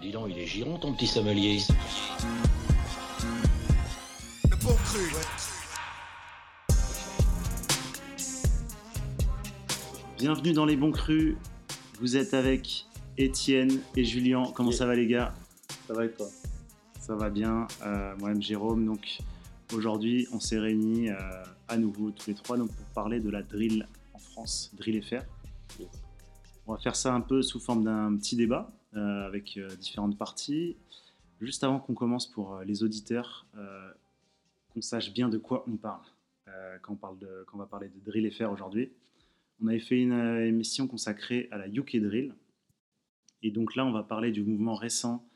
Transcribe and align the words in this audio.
Dis 0.00 0.12
donc, 0.12 0.28
il 0.30 0.38
est 0.38 0.46
giron 0.46 0.78
ton 0.78 0.94
petit 0.94 1.06
sommelier. 1.06 1.58
Le 4.50 4.56
bon 4.56 4.74
cru, 4.84 5.00
ouais. 5.00 5.26
Bienvenue 10.18 10.52
dans 10.52 10.64
les 10.64 10.76
bons 10.76 10.92
crus. 10.92 11.36
Vous 12.00 12.16
êtes 12.16 12.32
avec 12.34 12.86
Étienne 13.18 13.80
et 13.96 14.04
Julien. 14.04 14.44
Comment 14.54 14.70
Yeah. 14.70 14.78
ça 14.78 14.86
va 14.86 14.94
les 14.94 15.06
gars? 15.06 15.34
Ça 15.86 15.94
va 15.94 16.04
et 16.06 16.10
toi? 16.10 16.26
Ça 16.98 17.14
va 17.14 17.28
bien. 17.28 17.66
Euh, 17.84 18.14
Moi-même 18.18 18.42
Jérôme. 18.42 18.86
Donc 18.86 19.18
aujourd'hui, 19.74 20.26
on 20.32 20.40
s'est 20.40 20.58
réunis 20.58 21.10
euh, 21.10 21.16
à 21.68 21.76
nouveau 21.76 22.10
tous 22.10 22.28
les 22.28 22.34
trois 22.34 22.56
donc, 22.56 22.68
pour 22.72 22.86
parler 22.94 23.20
de 23.20 23.28
la 23.28 23.42
drill 23.42 23.86
en 24.14 24.18
France, 24.18 24.70
Drill 24.78 25.02
FR. 25.02 25.22
Yes. 25.78 25.88
On 26.66 26.72
va 26.74 26.78
faire 26.78 26.96
ça 26.96 27.12
un 27.12 27.20
peu 27.20 27.42
sous 27.42 27.60
forme 27.60 27.84
d'un 27.84 28.16
petit 28.16 28.36
débat 28.36 28.70
avec 28.94 29.56
euh, 29.56 29.68
différentes 29.76 30.18
parties. 30.18 30.76
Juste 31.40 31.64
avant 31.64 31.78
qu'on 31.80 31.94
commence 31.94 32.26
pour 32.30 32.54
euh, 32.56 32.64
les 32.64 32.82
auditeurs, 32.82 33.46
euh, 33.56 33.90
qu'on 34.70 34.80
sache 34.82 35.12
bien 35.12 35.28
de 35.28 35.38
quoi 35.38 35.64
on 35.68 35.76
parle 35.76 36.02
euh, 36.48 36.78
quand, 36.82 36.94
on 36.94 36.96
parle 36.96 37.18
de, 37.18 37.44
quand 37.46 37.56
on 37.56 37.60
va 37.60 37.66
parler 37.66 37.88
de 37.88 37.98
Drill 38.00 38.30
FR 38.30 38.50
aujourd'hui. 38.50 38.90
On 39.62 39.68
avait 39.68 39.78
fait 39.80 40.00
une 40.00 40.12
euh, 40.12 40.46
émission 40.46 40.86
consacrée 40.86 41.48
à 41.50 41.58
la 41.58 41.68
UK 41.68 41.96
Drill. 41.98 42.34
Et 43.42 43.50
donc 43.50 43.74
là, 43.74 43.86
on 43.86 43.92
va 43.92 44.02
parler 44.02 44.32
du 44.32 44.42
mouvement 44.42 44.74
récent, 44.74 45.26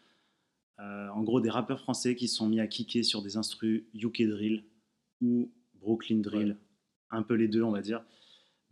euh, 0.81 1.09
en 1.09 1.23
gros 1.23 1.41
des 1.41 1.49
rappeurs 1.51 1.81
français 1.81 2.17
qui 2.17 2.29
se 2.29 2.37
sont 2.37 2.49
mis 2.49 2.61
à 2.61 2.67
kicker 2.67 3.03
sur 3.03 3.23
des 3.23 3.37
instrus 3.39 3.85
UK 3.95 4.23
Drill 4.29 4.65
ou 5.23 5.51
Brooklyn 5.75 6.19
Drill, 6.21 6.49
Ouais. 6.49 6.57
un 7.19 7.23
peu 7.23 7.35
les 7.35 7.49
deux, 7.49 7.63
on 7.63 7.71
va 7.71 7.81
dire, 7.81 8.05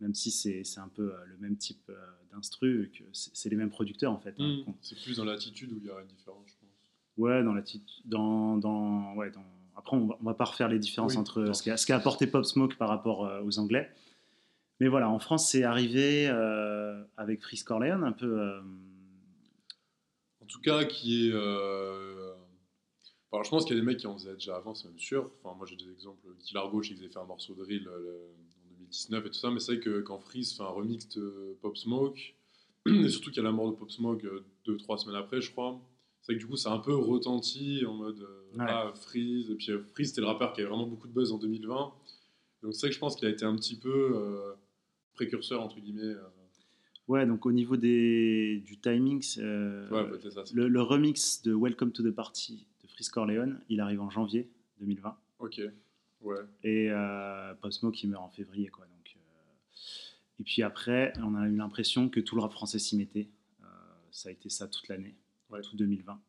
même 0.01 0.13
si 0.13 0.29
c'est 0.29 0.63
c'est 0.63 0.79
un 0.81 0.89
peu 0.89 1.13
euh, 1.15 1.25
le 1.25 1.37
même 1.37 1.55
type 1.57 1.89
euh, 1.89 1.95
d'instru, 2.33 2.91
c'est 3.13 3.49
les 3.49 3.55
mêmes 3.55 3.69
producteurs 3.69 4.11
en 4.11 4.19
fait. 4.19 4.35
hein. 4.39 4.63
Hmm. 4.67 4.71
C'est 4.81 4.99
plus 5.01 5.17
dans 5.17 5.25
l'attitude 5.25 5.71
où 5.71 5.77
il 5.77 5.85
y 5.85 5.89
a 5.89 5.99
une 6.01 6.07
différence, 6.07 6.43
je 6.47 6.53
pense. 6.53 6.69
Ouais, 7.17 7.43
dans 7.43 7.53
la 7.53 7.61
petite- 7.61 7.83
dans, 8.05 8.57
dans, 8.57 9.13
ouais, 9.15 9.29
dans... 9.31 9.43
Après, 9.75 9.95
on 9.97 10.07
va, 10.07 10.17
on 10.21 10.23
va 10.25 10.33
pas 10.33 10.45
refaire 10.45 10.67
les 10.67 10.79
différences 10.79 11.13
Oui, 11.13 11.19
entre 11.19 11.53
ce 11.53 11.63
qu'a 11.63 11.75
qu'a 11.75 11.95
apporté 11.97 12.27
Pop 12.27 12.45
Smoke 12.45 12.75
par 12.77 12.89
rapport 12.89 13.25
euh, 13.25 13.41
aux 13.43 13.59
Anglais. 13.59 13.89
Mais 14.79 14.87
voilà, 14.87 15.09
en 15.09 15.19
France, 15.19 15.49
c'est 15.49 15.63
arrivé 15.63 16.27
euh, 16.27 17.03
avec 17.17 17.41
Freeze 17.41 17.63
Corleone, 17.63 18.03
un 18.03 18.11
peu. 18.11 18.39
euh, 18.39 18.61
En 20.41 20.45
tout 20.45 20.59
cas, 20.61 20.83
qui 20.85 21.27
est. 21.27 21.31
euh, 21.33 22.33
Alors, 23.31 23.43
je 23.43 23.49
pense 23.49 23.65
qu'il 23.65 23.75
y 23.75 23.79
a 23.79 23.81
des 23.81 23.85
mecs 23.85 23.97
qui 23.97 24.07
en 24.07 24.17
faisaient 24.17 24.33
déjà 24.33 24.55
avant, 24.55 24.73
c'est 24.75 24.87
même 24.87 24.99
sûr. 24.99 25.31
Enfin, 25.43 25.55
moi, 25.55 25.65
j'ai 25.67 25.75
des 25.75 25.89
exemples. 25.91 26.27
Kill 26.39 26.57
Gauche, 26.71 26.87
qui 26.89 26.95
faisait 26.95 27.09
fait 27.09 27.19
un 27.19 27.25
morceau 27.25 27.53
de 27.53 27.63
drill 27.63 27.83
le- 27.83 28.29
en 28.93 29.09
2019 29.09 29.25
et 29.25 29.29
tout 29.29 29.33
ça. 29.35 29.51
Mais 29.51 29.59
c'est 29.59 29.73
vrai 29.75 29.81
que 29.83 30.01
quand 30.01 30.19
Freeze 30.19 30.53
fait 30.55 30.63
un 30.63 30.67
remix 30.67 31.07
de 31.09 31.57
Pop 31.61 31.77
Smoke, 31.77 32.35
et 32.85 33.09
surtout 33.09 33.29
qu'il 33.31 33.37
y 33.37 33.39
a 33.39 33.43
la 33.43 33.51
mort 33.51 33.71
de 33.71 33.75
Pop 33.75 33.89
Smoke 33.91 34.25
euh, 34.25 34.43
deux, 34.65 34.77
trois 34.77 34.97
semaines 34.97 35.15
après, 35.17 35.41
je 35.41 35.51
crois. 35.51 35.79
C'est 36.21 36.33
vrai 36.33 36.39
que 36.39 36.45
du 36.45 36.49
coup, 36.49 36.55
ça 36.57 36.71
a 36.71 36.75
un 36.75 36.79
peu 36.79 36.95
retenti 36.95 37.83
en 37.85 37.93
mode 37.95 38.19
euh, 38.21 38.39
Ouais. 38.57 38.65
ah, 38.67 38.93
Freeze. 38.95 39.49
Et 39.51 39.55
puis, 39.55 39.71
euh, 39.71 39.81
Freeze, 39.93 40.09
c'était 40.09 40.21
le 40.21 40.27
rappeur 40.27 40.53
qui 40.53 40.61
avait 40.61 40.69
vraiment 40.69 40.85
beaucoup 40.87 41.07
de 41.07 41.13
buzz 41.13 41.31
en 41.31 41.37
2020. 41.37 41.91
Donc, 42.61 42.73
c'est 42.73 42.81
vrai 42.81 42.89
que 42.89 42.93
je 42.95 42.99
pense 42.99 43.15
qu'il 43.15 43.27
a 43.27 43.31
été 43.31 43.43
un 43.45 43.55
petit 43.55 43.75
peu 43.75 44.11
euh, 44.15 44.53
précurseur, 45.15 45.61
entre 45.61 45.79
guillemets. 45.79 46.03
euh. 46.03 46.21
Ouais, 47.09 47.25
donc 47.25 47.45
au 47.45 47.51
niveau 47.51 47.75
des, 47.75 48.61
du 48.65 48.77
timing, 48.79 49.21
euh, 49.39 49.89
Ouais, 49.89 50.07
peut-être 50.07 50.29
ça. 50.31 50.45
c'est- 50.45 50.53
le, 50.55 50.69
le 50.69 50.81
remix 50.81 51.41
de 51.41 51.53
Welcome 51.53 51.91
to 51.91 52.01
the 52.03 52.11
Party 52.15 52.65
de 52.81 52.87
Freeze 52.87 53.09
Corleone, 53.09 53.59
il 53.67 53.81
arrive 53.81 53.99
en 53.99 54.09
janvier 54.09 54.49
2020. 54.79 55.13
Ok. 55.39 55.59
Ouais. 56.23 56.37
Et 56.63 56.89
euh, 56.89 57.53
Pop 57.55 57.71
Smoke, 57.71 57.97
il 58.03 58.09
meurt 58.09 58.23
en 58.23 58.29
février. 58.29 58.67
Quoi, 58.69 58.85
donc, 58.85 59.15
euh, 59.15 60.39
Et 60.39 60.43
puis 60.43 60.61
après, 60.63 61.13
on 61.19 61.35
a 61.35 61.47
eu 61.47 61.55
l'impression 61.55 62.09
que 62.09 62.19
tout 62.19 62.35
le 62.35 62.41
rap 62.41 62.51
français 62.51 62.79
s'y 62.79 62.97
mettait. 62.97 63.29
Euh, 63.61 63.65
ça 64.11 64.29
a 64.29 64.31
été 64.31 64.49
ça 64.49 64.67
toute 64.67 64.87
l'année, 64.87 65.15
Ouais. 65.49 65.61
tout 65.61 65.75
2020. 65.75 66.19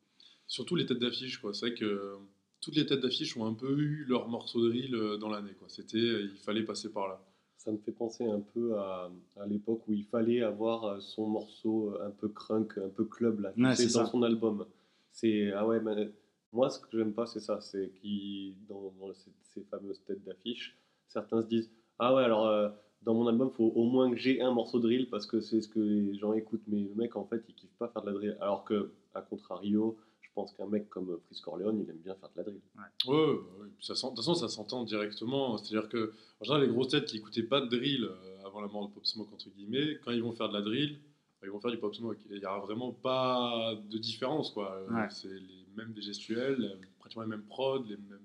Surtout 0.47 0.77
les 0.77 0.85
têtes 0.87 0.99
d'affiche, 0.99 1.39
quoi. 1.41 1.55
C'est 1.55 1.69
vrai 1.69 1.75
que 1.75 2.17
toutes 2.61 2.77
les 2.77 2.87
têtes 2.87 3.01
d'affiche 3.01 3.37
ont 3.37 3.47
un 3.47 3.55
peu 3.55 3.79
eu 3.79 4.05
leur 4.09 4.29
morceau 4.29 4.63
de 4.65 4.69
drill 4.71 4.95
euh, 4.95 5.17
dans 5.17 5.29
l'année, 5.31 5.55
quoi. 5.59 5.69
C'était, 5.69 5.99
il 5.99 6.37
fallait 6.45 6.65
passer 6.65 6.91
par 6.93 7.09
là. 7.09 7.25
Ça 7.57 7.73
me 7.73 7.79
fait 7.79 7.93
penser 7.93 8.25
un 8.27 8.41
peu 8.41 8.77
à, 8.79 9.11
à 9.41 9.47
l'époque 9.47 9.89
où 9.89 9.95
il 9.95 10.05
fallait 10.05 10.43
avoir 10.43 11.01
son 11.01 11.29
morceau 11.29 11.97
un 12.03 12.11
peu 12.11 12.29
crunk, 12.29 12.77
un 12.77 12.91
peu 12.91 13.07
club 13.07 13.41
là, 13.41 13.55
Ouais, 13.57 13.75
c'est 13.75 13.87
dans 13.87 14.05
ça. 14.05 14.07
son 14.11 14.23
album. 14.23 14.67
C'est 15.13 15.51
ah 15.53 15.67
ouais, 15.67 15.81
mais 15.81 16.11
moi 16.55 16.71
ce 16.71 16.79
que 16.81 16.87
j'aime 16.97 17.13
pas 17.13 17.27
c'est 17.27 17.41
ça, 17.41 17.61
c'est 17.61 17.91
qui 18.01 18.57
dans, 18.69 18.93
dans 18.99 19.13
ces, 19.13 19.31
ces 19.43 19.63
fameuses 19.65 20.01
têtes 20.07 20.25
d'affiche, 20.25 20.79
certains 21.09 21.43
se 21.43 21.47
disent 21.49 21.71
ah 21.99 22.15
ouais 22.15 22.23
alors 22.25 22.47
euh, 22.47 22.69
dans 23.03 23.13
mon 23.15 23.27
album 23.27 23.51
faut 23.51 23.73
au 23.75 23.85
moins 23.85 24.11
que 24.11 24.17
j'ai 24.17 24.41
un 24.41 24.53
morceau 24.53 24.79
de 24.79 24.85
drill 24.85 25.09
parce 25.11 25.27
que 25.27 25.41
c'est 25.41 25.61
ce 25.61 25.69
que 25.69 25.79
les 25.81 26.15
gens 26.17 26.33
écoutent, 26.33 26.67
mais 26.69 26.81
le 26.81 26.95
mec 26.95 27.17
en 27.17 27.25
fait 27.27 27.43
il 27.49 27.55
kiffe 27.55 27.75
pas 27.79 27.89
faire 27.89 28.03
de 28.03 28.07
la 28.07 28.13
drill, 28.15 28.37
alors 28.41 28.65
que 28.65 28.93
à 29.15 29.21
contrario 29.21 29.97
je 30.23 30.31
pense 30.35 30.53
qu'un 30.55 30.67
mec 30.67 30.89
comme 30.89 31.17
Freeze 31.27 31.41
Corleone 31.41 31.81
il 31.85 31.91
aime 31.91 31.99
bien 31.99 32.15
faire 32.17 32.29
de 32.31 32.37
la 32.39 32.43
drill. 32.45 32.61
Ouais, 33.07 33.15
ouais, 33.15 33.33
ouais. 33.61 33.69
Puis 33.77 33.87
ça 33.87 33.95
sent- 33.95 34.07
de 34.11 34.17
toute 34.17 34.25
façon, 34.25 34.35
ça 34.35 34.49
s'entend 34.49 34.83
directement. 34.83 35.57
C'est-à-dire 35.59 35.89
que, 35.89 36.13
en 36.41 36.45
général, 36.45 36.63
les 36.67 36.73
grosses 36.73 36.89
têtes 36.89 37.05
qui 37.05 37.19
écoutaient 37.19 37.45
pas 37.45 37.61
de 37.61 37.67
drill 37.69 38.03
euh, 38.05 38.45
avant 38.45 38.61
la 38.61 38.67
mort 38.67 38.89
de 38.89 38.93
Pop 38.95 39.07
Smoke, 39.07 39.33
entre 39.33 39.49
guillemets, 39.51 39.97
quand 40.05 40.11
ils 40.11 40.23
vont 40.25 40.33
faire 40.33 40.49
de 40.49 40.55
la 40.55 40.63
drill, 40.63 40.99
ils 41.45 41.51
vont 41.51 41.61
faire 41.61 41.71
du 41.71 41.79
Pop 41.79 41.95
Smoke. 41.95 42.19
Il 42.31 42.39
y 42.39 42.47
aura 42.47 42.59
vraiment 42.61 42.91
pas 42.91 43.75
de 43.89 43.99
différence, 43.99 44.51
quoi. 44.51 44.73
Euh, 44.75 44.93
Ouais. 44.93 45.07
C'est 45.11 45.29
les 45.29 45.64
mêmes 45.77 45.93
des 45.93 46.03
gestuels, 46.03 46.63
euh, 46.63 46.77
pratiquement 46.99 47.23
les 47.25 47.29
mêmes 47.31 47.45
prods, 47.45 47.83
les 47.85 47.97
mêmes. 47.97 48.19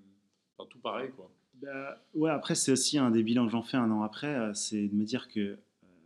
Enfin, 0.57 0.67
tout 0.69 0.79
pareil, 0.79 1.09
quoi. 1.15 1.31
Bah, 1.61 2.01
ouais, 2.13 2.29
après, 2.31 2.55
c'est 2.55 2.71
aussi 2.71 2.97
un 2.97 3.11
des 3.11 3.23
bilans 3.23 3.45
que 3.45 3.51
j'en 3.51 3.63
fais 3.63 3.77
un 3.77 3.91
an 3.91 4.01
après, 4.03 4.33
euh, 4.35 4.53
c'est 4.53 4.87
de 4.87 4.95
me 4.95 5.03
dire 5.03 5.27
que 5.27 5.39
euh, 5.39 5.57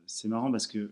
c'est 0.08 0.28
marrant 0.28 0.52
parce 0.52 0.68
que 0.68 0.92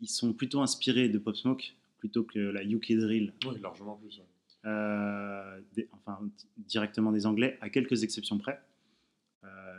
ils 0.00 0.08
sont 0.08 0.32
plutôt 0.32 0.60
inspirés 0.60 1.08
de 1.08 1.18
Pop 1.18 1.36
Smoke 1.36 1.74
plutôt 1.98 2.22
que 2.22 2.38
la 2.38 2.62
UK 2.64 2.92
Drill, 2.92 3.32
Oui, 3.46 3.58
largement 3.60 3.96
plus. 3.96 4.18
ouais. 4.18 4.24
euh, 4.64 5.60
des- 5.74 5.88
enfin 5.92 6.20
directement 6.56 7.10
des 7.12 7.26
Anglais, 7.26 7.58
à 7.60 7.68
quelques 7.70 8.02
exceptions 8.04 8.38
près. 8.38 8.60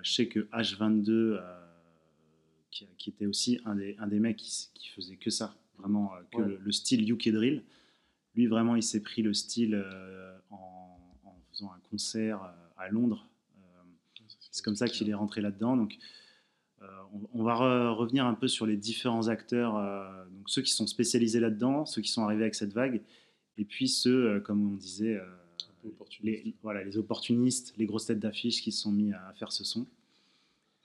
Je 0.02 0.13
sais 0.13 0.28
que 0.29 0.47
H22, 0.53 1.09
euh, 1.12 1.41
qui, 2.72 2.88
qui 2.97 3.09
était 3.09 3.25
aussi 3.25 3.59
un 3.66 3.75
des, 3.75 3.96
un 4.00 4.08
des 4.08 4.19
mecs 4.19 4.38
qui, 4.38 4.90
faisait 4.96 5.18
que 5.18 5.29
ça, 5.29 5.56
vraiment 5.78 6.12
que 6.31 6.38
Ouais. 6.38 6.47
le, 6.47 6.58
le 6.58 6.72
style 6.72 7.09
UK 7.12 7.29
Drill, 7.29 7.63
lui 8.39 8.47
vraiment 8.47 8.75
il 8.75 8.83
s'est 8.83 9.01
pris 9.01 9.22
le 9.22 9.33
style 9.33 9.75
euh, 9.75 10.38
en, 10.50 10.97
en 11.25 11.35
faisant 11.51 11.72
un 11.72 11.79
concert 11.89 12.41
euh, 12.44 12.47
à 12.77 12.89
Londres. 12.89 13.27
Euh, 13.57 13.81
c'est 14.51 14.63
comme 14.63 14.75
ça 14.75 14.88
qu'il 14.88 15.09
est 15.09 15.13
rentré 15.13 15.41
là-dedans. 15.41 15.75
Donc, 15.77 15.97
euh, 16.81 16.85
on, 17.13 17.39
on 17.39 17.44
va 17.44 17.55
re- 17.55 17.94
revenir 17.94 18.25
un 18.25 18.33
peu 18.33 18.47
sur 18.47 18.66
les 18.66 18.78
différents 18.78 19.28
acteurs, 19.28 19.75
euh, 19.75 20.25
donc 20.31 20.49
ceux 20.49 20.61
qui 20.61 20.72
sont 20.72 20.88
spécialisés 20.88 21.41
là-dedans, 21.41 21.85
ceux 21.85 22.01
qui 22.01 22.09
sont 22.09 22.23
arrivés 22.23 22.44
avec 22.44 22.55
cette 22.55 22.72
vague, 22.73 23.01
et 23.57 23.66
puis 23.66 23.89
ceux, 23.89 24.29
euh, 24.35 24.39
comme 24.39 24.66
on 24.72 24.75
disait, 24.75 25.16
euh, 25.17 25.25
les, 26.23 26.55
voilà, 26.61 26.83
les 26.83 26.97
opportunistes, 26.97 27.73
les 27.78 27.85
grosses 27.85 28.05
têtes 28.05 28.19
d'affiche 28.19 28.61
qui 28.61 28.72
se 28.72 28.81
sont 28.83 28.91
mis 28.94 29.11
à 29.11 29.33
faire 29.38 29.51
ce 29.51 29.63
son. 29.66 29.85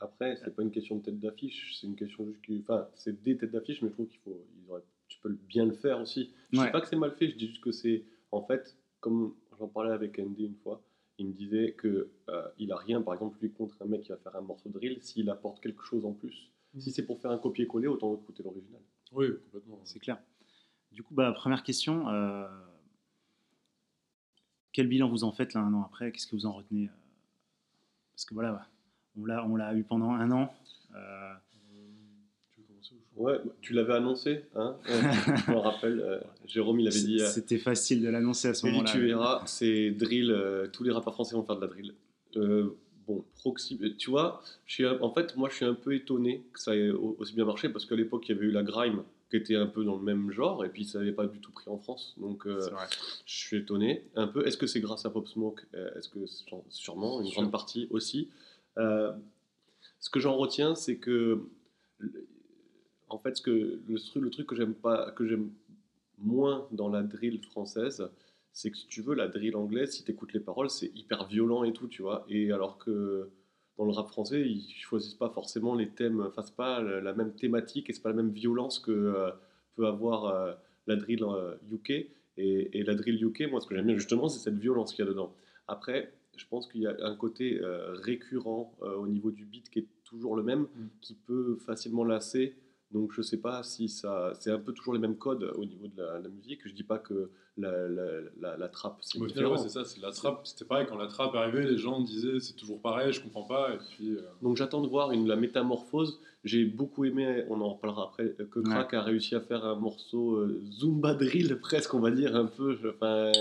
Après, 0.00 0.36
c'est 0.36 0.54
pas 0.54 0.62
une 0.62 0.72
question 0.72 0.96
de 0.96 1.02
tête 1.02 1.20
d'affiche, 1.20 1.76
c'est 1.80 1.86
une 1.86 1.94
question 1.96 2.26
juste 2.26 2.40
que. 2.42 2.52
Enfin, 2.60 2.88
c'est 2.96 3.22
des 3.22 3.36
têtes 3.36 3.52
d'affiche, 3.52 3.80
mais 3.80 3.88
je 3.88 3.94
trouve 3.94 4.08
qu'il 4.08 4.18
faut. 4.24 4.44
ils 4.58 4.70
auraient- 4.70 4.82
tu 5.08 5.18
peux 5.20 5.30
bien 5.30 5.64
le 5.66 5.72
faire 5.72 6.00
aussi. 6.00 6.30
Je 6.52 6.58
Ouais. 6.58 6.66
dis 6.66 6.72
pas 6.72 6.80
que 6.80 6.88
c'est 6.88 6.96
mal 6.96 7.12
fait, 7.12 7.28
je 7.30 7.36
dis 7.36 7.48
juste 7.48 7.62
que 7.62 7.72
c'est. 7.72 8.04
En 8.32 8.42
fait, 8.42 8.76
comme 9.00 9.34
j'en 9.58 9.68
parlais 9.68 9.92
avec 9.92 10.18
Andy 10.18 10.44
une 10.46 10.56
fois, 10.56 10.82
il 11.18 11.26
me 11.28 11.32
disait 11.32 11.72
que 11.72 12.10
euh, 12.28 12.48
il 12.58 12.72
a 12.72 12.76
rien, 12.76 13.00
par 13.02 13.14
exemple, 13.14 13.38
lui, 13.40 13.50
contre 13.52 13.80
un 13.82 13.86
mec 13.86 14.02
qui 14.02 14.08
va 14.08 14.16
faire 14.16 14.34
un 14.36 14.40
morceau 14.40 14.68
de 14.68 14.74
drill 14.74 14.98
s'il 15.02 15.28
apporte 15.30 15.60
quelque 15.60 15.84
chose 15.84 16.04
en 16.04 16.12
plus. 16.12 16.50
Mhm. 16.74 16.80
Si 16.80 16.90
c'est 16.90 17.04
pour 17.06 17.20
faire 17.20 17.30
un 17.30 17.38
copier-coller, 17.38 17.86
autant 17.86 18.14
écouter 18.14 18.42
l'original. 18.42 18.80
Oui, 19.12 19.26
complètement. 19.44 19.78
C'est 19.84 20.00
clair. 20.00 20.18
Du 20.90 21.02
coup, 21.02 21.14
bah, 21.14 21.32
première 21.32 21.62
question. 21.62 22.08
euh, 22.08 22.48
quel 24.72 24.88
bilan 24.88 25.08
vous 25.08 25.22
en 25.24 25.30
faites 25.32 25.54
là 25.54 25.60
un 25.60 25.72
an 25.72 25.82
après? 25.82 26.10
Qu'est-ce 26.10 26.26
que 26.26 26.34
vous 26.34 26.46
en 26.46 26.52
retenez 26.52 26.86
euh, 26.86 26.90
Parce 28.12 28.24
que 28.24 28.34
voilà, 28.34 28.66
on 29.16 29.24
l'a, 29.24 29.44
on 29.46 29.54
l'a 29.56 29.74
eu 29.74 29.84
pendant 29.84 30.10
un 30.10 30.30
an. 30.32 30.52
euh, 30.94 30.96
Euh, 30.96 31.34
tu 32.50 32.60
veux 32.60 32.66
commencer 32.66 32.94
ou 32.94 32.98
je- 33.00 33.03
Ouais, 33.16 33.38
tu 33.60 33.72
l'avais 33.74 33.92
annoncé, 33.94 34.44
hein 34.56 34.76
Je 34.86 35.50
me 35.52 35.56
rappelle, 35.58 36.00
euh, 36.00 36.18
Jérôme, 36.46 36.80
il 36.80 36.88
avait 36.88 36.98
dit. 37.00 37.20
euh, 37.20 37.26
C'était 37.28 37.58
facile 37.58 38.02
de 38.02 38.08
l'annoncer 38.08 38.48
à 38.48 38.54
ce 38.54 38.66
moment-là. 38.66 38.90
tu 38.90 39.00
verras, 39.00 39.42
c'est 39.46 39.90
drill, 39.92 40.30
euh, 40.32 40.66
tous 40.66 40.82
les 40.82 40.90
rappeurs 40.90 41.14
français 41.14 41.34
vont 41.36 41.44
faire 41.44 41.56
de 41.56 41.60
la 41.60 41.68
drill. 41.68 41.94
Bon, 43.06 43.22
Proxy, 43.36 43.78
tu 43.98 44.08
vois, 44.10 44.42
je 44.66 44.72
suis 44.74 44.86
un- 44.86 44.98
en 45.02 45.12
fait, 45.12 45.36
moi 45.36 45.50
je 45.50 45.56
suis 45.56 45.64
un 45.66 45.74
peu 45.74 45.94
étonné 45.94 46.42
que 46.54 46.58
ça 46.58 46.74
ait 46.74 46.88
au- 46.90 47.14
aussi 47.18 47.34
bien 47.34 47.44
marché 47.44 47.68
parce 47.68 47.84
qu'à 47.84 47.94
l'époque 47.96 48.26
il 48.26 48.34
y 48.34 48.38
avait 48.38 48.46
eu 48.46 48.50
la 48.50 48.62
grime 48.62 49.02
qui 49.30 49.36
était 49.36 49.56
un 49.56 49.66
peu 49.66 49.84
dans 49.84 49.96
le 49.96 50.02
même 50.02 50.30
genre 50.32 50.64
et 50.64 50.70
puis 50.70 50.86
ça 50.86 51.00
n'avait 51.00 51.12
pas 51.12 51.26
du 51.26 51.38
tout 51.38 51.52
pris 51.52 51.68
en 51.68 51.76
France. 51.76 52.14
Donc 52.16 52.46
je 53.26 53.34
suis 53.46 53.58
étonné 53.58 54.04
un 54.16 54.26
peu. 54.26 54.46
Est-ce 54.46 54.56
que 54.56 54.66
c'est 54.66 54.80
grâce 54.80 55.04
à 55.04 55.10
Pop 55.10 55.28
Smoke? 55.28 55.60
Est-ce 55.96 56.08
que 56.08 56.20
sûrement 56.70 57.20
une 57.20 57.28
grande 57.30 57.50
partie 57.52 57.88
aussi? 57.90 58.28
Ce 58.78 60.10
que 60.10 60.18
j'en 60.18 60.36
retiens, 60.36 60.74
c'est 60.74 60.96
que 60.96 61.40
en 63.14 63.18
fait, 63.18 63.36
ce 63.36 63.42
que 63.42 63.80
le 63.86 63.98
truc, 63.98 64.22
le 64.22 64.30
truc 64.30 64.46
que 64.46 64.56
j'aime 64.56 64.74
pas, 64.74 65.10
que 65.12 65.26
j'aime 65.26 65.50
moins 66.18 66.66
dans 66.72 66.88
la 66.88 67.02
drill 67.02 67.40
française, 67.42 68.08
c'est 68.52 68.70
que 68.70 68.76
si 68.76 68.86
tu 68.86 69.02
veux 69.02 69.14
la 69.14 69.28
drill 69.28 69.56
anglaise, 69.56 69.92
si 69.92 70.04
tu 70.04 70.12
écoutes 70.12 70.32
les 70.32 70.40
paroles, 70.40 70.70
c'est 70.70 70.90
hyper 70.94 71.26
violent 71.26 71.64
et 71.64 71.72
tout, 71.72 71.88
tu 71.88 72.02
vois. 72.02 72.24
Et 72.28 72.52
alors 72.52 72.78
que 72.78 73.30
dans 73.78 73.84
le 73.84 73.92
rap 73.92 74.08
français, 74.08 74.42
ils 74.42 74.68
choisissent 74.80 75.14
pas 75.14 75.30
forcément 75.30 75.74
les 75.74 75.88
thèmes, 75.88 76.20
enfin 76.20 76.42
c'est 76.42 76.54
pas 76.56 76.80
la 76.82 77.12
même 77.12 77.34
thématique 77.34 77.90
et 77.90 77.92
c'est 77.92 78.02
pas 78.02 78.10
la 78.10 78.16
même 78.16 78.30
violence 78.30 78.78
que 78.78 78.92
euh, 78.92 79.30
peut 79.74 79.86
avoir 79.86 80.26
euh, 80.26 80.52
la 80.86 80.96
drill 80.96 81.22
euh, 81.24 81.54
UK. 81.72 81.90
Et, 82.36 82.78
et 82.78 82.82
la 82.82 82.94
drill 82.94 83.22
UK, 83.24 83.48
moi, 83.50 83.60
ce 83.60 83.66
que 83.66 83.74
j'aime 83.76 83.86
bien 83.86 83.96
justement, 83.96 84.28
c'est 84.28 84.40
cette 84.40 84.58
violence 84.58 84.92
qu'il 84.92 85.04
y 85.04 85.08
a 85.08 85.10
dedans. 85.10 85.34
Après, 85.68 86.12
je 86.36 86.46
pense 86.48 86.66
qu'il 86.66 86.82
y 86.82 86.86
a 86.86 86.94
un 87.00 87.16
côté 87.16 87.60
euh, 87.60 87.92
récurrent 87.94 88.76
euh, 88.82 88.96
au 88.96 89.06
niveau 89.06 89.30
du 89.30 89.44
beat 89.44 89.70
qui 89.70 89.80
est 89.80 89.86
toujours 90.04 90.36
le 90.36 90.42
même, 90.42 90.62
Mm. 90.62 90.88
qui 91.00 91.14
peut 91.14 91.56
facilement 91.56 92.04
lasser. 92.04 92.54
Donc 92.94 93.12
je 93.12 93.20
sais 93.22 93.36
pas 93.38 93.62
si 93.62 93.88
ça, 93.88 94.32
c'est 94.40 94.50
un 94.50 94.58
peu 94.58 94.72
toujours 94.72 94.94
les 94.94 95.00
mêmes 95.00 95.16
codes 95.18 95.42
au 95.56 95.64
niveau 95.64 95.88
de 95.88 96.00
la, 96.00 96.20
la 96.20 96.28
musique. 96.28 96.60
Je 96.64 96.72
dis 96.72 96.84
pas 96.84 96.98
que 96.98 97.28
la, 97.58 97.88
la, 97.88 98.04
la, 98.40 98.56
la 98.56 98.68
trappe 98.68 98.98
c'est 99.02 99.12
final, 99.18 99.28
différent. 99.28 99.52
ouais, 99.52 99.58
c'est 99.58 99.68
ça, 99.68 99.84
c'est 99.84 100.00
la 100.00 100.10
trappe. 100.12 100.46
C'était 100.46 100.64
pareil, 100.64 100.86
quand 100.88 100.96
la 100.96 101.06
trappe 101.08 101.34
est 101.34 101.38
arrivée, 101.38 101.64
les 101.64 101.76
gens 101.76 102.00
disaient 102.00 102.40
c'est 102.40 102.54
toujours 102.54 102.80
pareil, 102.80 103.12
je 103.12 103.20
comprends 103.20 103.42
pas. 103.44 103.74
Et 103.74 103.78
puis, 103.78 104.12
euh, 104.12 104.22
Donc 104.42 104.56
j'attends 104.56 104.80
de 104.80 104.88
voir 104.88 105.10
une, 105.12 105.26
la 105.28 105.36
métamorphose. 105.36 106.20
J'ai 106.44 106.64
beaucoup 106.66 107.04
aimé, 107.04 107.44
on 107.48 107.60
en 107.62 107.74
reparlera 107.74 108.04
après, 108.04 108.34
que 108.50 108.60
Krak 108.60 108.94
a 108.94 109.02
réussi 109.02 109.34
à 109.34 109.40
faire 109.40 109.64
un 109.64 109.76
morceau 109.76 110.36
euh, 110.36 110.62
Zumba 110.70 111.14
drill 111.14 111.56
presque, 111.60 111.92
on 111.94 112.00
va 112.00 112.10
dire 112.10 112.34
un 112.36 112.46
peu. 112.46 112.76
Enfin, 112.94 113.32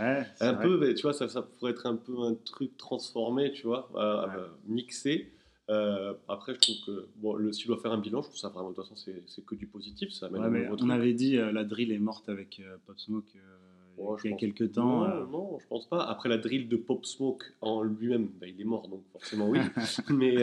Ouais, 0.00 0.26
un 0.40 0.52
vrai. 0.52 0.62
peu, 0.64 0.78
mais 0.78 0.94
tu 0.94 1.02
vois, 1.02 1.12
ça, 1.12 1.28
ça 1.28 1.42
pourrait 1.42 1.70
être 1.70 1.86
un 1.86 1.94
peu 1.94 2.18
un 2.20 2.34
truc 2.34 2.76
transformé, 2.76 3.52
tu 3.52 3.66
vois, 3.68 3.88
euh, 3.94 4.26
Ouais. 4.26 4.32
euh, 4.36 4.46
mixé. 4.66 5.32
Euh, 5.68 6.14
après, 6.28 6.54
je 6.54 6.60
trouve 6.60 6.76
que 6.86 7.08
bon, 7.16 7.34
le, 7.34 7.52
si 7.52 7.62
je 7.62 7.66
dois 7.66 7.78
faire 7.78 7.92
un 7.92 7.98
bilan, 7.98 8.22
je 8.22 8.28
trouve 8.28 8.38
ça 8.38 8.48
vraiment, 8.50 8.70
de 8.70 8.74
toute 8.76 8.86
façon, 8.88 9.10
c'est 9.26 9.44
que 9.44 9.54
du 9.56 9.66
positif. 9.66 10.10
Ça 10.12 10.26
amène 10.26 10.42
Ouais, 10.42 10.48
mais 10.50 10.68
on 10.68 10.76
truc. 10.76 10.90
avait 10.90 11.12
dit 11.12 11.38
euh, 11.38 11.50
la 11.50 11.64
drill 11.64 11.90
est 11.92 11.98
morte 11.98 12.28
avec 12.28 12.60
euh, 12.60 12.76
Pop 12.86 12.98
Smoke 13.00 13.24
euh, 13.36 14.16
il 14.24 14.30
y 14.30 14.34
a 14.34 14.36
quelques 14.36 14.72
temps. 14.72 15.08
Non, 15.08 15.26
non, 15.26 15.58
je 15.60 15.66
pense 15.66 15.88
pas. 15.88 16.04
Après 16.04 16.28
la 16.28 16.38
drill 16.38 16.68
de 16.68 16.76
Pop 16.76 17.04
Smoke 17.04 17.44
en 17.62 17.82
lui-même, 17.82 18.28
bah, 18.40 18.46
il 18.46 18.60
est 18.60 18.64
mort, 18.64 18.86
donc 18.88 19.02
forcément 19.10 19.48
oui. 19.48 19.58
Mais 20.10 20.36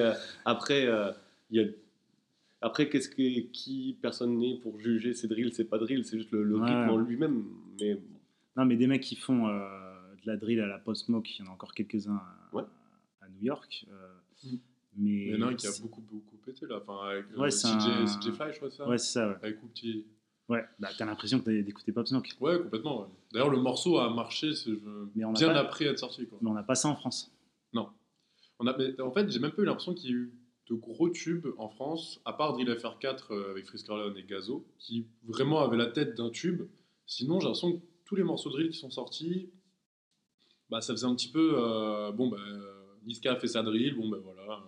après, 0.43 0.87
il 1.51 1.57
y 1.57 1.63
a. 1.63 1.65
Après, 2.59 2.87
qu'est-ce 2.89 3.09
que 3.09 3.39
qui 3.51 3.97
personne 4.01 4.37
n'est 4.39 4.55
pour 4.55 4.79
juger 4.79 5.13
c'est 5.13 5.27
drill, 5.27 5.51
c'est 5.53 5.65
pas 5.65 5.77
drill, 5.77 6.05
c'est 6.05 6.17
juste 6.17 6.31
le, 6.31 6.43
le 6.43 6.55
Ouais. 6.57 6.65
rythme 6.65 6.89
en 6.91 6.97
lui-même. 6.97 7.43
Mais 7.79 7.97
Non, 8.55 8.63
mais 8.65 8.75
des 8.77 8.87
mecs 8.87 9.01
qui 9.03 9.15
font 9.17 9.47
de 9.47 10.25
la 10.25 10.37
drill 10.37 10.61
à 10.61 10.67
la 10.67 10.79
Pop 10.79 10.95
Smoke, 10.95 11.29
il 11.29 11.43
y 11.45 11.47
en 11.47 11.51
a 11.51 11.53
encore 11.53 11.73
quelques-uns 11.73 12.15
à, 12.15 12.55
Ouais. 12.55 12.63
à 13.21 13.27
New 13.29 13.43
York. 13.43 13.85
Mm. 14.45 14.55
Mais 14.97 15.09
il 15.27 15.31
y 15.31 15.35
en 15.43 15.47
a 15.47 15.49
un 15.51 15.55
qui 15.55 15.67
a 15.67 15.71
beaucoup, 15.81 16.01
beaucoup 16.01 16.37
pété 16.45 16.65
là. 16.67 16.79
Enfin, 16.81 17.09
avec 17.09 17.25
euh, 17.33 17.39
Ouais, 17.39 17.51
c'est 17.51 17.67
CJ, 17.67 17.87
un- 17.87 18.05
CJ 18.05 18.31
Fly, 18.31 18.51
je 18.53 18.57
crois, 18.57 18.71
ça. 18.71 18.87
Ouais, 18.87 18.97
c'est 18.97 19.11
ça, 19.13 19.27
ouais. 19.29 19.35
Avec 19.41 19.63
Oupi. 19.63 20.05
Ouais, 20.49 20.63
bah, 20.79 20.89
t'as 20.97 21.05
l'impression 21.05 21.39
que 21.39 21.45
t'as- 21.45 21.61
d'écouter 21.61 21.91
Pop 21.93 22.05
Smoke. 22.07 22.29
Ouais, 22.41 22.59
complètement. 22.61 23.01
ouais. 23.01 23.07
D'ailleurs, 23.31 23.49
le 23.49 23.59
morceau 23.59 23.97
a 23.97 24.13
marché 24.13 24.51
je- 24.53 24.71
Mais 25.15 25.23
on 25.25 25.31
bien 25.33 25.47
pas- 25.53 25.59
après 25.59 25.85
être 25.85 25.99
sorti. 25.99 26.27
Quoi. 26.27 26.37
Mais 26.41 26.49
on 26.49 26.53
n'a 26.53 26.63
pas 26.63 26.75
ça 26.75 26.89
en 26.89 26.95
France. 26.95 27.31
On 28.59 28.67
a, 28.67 28.77
mais 28.77 29.01
en 29.01 29.11
fait, 29.11 29.29
j'ai 29.31 29.39
même 29.39 29.51
pas 29.51 29.61
eu 29.63 29.65
l'impression 29.65 29.93
qu'il 29.95 30.09
y 30.09 30.13
ait 30.13 30.15
eu 30.15 30.33
de 30.69 30.75
gros 30.75 31.09
tubes 31.09 31.47
en 31.57 31.67
France, 31.69 32.21
à 32.23 32.33
part 32.33 32.53
Drill 32.53 32.69
FR4 32.69 33.31
euh, 33.33 33.49
avec 33.51 33.65
Frisk 33.65 33.89
Orleans 33.89 34.13
et 34.15 34.23
Gazo, 34.23 34.63
qui 34.77 35.07
vraiment 35.23 35.59
avaient 35.61 35.75
la 35.75 35.87
tête 35.87 36.15
d'un 36.15 36.29
tube. 36.29 36.61
Sinon, 37.07 37.39
j'ai 37.39 37.47
l'impression 37.47 37.73
que 37.73 37.81
tous 38.05 38.15
les 38.15 38.23
morceaux 38.23 38.49
de 38.49 38.53
drill 38.55 38.69
qui 38.69 38.77
sont 38.77 38.91
sortis, 38.91 39.49
bah, 40.69 40.81
ça 40.81 40.93
faisait 40.93 41.07
un 41.07 41.15
petit 41.15 41.31
peu. 41.31 41.53
euh, 41.57 42.11
bon, 42.11 42.27
bah, 42.29 42.37
euh, 42.39 42.83
Niska 43.05 43.33
a 43.33 43.35
fait 43.37 43.47
sa 43.47 43.63
drill, 43.63 43.95
bon, 43.95 44.07
ben 44.07 44.19
voilà. 44.19 44.63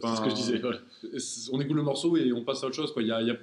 C'est 0.00 0.16
ce 0.16 0.20
que 0.22 0.30
je 0.30 0.34
disais. 0.34 0.62
On 1.52 1.60
écoute 1.60 1.76
le 1.76 1.82
morceau 1.82 2.16
et 2.16 2.32
on 2.32 2.44
passe 2.44 2.62
à 2.62 2.66
autre 2.66 2.76
chose. 2.76 2.94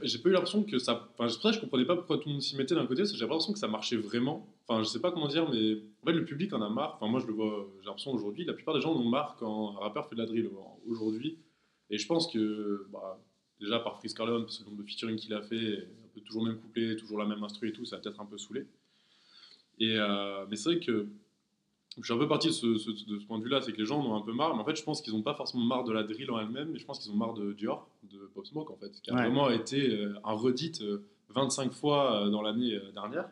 J'ai 0.04 0.20
pas 0.20 0.30
eu 0.30 0.32
l'impression 0.32 0.64
que 0.64 0.80
ça. 0.80 1.10
Enfin, 1.14 1.28
c'est 1.28 1.36
pour 1.36 1.44
ça 1.44 1.50
que 1.50 1.56
je 1.56 1.62
comprenais 1.62 1.86
pas 1.86 1.96
pourquoi 1.96 2.18
tout 2.18 2.30
le 2.30 2.34
monde 2.34 2.42
s'y 2.42 2.56
mettait 2.56 2.76
d'un 2.76 2.86
côté, 2.86 3.04
j'avais 3.06 3.20
l'impression 3.20 3.54
que 3.54 3.60
ça 3.60 3.68
marchait 3.68 3.98
vraiment. 3.98 4.48
Enfin, 4.68 4.84
je 4.84 4.88
sais 4.88 5.00
pas 5.00 5.12
comment 5.12 5.28
dire, 5.28 5.50
mais 5.50 5.82
en 6.02 6.06
fait, 6.06 6.14
le 6.14 6.26
public 6.26 6.54
en 6.54 6.62
a 6.62 6.70
marre. 6.70 6.96
Enfin, 6.96 7.12
moi, 7.12 7.20
je 7.20 7.28
le 7.28 7.34
vois, 7.34 7.68
j'ai 7.82 7.86
l'impression 7.86 8.12
aujourd'hui, 8.12 8.46
la 8.46 8.54
plupart 8.54 8.74
des 8.76 8.82
gens 8.82 8.94
en 8.94 9.00
ont 9.00 9.10
marre 9.10 9.36
quand 9.40 9.76
un 9.78 9.80
rappeur 9.80 10.08
fait 10.08 10.16
de 10.16 10.22
la 10.22 10.28
drill 10.28 10.50
aujourd'hui. 10.88 11.38
Et 11.90 11.98
je 11.98 12.08
pense 12.08 12.32
que, 12.32 12.88
bah, 12.92 13.20
déjà 13.60 13.80
par 13.80 13.98
Frisk 13.98 14.20
Orleans, 14.20 14.42
parce 14.42 14.60
que 14.60 14.64
le 14.64 14.70
nombre 14.70 14.84
de 14.84 14.88
featuring 14.88 15.18
qu'il 15.18 15.34
a 15.34 15.42
fait, 15.42 15.78
un 16.04 16.08
peu 16.14 16.22
toujours 16.22 16.46
le 16.46 16.52
même 16.52 16.62
couplet, 16.62 16.96
toujours 16.96 17.18
la 17.18 17.26
même 17.26 17.44
instru 17.44 17.70
et 17.70 17.74
tout, 17.74 17.86
ça 17.86 17.98
a 17.98 18.00
peut-être 18.00 18.20
un 18.20 18.26
peu 18.26 18.38
saoulé. 18.38 18.66
Et, 19.80 19.96
euh, 19.98 20.46
mais 20.50 20.56
c'est 20.56 20.74
vrai 20.74 20.80
que 20.80 21.08
je 22.00 22.04
suis 22.06 22.14
un 22.14 22.18
peu 22.18 22.28
parti 22.28 22.48
de 22.48 22.54
ce, 22.54 22.78
ce- 22.78 22.92
de 22.92 23.20
ce 23.20 23.26
point 23.26 23.40
de 23.40 23.44
vue-là, 23.44 23.62
c'est 23.62 23.72
que 23.74 23.78
les 23.78 23.86
gens 23.86 24.00
en 24.00 24.06
ont 24.12 24.16
un 24.16 24.22
peu 24.22 24.34
marre, 24.34 24.56
mais 24.56 24.62
en 24.62 24.66
fait, 24.66 24.76
je 24.76 24.84
pense 24.84 25.02
qu'ils 25.02 25.14
n'ont 25.14 25.24
pas 25.24 25.34
forcément 25.34 25.64
marre 25.64 25.84
de 25.84 25.92
la 25.94 26.04
drill 26.04 26.30
en 26.32 26.40
elle-même, 26.40 26.70
mais 26.72 26.80
je 26.80 26.86
pense 26.86 27.00
qu'ils 27.00 27.12
ont 27.12 27.16
marre 27.16 27.34
de 27.34 27.54
Dior, 27.54 27.90
de 28.04 28.30
Pop 28.34 28.46
Smoke, 28.46 28.72
en 28.72 28.78
fait, 28.78 28.92
qui 29.02 29.10
a 29.10 29.16
Ouais. 29.16 29.22
vraiment 29.24 29.50
été 29.50 29.90
euh, 29.96 30.14
un 30.24 30.34
redit 30.34 30.74
euh, 30.82 31.00
25 31.30 31.72
fois 31.74 32.26
euh, 32.26 32.30
dans 32.30 32.42
l'année 32.42 32.76
euh, 32.76 32.92
dernière. 32.92 33.30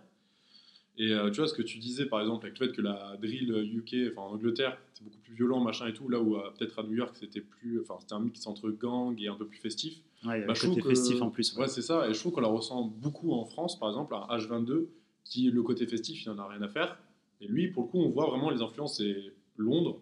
Et 0.97 1.11
euh, 1.11 1.29
tu 1.29 1.37
vois, 1.41 1.47
ce 1.47 1.53
que 1.53 1.61
tu 1.61 1.77
disais, 1.77 2.05
par 2.05 2.21
exemple, 2.21 2.45
avec 2.45 2.57
le 2.57 2.67
fait 2.67 2.73
que 2.73 2.81
la 2.81 3.17
drill 3.21 3.51
UK, 3.51 4.11
enfin 4.13 4.21
en 4.29 4.33
Angleterre, 4.35 4.77
c'est 4.93 5.03
beaucoup 5.03 5.17
plus 5.19 5.33
violent, 5.35 5.59
machin 5.59 5.87
et 5.87 5.93
tout, 5.93 6.07
là 6.07 6.19
où 6.21 6.37
euh, 6.37 6.49
peut-être 6.57 6.79
à 6.79 6.83
New 6.83 6.93
York, 6.95 7.13
c'était 7.19 7.41
plus, 7.41 7.81
enfin, 7.81 7.95
c'était 7.99 8.13
un 8.13 8.21
mix 8.21 8.47
entre 8.47 8.69
gang 8.69 9.13
et 9.21 9.27
un 9.27 9.35
peu 9.35 9.45
plus 9.45 9.59
festif. 9.59 9.99
Ouais, 10.25 10.45
Bah, 10.45 10.53
je 10.53 10.61
trouve 10.61 10.75
côté 10.75 10.81
que- 10.83 10.89
festif 10.89 11.21
en 11.21 11.29
plus. 11.29 11.53
ouais. 11.55 11.63
Ouais, 11.63 11.67
c'est 11.67 11.81
ça. 11.81 12.07
Et 12.09 12.13
je 12.13 12.19
trouve 12.19 12.31
qu'on 12.31 12.41
la 12.41 12.47
ressent 12.47 12.81
beaucoup 12.83 13.33
en 13.33 13.43
France, 13.43 13.77
par 13.77 13.89
exemple, 13.89 14.15
un 14.15 14.25
H22, 14.37 14.87
qui, 15.25 15.51
le 15.51 15.61
côté 15.63 15.85
festif, 15.85 16.23
il 16.23 16.29
n'en 16.29 16.37
a 16.39 16.47
rien 16.47 16.61
à 16.61 16.69
faire. 16.69 16.97
Et 17.41 17.47
lui, 17.47 17.67
pour 17.69 17.83
le 17.83 17.89
coup, 17.89 17.99
on 17.99 18.09
voit 18.09 18.27
vraiment 18.27 18.49
les 18.49 18.61
influences, 18.61 18.97
c'est 18.97 19.33
Londres. 19.57 19.99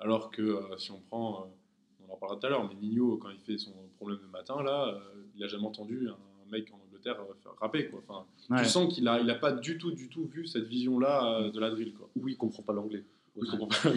Alors 0.00 0.30
que 0.30 0.42
euh, 0.42 0.78
si 0.78 0.92
on 0.92 1.00
prend, 1.00 1.40
euh, 1.40 2.06
on 2.08 2.12
en 2.12 2.16
parlera 2.16 2.38
tout 2.38 2.46
à 2.46 2.50
l'heure, 2.50 2.68
mais 2.68 2.74
Nino, 2.74 3.16
quand 3.16 3.30
il 3.30 3.38
fait 3.38 3.58
son 3.58 3.72
problème 3.96 4.20
de 4.20 4.30
matin, 4.30 4.62
là, 4.62 4.88
euh, 4.88 4.98
il 5.34 5.40
n'a 5.40 5.48
jamais 5.48 5.66
entendu 5.66 6.08
un 6.08 6.50
mec 6.50 6.72
en 6.72 6.78
Angleterre 6.86 7.16
faire 7.42 7.52
rapper. 7.60 7.88
Quoi. 7.88 8.02
Enfin, 8.06 8.24
Ouais. 8.50 8.62
Tu 8.62 8.68
sens 8.68 8.92
qu'il 8.92 9.04
n'a 9.04 9.20
il 9.20 9.30
a 9.30 9.34
pas 9.34 9.52
du 9.52 9.76
tout, 9.76 9.90
du 9.90 10.08
tout 10.08 10.24
vu 10.24 10.46
cette 10.46 10.66
vision-là 10.66 11.40
euh, 11.40 11.50
de 11.50 11.60
la 11.60 11.70
drill. 11.70 11.92
Quoi. 11.92 12.08
Oui, 12.16 12.32
il 12.32 12.36
comprend 12.36 12.62
pas 12.62 12.72
l'anglais. 12.72 13.04
Comprends 13.34 13.66
pas. 13.66 13.90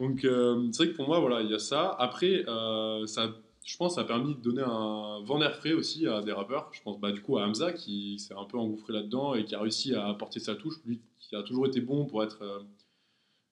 Donc, 0.00 0.24
euh, 0.24 0.68
c'est 0.72 0.84
vrai 0.84 0.92
que 0.92 0.96
pour 0.96 1.06
moi, 1.06 1.20
voilà, 1.20 1.42
il 1.42 1.50
y 1.50 1.54
a 1.54 1.58
ça. 1.58 1.90
Après, 1.98 2.44
ça, 3.06 3.34
je 3.64 3.76
pense, 3.76 3.96
ça 3.96 4.02
a 4.02 4.04
permis 4.04 4.34
de 4.34 4.40
donner 4.40 4.62
un 4.62 5.20
vent 5.22 5.38
d'air 5.38 5.54
frais 5.56 5.74
aussi 5.74 6.06
à 6.06 6.22
des 6.22 6.32
rappeurs. 6.32 6.70
Je 6.72 6.80
pense, 6.82 6.98
bah, 6.98 7.12
du 7.12 7.20
coup, 7.20 7.36
à 7.36 7.46
Hamza 7.46 7.72
qui 7.72 8.18
s'est 8.18 8.34
un 8.34 8.44
peu 8.44 8.56
engouffré 8.56 8.92
là-dedans 8.92 9.34
et 9.34 9.44
qui 9.44 9.54
a 9.54 9.60
réussi 9.60 9.94
à 9.94 10.08
apporter 10.08 10.40
sa 10.40 10.54
touche. 10.54 10.76
Lui, 10.86 11.00
qui 11.28 11.36
a 11.36 11.42
toujours 11.42 11.66
été 11.66 11.80
bon 11.80 12.06
pour 12.06 12.24
être 12.24 12.42
euh, 12.42 12.60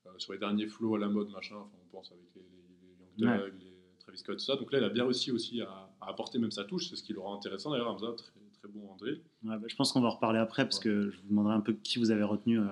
euh, 0.07 0.11
sur 0.19 0.33
les 0.33 0.39
derniers 0.39 0.67
flows 0.67 0.95
à 0.95 0.99
la 0.99 1.09
mode, 1.09 1.29
machin. 1.31 1.57
Enfin, 1.57 1.77
on 1.85 1.89
pense 1.91 2.11
avec 2.11 2.25
les, 2.35 2.41
les, 2.41 2.97
les 3.19 3.25
Young 3.25 3.39
Thug, 3.39 3.55
les 3.61 3.99
Travis 3.99 4.19
Scott, 4.19 4.39
tout 4.39 4.45
ça. 4.45 4.57
Donc 4.57 4.73
là, 4.73 4.79
il 4.79 4.85
a 4.85 4.89
bien 4.89 5.05
réussi 5.05 5.31
aussi 5.31 5.61
à, 5.61 5.91
à 6.01 6.09
apporter 6.09 6.39
même 6.39 6.51
sa 6.51 6.65
touche. 6.65 6.89
C'est 6.89 6.97
ce 6.97 7.03
qui 7.03 7.13
le 7.13 7.21
rend 7.21 7.37
intéressant 7.37 7.71
d'ailleurs, 7.71 7.91
Hamza, 7.91 8.15
très, 8.17 8.41
très 8.59 8.69
bon 8.69 8.89
en 8.91 8.97
drill. 8.97 9.21
Ouais, 9.45 9.59
bah, 9.59 9.67
je 9.67 9.77
pense 9.77 9.93
qu'on 9.93 10.01
va 10.01 10.09
en 10.09 10.13
reparler 10.13 10.39
après 10.39 10.65
parce 10.65 10.81
que 10.81 11.11
je 11.11 11.21
vous 11.21 11.29
demanderai 11.29 11.55
un 11.55 11.61
peu 11.61 11.75
qui 11.75 11.99
vous 11.99 12.11
avez 12.11 12.23
retenu 12.23 12.59
euh, 12.59 12.67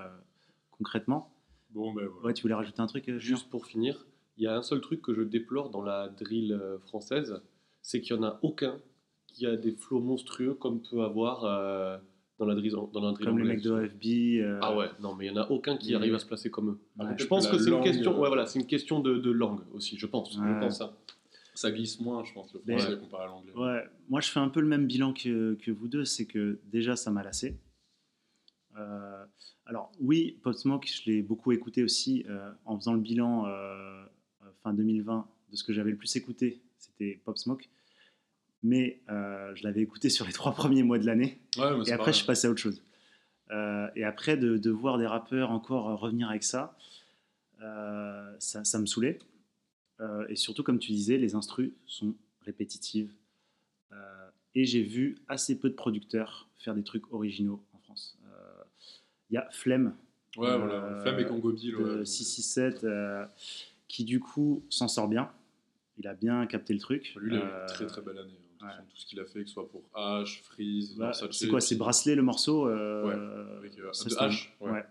concrètement. 0.71 1.31
Bon, 1.71 1.93
ben 1.93 2.07
voilà. 2.07 2.27
Ouais, 2.27 2.35
tu 2.35 2.43
voulais 2.43 2.55
rajouter 2.55 2.81
un 2.81 2.87
truc 2.87 3.09
euh, 3.09 3.19
Julien? 3.19 3.37
Juste 3.37 3.51
pour 3.51 3.67
finir, 3.67 4.07
il 4.39 4.45
y 4.45 4.47
a 4.47 4.57
un 4.57 4.63
seul 4.63 4.81
truc 4.81 5.03
que 5.03 5.13
je 5.13 5.23
déplore 5.23 5.69
dans 5.69 5.83
la 5.83 6.09
drill 6.09 6.59
française, 6.87 7.43
c'est 7.83 8.01
qu'il 8.01 8.17
n'y 8.17 8.23
en 8.25 8.27
a 8.27 8.39
aucun 8.43 8.81
qui 9.27 9.47
a 9.47 9.57
des 9.57 9.73
flots 9.73 10.01
monstrueux 10.01 10.55
comme 10.55 10.81
peut 10.81 11.03
avoir 11.03 11.45
euh, 11.45 11.99
dans 12.39 12.47
la 12.47 12.55
drill, 12.55 12.73
dans 12.93 13.01
la 13.01 13.13
drill 13.13 13.27
Comme 13.27 13.39
les 13.39 13.45
mecs 13.45 13.63
de 13.63 13.71
OFB. 13.71 14.43
euh, 14.43 14.59
Ah 14.63 14.77
ouais, 14.77 14.89
non, 15.01 15.15
mais 15.15 15.27
il 15.27 15.33
n'y 15.33 15.39
en 15.39 15.43
a 15.43 15.51
aucun 15.51 15.77
qui 15.77 15.95
arrive 15.95 16.15
à 16.15 16.19
se 16.19 16.27
placer 16.27 16.51
comme 16.51 16.71
eux. 16.71 16.79
Ouais. 16.99 17.15
Je 17.19 17.27
pense 17.27 17.47
que 17.47 17.59
c'est 17.59 17.71
une 17.71 17.81
question, 17.83 18.13
euh, 18.15 18.19
ouais, 18.21 18.29
voilà, 18.29 18.47
c'est 18.47 18.59
une 18.59 18.67
question 18.67 19.01
de, 19.01 19.19
de 19.19 19.31
langue 19.31 19.61
aussi, 19.73 19.97
je 19.99 20.07
pense. 20.07 20.37
Ouais. 20.37 20.45
Je 20.47 20.59
pense 20.61 20.79
ça. 20.79 20.97
Ça 21.55 21.71
glisse 21.71 22.01
moins, 22.01 22.25
je 22.25 22.33
pense, 22.33 22.53
le 22.53 22.61
Mais- 22.67 22.77
français 22.79 22.99
comparé 22.99 23.25
à 23.25 23.27
l'anglais. 23.29 23.53
Ouais, 23.55 23.85
moi 24.09 24.21
je 24.21 24.29
fais 24.31 24.41
un 24.41 24.49
peu 24.49 24.61
le 24.61 24.67
même 24.67 24.87
bilan 24.87 25.13
que, 25.13 25.55
que 25.55 25.71
vous 25.71 25.87
deux, 25.87 26.05
c'est 26.05 26.27
que 26.27 26.59
déjà 26.65 26.97
ça 26.97 27.13
m'a 27.13 27.23
lassé. 27.23 27.57
Euh, 28.77 29.25
alors 29.67 29.93
oui, 30.01 30.41
Pop 30.43 30.55
Smoke, 30.55 30.87
je 30.89 31.09
l'ai 31.09 31.23
beaucoup 31.23 31.53
écouté 31.53 31.85
aussi 31.85 32.25
euh, 32.29 32.51
en 32.65 32.77
faisant 32.77 32.93
le 32.95 32.99
bilan 33.01 33.45
fin 34.65 34.75
2020 34.75 35.27
de 35.53 35.57
ce 35.57 35.63
que 35.63 35.73
j'avais 35.73 35.91
le 35.93 35.97
plus 35.97 36.17
écouté, 36.17 36.61
c'était 36.79 37.21
Pop 37.25 37.39
Smoke. 37.39 37.69
Mais 38.65 38.99
euh, 39.11 39.55
je 39.55 39.63
l'avais 39.63 39.83
écouté 39.83 40.09
sur 40.09 40.27
les 40.27 40.33
trois 40.41 40.53
premiers 40.55 40.83
mois 40.83 40.99
de 40.99 41.07
l'année. 41.07 41.39
Ouais, 41.57 41.69
Et 41.87 41.93
après, 41.93 42.13
je 42.13 42.17
suis 42.17 42.27
passé 42.27 42.49
à 42.49 42.51
autre 42.51 42.61
chose. 42.61 42.83
Euh, 43.51 43.87
et 43.95 44.03
après, 44.05 44.37
de, 44.37 44.57
de 44.57 44.71
voir 44.71 44.99
des 44.99 45.07
rappeurs 45.07 45.51
encore 45.53 46.01
revenir 46.01 46.29
avec 46.31 46.43
ça, 46.43 46.77
euh, 47.63 48.35
ça, 48.39 48.65
ça 48.65 48.79
me 48.81 48.87
saoulait. 48.87 49.19
Et 50.29 50.37
surtout, 50.37 50.63
comme 50.63 50.79
tu 50.79 50.91
disais, 50.93 51.17
les 51.17 51.35
instrus 51.35 51.71
sont 51.87 52.15
répétitives. 52.45 53.11
Et 54.57 54.65
j'ai 54.67 54.83
vu 54.83 55.17
assez 55.29 55.59
peu 55.59 55.69
de 55.71 55.75
producteurs 55.75 56.49
faire 56.59 56.75
des 56.75 56.83
trucs 56.83 57.11
originaux 57.13 57.63
en 57.73 57.79
France. 57.79 58.19
Il 59.31 59.35
y 59.35 59.37
a 59.37 59.49
Flemme 59.51 59.95
Ouais, 60.37 60.59
voilà. 60.59 61.01
Flamme 61.03 61.21
et 61.21 61.27
Congo 61.27 61.53
Bill. 61.53 61.77
ouais. 61.77 62.05
667 62.05 62.85
euh, 62.85 63.25
qui, 63.89 64.05
du 64.05 64.19
coup, 64.21 64.65
s'en 64.69 64.89
sort 64.89 65.09
bien. 65.09 65.31
Il 65.97 66.09
a 66.09 66.15
bien 66.15 66.45
capté 66.47 66.73
le 66.75 66.81
truc. 66.81 67.15
Lui, 67.21 67.37
il 67.37 67.41
a 67.41 67.45
eu 67.45 67.61
une 67.63 67.67
très 67.69 67.87
très 67.87 68.03
belle 68.03 68.19
année. 68.19 68.33
Ouais. 68.65 68.85
Tout 68.89 68.97
ce 68.97 69.07
qu'il 69.07 69.21
a 69.21 69.25
fait, 69.25 69.43
que 69.43 69.49
ce 69.49 69.55
soit 69.55 69.69
pour 69.69 69.83
H, 69.95 70.43
Freeze, 70.43 70.97
Bah, 70.97 71.13
c'est 71.31 71.49
quoi 71.49 71.61
C'est 71.61 71.77
Bracelet 71.77 72.15
le 72.15 72.23
morceau 72.23 72.69
euh, 72.69 73.05
Ouais, 73.05 73.59
avec, 73.59 73.79
euh, 73.79 73.91
de 73.91 74.15
H, 74.15 74.49
ouais. 74.61 74.85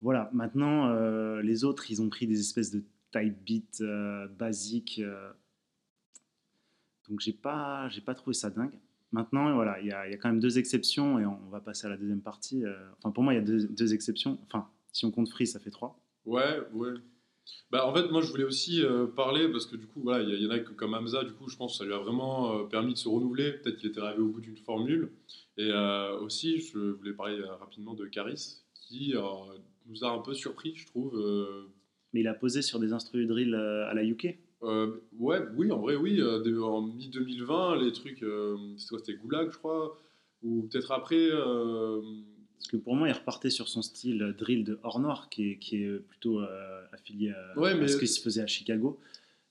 Voilà, 0.00 0.30
maintenant, 0.32 0.90
euh, 0.90 1.42
les 1.42 1.64
autres, 1.64 1.90
ils 1.90 2.00
ont 2.00 2.08
pris 2.08 2.26
des 2.26 2.38
espèces 2.38 2.70
de 2.70 2.84
type 3.10 3.42
beat 3.44 3.80
euh, 3.80 4.28
basiques. 4.28 5.00
donc, 7.08 7.20
j'ai 7.20 7.32
pas, 7.32 7.88
j'ai 7.88 8.00
pas 8.00 8.14
trouvé 8.14 8.34
ça 8.34 8.50
dingue. 8.50 8.78
Maintenant, 9.10 9.54
voilà, 9.54 9.80
il 9.80 9.86
y, 9.86 9.92
a 9.92 10.06
il 10.06 10.10
y 10.10 10.14
a 10.14 10.18
quand 10.18 10.28
même 10.28 10.40
deux 10.40 10.58
exceptions 10.58 11.18
et 11.18 11.24
on 11.24 11.48
va 11.48 11.60
passer 11.60 11.86
à 11.86 11.90
la 11.90 11.96
deuxième 11.96 12.20
partie. 12.20 12.62
Enfin, 12.98 13.10
pour 13.10 13.24
moi, 13.24 13.32
il 13.32 13.36
y 13.36 13.40
a 13.40 13.42
deux, 13.42 13.66
deux 13.66 13.94
exceptions. 13.94 14.38
Enfin, 14.46 14.68
si 14.92 15.06
on 15.06 15.10
compte 15.10 15.30
Free, 15.30 15.46
ça 15.46 15.58
fait 15.58 15.70
trois. 15.70 15.98
Ouais, 16.26 16.60
ouais. 16.74 16.94
Bah, 17.70 17.86
en 17.86 17.94
fait, 17.94 18.08
moi, 18.10 18.22
je 18.22 18.30
voulais 18.30 18.44
aussi 18.44 18.82
euh, 18.82 19.06
parler 19.06 19.48
parce 19.48 19.66
que 19.66 19.76
du 19.76 19.86
coup, 19.86 20.00
voilà, 20.00 20.24
il 20.24 20.42
y, 20.42 20.46
en 20.46 20.50
a 20.50 20.58
que, 20.58 20.72
comme 20.72 20.94
Hamza, 20.94 21.22
du 21.22 21.32
coup, 21.32 21.48
je 21.48 21.56
pense 21.56 21.72
que 21.72 21.78
ça 21.78 21.84
lui 21.84 21.92
a 21.92 21.98
vraiment 21.98 22.60
euh, 22.60 22.64
permis 22.64 22.94
de 22.94 22.98
se 22.98 23.08
renouveler. 23.08 23.52
Peut-être 23.52 23.76
qu'il 23.76 23.90
était 23.90 24.00
arrivé 24.00 24.22
au 24.22 24.28
bout 24.28 24.40
d'une 24.40 24.56
formule. 24.56 25.12
Et 25.58 25.70
euh, 25.70 26.18
aussi, 26.20 26.60
je 26.60 26.78
voulais 26.78 27.12
parler 27.12 27.42
rapidement 27.60 27.94
de 27.94 28.06
Caris, 28.06 28.62
qui 28.74 29.14
nous 29.86 30.04
a 30.04 30.10
un 30.10 30.18
peu 30.18 30.32
surpris, 30.32 30.74
je 30.76 30.86
trouve. 30.86 31.20
Mais 32.14 32.20
il 32.20 32.28
a 32.28 32.34
posé 32.34 32.62
sur 32.62 32.78
des 32.78 32.92
instruments 32.94 33.26
drill 33.26 33.54
euh, 33.54 33.86
à 33.86 33.92
la 33.92 34.02
UK. 34.04 34.38
ouais, 34.62 35.40
oui, 35.56 35.70
en 35.70 35.78
vrai, 35.78 35.96
oui. 35.96 36.22
en 36.22 36.82
mi-2020, 36.82 37.84
les 37.84 37.92
trucs, 37.92 38.24
c'était 38.78 38.88
quoi 38.88 38.98
C'était 38.98 39.14
Goulag, 39.14 39.50
je 39.52 39.58
crois. 39.58 39.98
Ou 40.42 40.62
peut-être 40.62 40.92
après. 40.92 41.28
Euh, 42.58 42.60
Parce 42.60 42.68
que 42.70 42.76
pour 42.76 42.96
moi, 42.96 43.08
il 43.08 43.12
repartait 43.12 43.50
sur 43.50 43.68
son 43.68 43.82
style 43.82 44.34
drill 44.38 44.64
de 44.64 44.78
hors 44.82 45.00
noir, 45.00 45.28
qui 45.30 45.52
est, 45.52 45.56
qui 45.58 45.82
est 45.82 45.98
plutôt 46.08 46.40
euh, 46.40 46.82
affilié 46.92 47.30
à, 47.30 47.58
Ouais, 47.58 47.70
à 47.70 47.74
mais- 47.74 47.88
ce 47.88 47.96
qui 47.96 48.06
se 48.06 48.20
faisait 48.20 48.42
à 48.42 48.46
Chicago. 48.46 48.98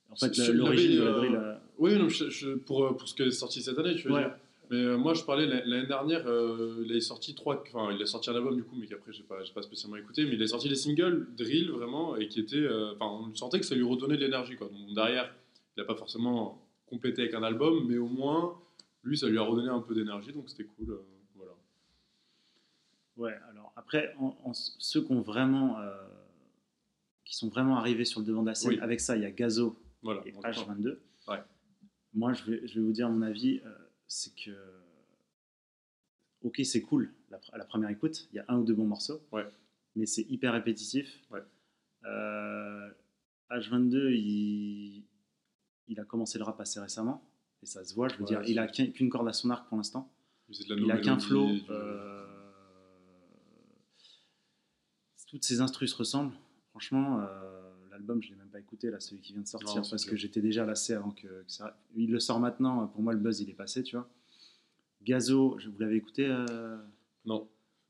En 0.09 0.15
fait, 0.15 0.37
l'origine 0.53 0.97
de 0.97 1.03
la 1.03 1.11
drill. 1.13 1.35
euh, 1.35 1.39
euh, 1.53 1.55
Oui, 1.79 1.95
non, 1.97 2.07
je- 2.09 2.29
je- 2.29 2.55
pour, 2.55 2.85
euh, 2.85 2.93
pour 2.93 3.07
ce 3.07 3.13
qui 3.15 3.23
est 3.23 3.31
sorti 3.31 3.61
cette 3.61 3.77
année, 3.77 3.95
tu 3.95 4.07
veux 4.07 4.13
Ouais. 4.13 4.21
dire. 4.23 4.35
Mais 4.69 4.77
euh, 4.77 4.97
moi, 4.97 5.13
je 5.13 5.23
parlais 5.23 5.45
l'année 5.45 5.87
dernière, 5.87 6.27
euh, 6.27 6.83
il 6.85 6.93
a 6.95 6.99
sorti 6.99 7.33
trois, 7.35 7.63
enfin, 7.73 7.93
il 7.95 8.01
a 8.01 8.05
sorti 8.05 8.29
un 8.29 8.35
album 8.35 8.55
du 8.55 8.63
coup, 8.63 8.75
mais 8.77 8.85
qu'après, 8.87 9.13
j'ai 9.13 9.23
pas, 9.23 9.37
pas 9.55 9.61
spécialement 9.61 9.95
écouté. 9.95 10.25
Mais 10.25 10.33
il 10.35 10.43
a 10.43 10.47
sorti 10.47 10.67
des 10.67 10.75
singles 10.75 11.27
drill 11.37 11.69
vraiment, 11.71 12.17
et 12.17 12.27
qui 12.27 12.41
étaient, 12.41 12.57
euh, 12.57 12.91
enfin, 12.99 13.05
on 13.29 13.33
sentait 13.35 13.59
que 13.61 13.65
ça 13.65 13.75
lui 13.75 13.83
redonnait 13.83 14.17
de 14.17 14.21
l'énergie, 14.21 14.55
quoi. 14.57 14.67
Donc 14.67 14.93
derrière, 14.93 15.33
il 15.77 15.81
a 15.81 15.85
pas 15.85 15.95
forcément 15.95 16.61
complété 16.85 17.21
avec 17.23 17.33
un 17.33 17.43
album, 17.43 17.85
mais 17.87 17.97
au 17.97 18.07
moins, 18.07 18.55
lui, 19.03 19.17
ça 19.17 19.27
lui 19.29 19.37
a 19.37 19.41
redonné 19.43 19.69
un 19.69 19.79
peu 19.79 19.93
d'énergie, 19.95 20.33
donc 20.33 20.49
c'était 20.49 20.65
cool. 20.77 20.97
Ouais, 23.17 23.33
alors 23.49 23.73
après, 23.75 24.13
en- 24.19 24.37
en- 24.43 24.53
ceux 24.53 25.03
qui, 25.03 25.11
ont 25.11 25.21
vraiment, 25.21 25.79
euh, 25.79 25.91
qui 27.25 27.35
sont 27.35 27.49
vraiment 27.49 27.77
arrivés 27.77 28.05
sur 28.05 28.19
le 28.19 28.25
devant 28.25 28.41
de 28.43 28.47
la 28.47 28.55
scène, 28.55 28.71
Oui. 28.71 28.79
avec 28.79 28.99
ça, 28.99 29.15
il 29.15 29.23
y 29.23 29.25
a 29.25 29.31
Gazo 29.31 29.77
Voilà. 30.03 30.21
et 30.25 30.31
donc, 30.31 30.43
H22. 30.45 30.99
Ouais. 31.27 31.41
Moi, 32.13 32.33
je 32.33 32.43
vais, 32.43 32.67
je 32.67 32.79
vais 32.79 32.85
vous 32.85 32.91
dire 32.93 33.09
mon 33.09 33.21
avis, 33.21 33.59
euh, 33.65 33.73
c'est 34.07 34.33
que. 34.35 34.51
Ok, 36.43 36.61
c'est 36.63 36.81
cool 36.81 37.11
la 37.29 37.39
à 37.51 37.57
la 37.57 37.65
première 37.65 37.89
écoute, 37.89 38.27
il 38.31 38.35
y 38.35 38.39
a 38.39 38.45
un 38.47 38.59
ou 38.59 38.63
deux 38.63 38.75
bons 38.75 38.85
morceaux, 38.87 39.19
Ouais. 39.31 39.45
mais 39.95 40.05
c'est 40.05 40.21
hyper 40.29 40.53
répétitif. 40.53 41.19
Ouais. 41.31 41.41
Euh, 42.05 42.89
H22, 43.49 44.11
il, 44.13 45.03
il 45.87 45.99
a 45.99 46.05
commencé 46.05 46.37
le 46.37 46.43
rap 46.43 46.59
assez 46.61 46.79
récemment, 46.79 47.23
et 47.63 47.65
ça 47.65 47.83
se 47.83 47.93
voit, 47.95 48.07
je 48.07 48.15
veux 48.17 48.25
dire, 48.25 48.43
il 48.47 48.59
a 48.59 48.67
qu'une 48.67 49.09
corde 49.09 49.27
à 49.27 49.33
son 49.33 49.49
arc 49.49 49.67
pour 49.67 49.77
l'instant. 49.77 50.13
il 50.49 50.91
a 50.91 50.99
qu'un 50.99 51.19
flow. 51.19 51.47
du- 51.47 51.63
euh, 51.71 52.23
Toutes 55.27 55.43
ces 55.43 55.61
instrus 55.61 55.91
se 55.91 55.95
ressemblent. 55.97 56.33
Franchement, 56.71 57.19
euh, 57.21 57.61
l'album, 57.91 58.21
je 58.21 58.29
ne 58.29 58.33
l'ai 58.33 58.39
même 58.39 58.49
pas 58.49 58.59
écouté, 58.59 58.89
là, 58.89 58.99
celui 58.99 59.21
qui 59.21 59.33
vient 59.33 59.41
de 59.41 59.47
sortir, 59.47 59.81
Non, 59.81 59.87
parce 59.89 60.05
que 60.05 60.15
j'étais 60.15 60.41
déjà 60.41 60.65
lassé 60.65 60.93
avant 60.93 61.11
que, 61.11 61.27
que 61.27 61.43
ça. 61.51 61.77
Il 61.95 62.11
le 62.11 62.19
sort 62.19 62.39
maintenant, 62.39 62.87
pour 62.87 63.01
moi, 63.01 63.13
le 63.13 63.19
buzz, 63.19 63.39
il 63.41 63.49
est 63.49 63.53
passé, 63.53 63.83
tu 63.83 63.95
vois. 63.95 64.09
Gazo, 65.03 65.57
je, 65.59 65.69
vous 65.69 65.79
l'avez 65.79 65.95
écouté 65.95 66.25
euh, 66.27 66.77
Non. 67.25 67.47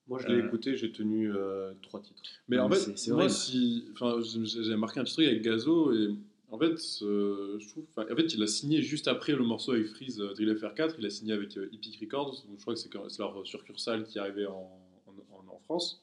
Moi, 0.08 0.20
je 0.20 0.27
l'ai 0.27 0.36
Euh, 0.41 0.48
écouté, 0.48 0.77
j'ai 0.77 0.91
tenu 0.91 1.34
euh, 1.34 1.74
trois 1.82 2.01
titres. 2.01 2.22
Mais 2.48 2.58
Non, 2.58 2.63
en 2.63 2.70
mais 2.70 2.75
fait, 2.77 2.98
c'est- 2.98 3.12
moi, 3.12 3.27
si, 3.29 3.86
enfin, 3.94 4.20
j'ai 4.22 4.75
marqué 4.77 5.00
un 5.00 5.03
petit 5.03 5.13
truc 5.13 5.27
avec 5.27 5.41
Gazo 5.41 5.94
et 5.94 6.15
en 6.50 6.58
fait, 6.58 6.79
euh, 7.01 7.58
je 7.60 7.67
trouve, 7.67 7.86
en 7.98 8.15
fait, 8.15 8.34
il 8.34 8.41
a 8.41 8.48
signé 8.48 8.82
juste 8.82 9.10
après 9.10 9.34
le 9.34 9.44
morceau 9.44 9.74
avec 9.74 9.88
Freeze 9.88 10.22
euh, 10.22 10.34
Drill 10.34 10.53
FR4. 10.56 10.96
Il 10.98 11.06
a 11.06 11.10
signé 11.10 11.34
avec 11.34 11.58
euh, 11.58 11.70
Epic 11.74 12.00
Records, 12.00 12.44
donc 12.48 12.56
je 12.58 12.62
crois 12.62 12.74
que 12.74 12.79
c'est 12.79 13.20
leur 13.20 13.46
succursale 13.46 14.06
qui 14.06 14.17
est 14.17 14.22
arrivée 14.22 14.46
en, 14.46 14.72
en, 15.08 15.12
en- 15.36 15.53
en 15.56 15.60
France. 15.65 16.01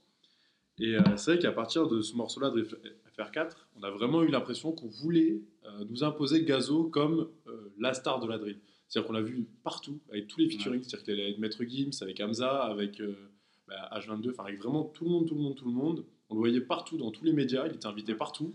Et 0.81 0.97
euh, 0.97 1.01
c'est 1.17 1.33
vrai 1.35 1.39
qu'à 1.41 1.53
partir 1.53 1.87
de 1.89 2.03
ce 2.03 2.17
morceau-là 2.17 2.51
de 2.51 2.65
FR4, 3.17 3.53
on 3.77 3.83
a 3.85 3.91
vraiment 3.91 4.23
eu 4.23 4.29
l'impression 4.29 4.73
qu'on 4.73 4.89
voulait 4.89 5.41
euh, 5.65 5.85
nous 5.89 6.03
imposer 6.03 6.45
Gazo 6.45 6.85
comme 6.85 7.29
euh, 7.47 7.73
la 7.79 7.95
star 7.95 8.19
de 8.21 8.27
la 8.29 8.39
drill. 8.39 8.59
C'est-à-dire 8.89 9.07
qu'on 9.07 9.13
l'a 9.15 9.23
vu 9.23 9.47
partout, 9.63 10.01
avec 10.11 10.27
tous 10.29 10.41
les 10.41 10.49
featuring, 10.51 10.83
c'est-à-dire 10.83 11.05
qu'il 11.05 11.13
allait 11.15 11.25
avec 11.25 11.39
Maître 11.39 11.63
Gims, 11.65 11.91
avec 12.03 12.21
Hamza, 12.21 12.63
avec 12.65 13.01
euh, 13.01 13.15
bah, 13.69 13.89
H22, 13.93 14.31
enfin 14.31 14.45
avec 14.45 14.59
vraiment 14.61 14.85
tout 14.85 15.05
le 15.05 15.11
monde, 15.11 15.27
tout 15.29 15.35
le 15.35 15.41
monde, 15.41 15.55
tout 15.57 15.65
le 15.67 15.73
monde. 15.73 16.05
On 16.29 16.35
le 16.35 16.41
voyait 16.41 16.61
partout, 16.61 16.97
dans 16.97 17.11
tous 17.13 17.25
les 17.25 17.33
médias, 17.33 17.67
il 17.67 17.75
était 17.75 17.87
invité 17.87 18.15
partout. 18.15 18.53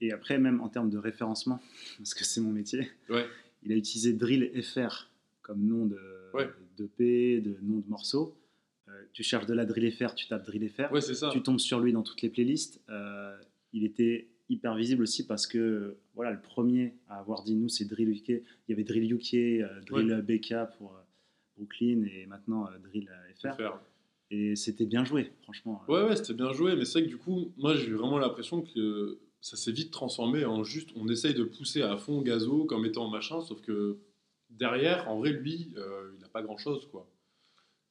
Et 0.00 0.12
après, 0.12 0.38
même 0.38 0.60
en 0.60 0.68
termes 0.68 0.90
de 0.90 0.98
référencement, 0.98 1.60
parce 1.98 2.12
que 2.14 2.24
c'est 2.24 2.40
mon 2.42 2.50
métier, 2.50 2.88
Ouais. 3.08 3.26
il 3.62 3.72
a 3.72 3.76
utilisé 3.76 4.12
Drill 4.12 4.50
FR 4.62 5.08
comme 5.42 5.64
nom 5.64 5.86
de, 5.86 5.98
Ouais. 6.34 6.48
de 6.76 6.86
P, 6.86 7.40
de 7.40 7.56
nom 7.62 7.78
de 7.78 7.88
morceau. 7.88 8.36
Euh, 8.94 9.02
tu 9.12 9.22
cherches 9.22 9.46
de 9.46 9.54
la 9.54 9.64
Drill 9.64 9.90
FR, 9.92 10.14
tu 10.14 10.26
tapes 10.26 10.46
Drill 10.46 10.68
FR. 10.70 10.92
Ouais, 10.92 11.00
c'est 11.00 11.14
ça. 11.14 11.30
tu 11.32 11.42
tombes 11.42 11.60
sur 11.60 11.80
lui 11.80 11.92
dans 11.92 12.02
toutes 12.02 12.22
les 12.22 12.30
playlists. 12.30 12.80
Euh, 12.88 13.36
il 13.72 13.84
était 13.84 14.28
hyper 14.48 14.74
visible 14.74 15.02
aussi 15.02 15.26
parce 15.26 15.46
que 15.46 15.96
voilà, 16.14 16.32
le 16.32 16.40
premier 16.40 16.94
à 17.08 17.18
avoir 17.18 17.42
dit 17.42 17.54
nous 17.54 17.68
c'est 17.68 17.84
Drill 17.84 18.10
UK. 18.10 18.28
Il 18.28 18.42
y 18.68 18.72
avait 18.72 18.84
Drill 18.84 19.12
UK, 19.12 19.34
euh, 19.34 19.80
Drill 19.86 20.22
BK 20.22 20.76
pour 20.76 20.92
euh, 20.92 21.00
Brooklyn 21.56 22.04
et 22.04 22.26
maintenant 22.26 22.66
euh, 22.66 22.78
Drill 22.78 23.10
FR. 23.40 23.56
Et 24.30 24.56
c'était 24.56 24.86
bien 24.86 25.04
joué, 25.04 25.32
franchement. 25.42 25.82
Ouais, 25.86 26.02
ouais, 26.02 26.16
c'était 26.16 26.34
bien 26.34 26.52
joué, 26.52 26.74
mais 26.76 26.84
c'est 26.84 27.00
vrai 27.00 27.08
que 27.08 27.14
du 27.14 27.18
coup, 27.18 27.52
moi 27.56 27.76
j'ai 27.76 27.88
eu 27.88 27.94
vraiment 27.94 28.18
l'impression 28.18 28.62
que 28.62 29.18
ça 29.40 29.56
s'est 29.56 29.72
vite 29.72 29.90
transformé 29.90 30.44
en 30.44 30.64
juste, 30.64 30.90
on 30.96 31.06
essaye 31.08 31.34
de 31.34 31.44
pousser 31.44 31.82
à 31.82 31.96
fond 31.98 32.22
Gazo 32.22 32.64
comme 32.64 32.86
étant 32.86 33.08
machin, 33.08 33.42
sauf 33.42 33.60
que 33.60 33.98
derrière, 34.48 35.08
en 35.10 35.18
vrai, 35.18 35.30
lui, 35.30 35.72
il 35.74 36.20
n'a 36.20 36.28
pas 36.28 36.42
grand 36.42 36.56
chose, 36.56 36.88
quoi. 36.90 37.08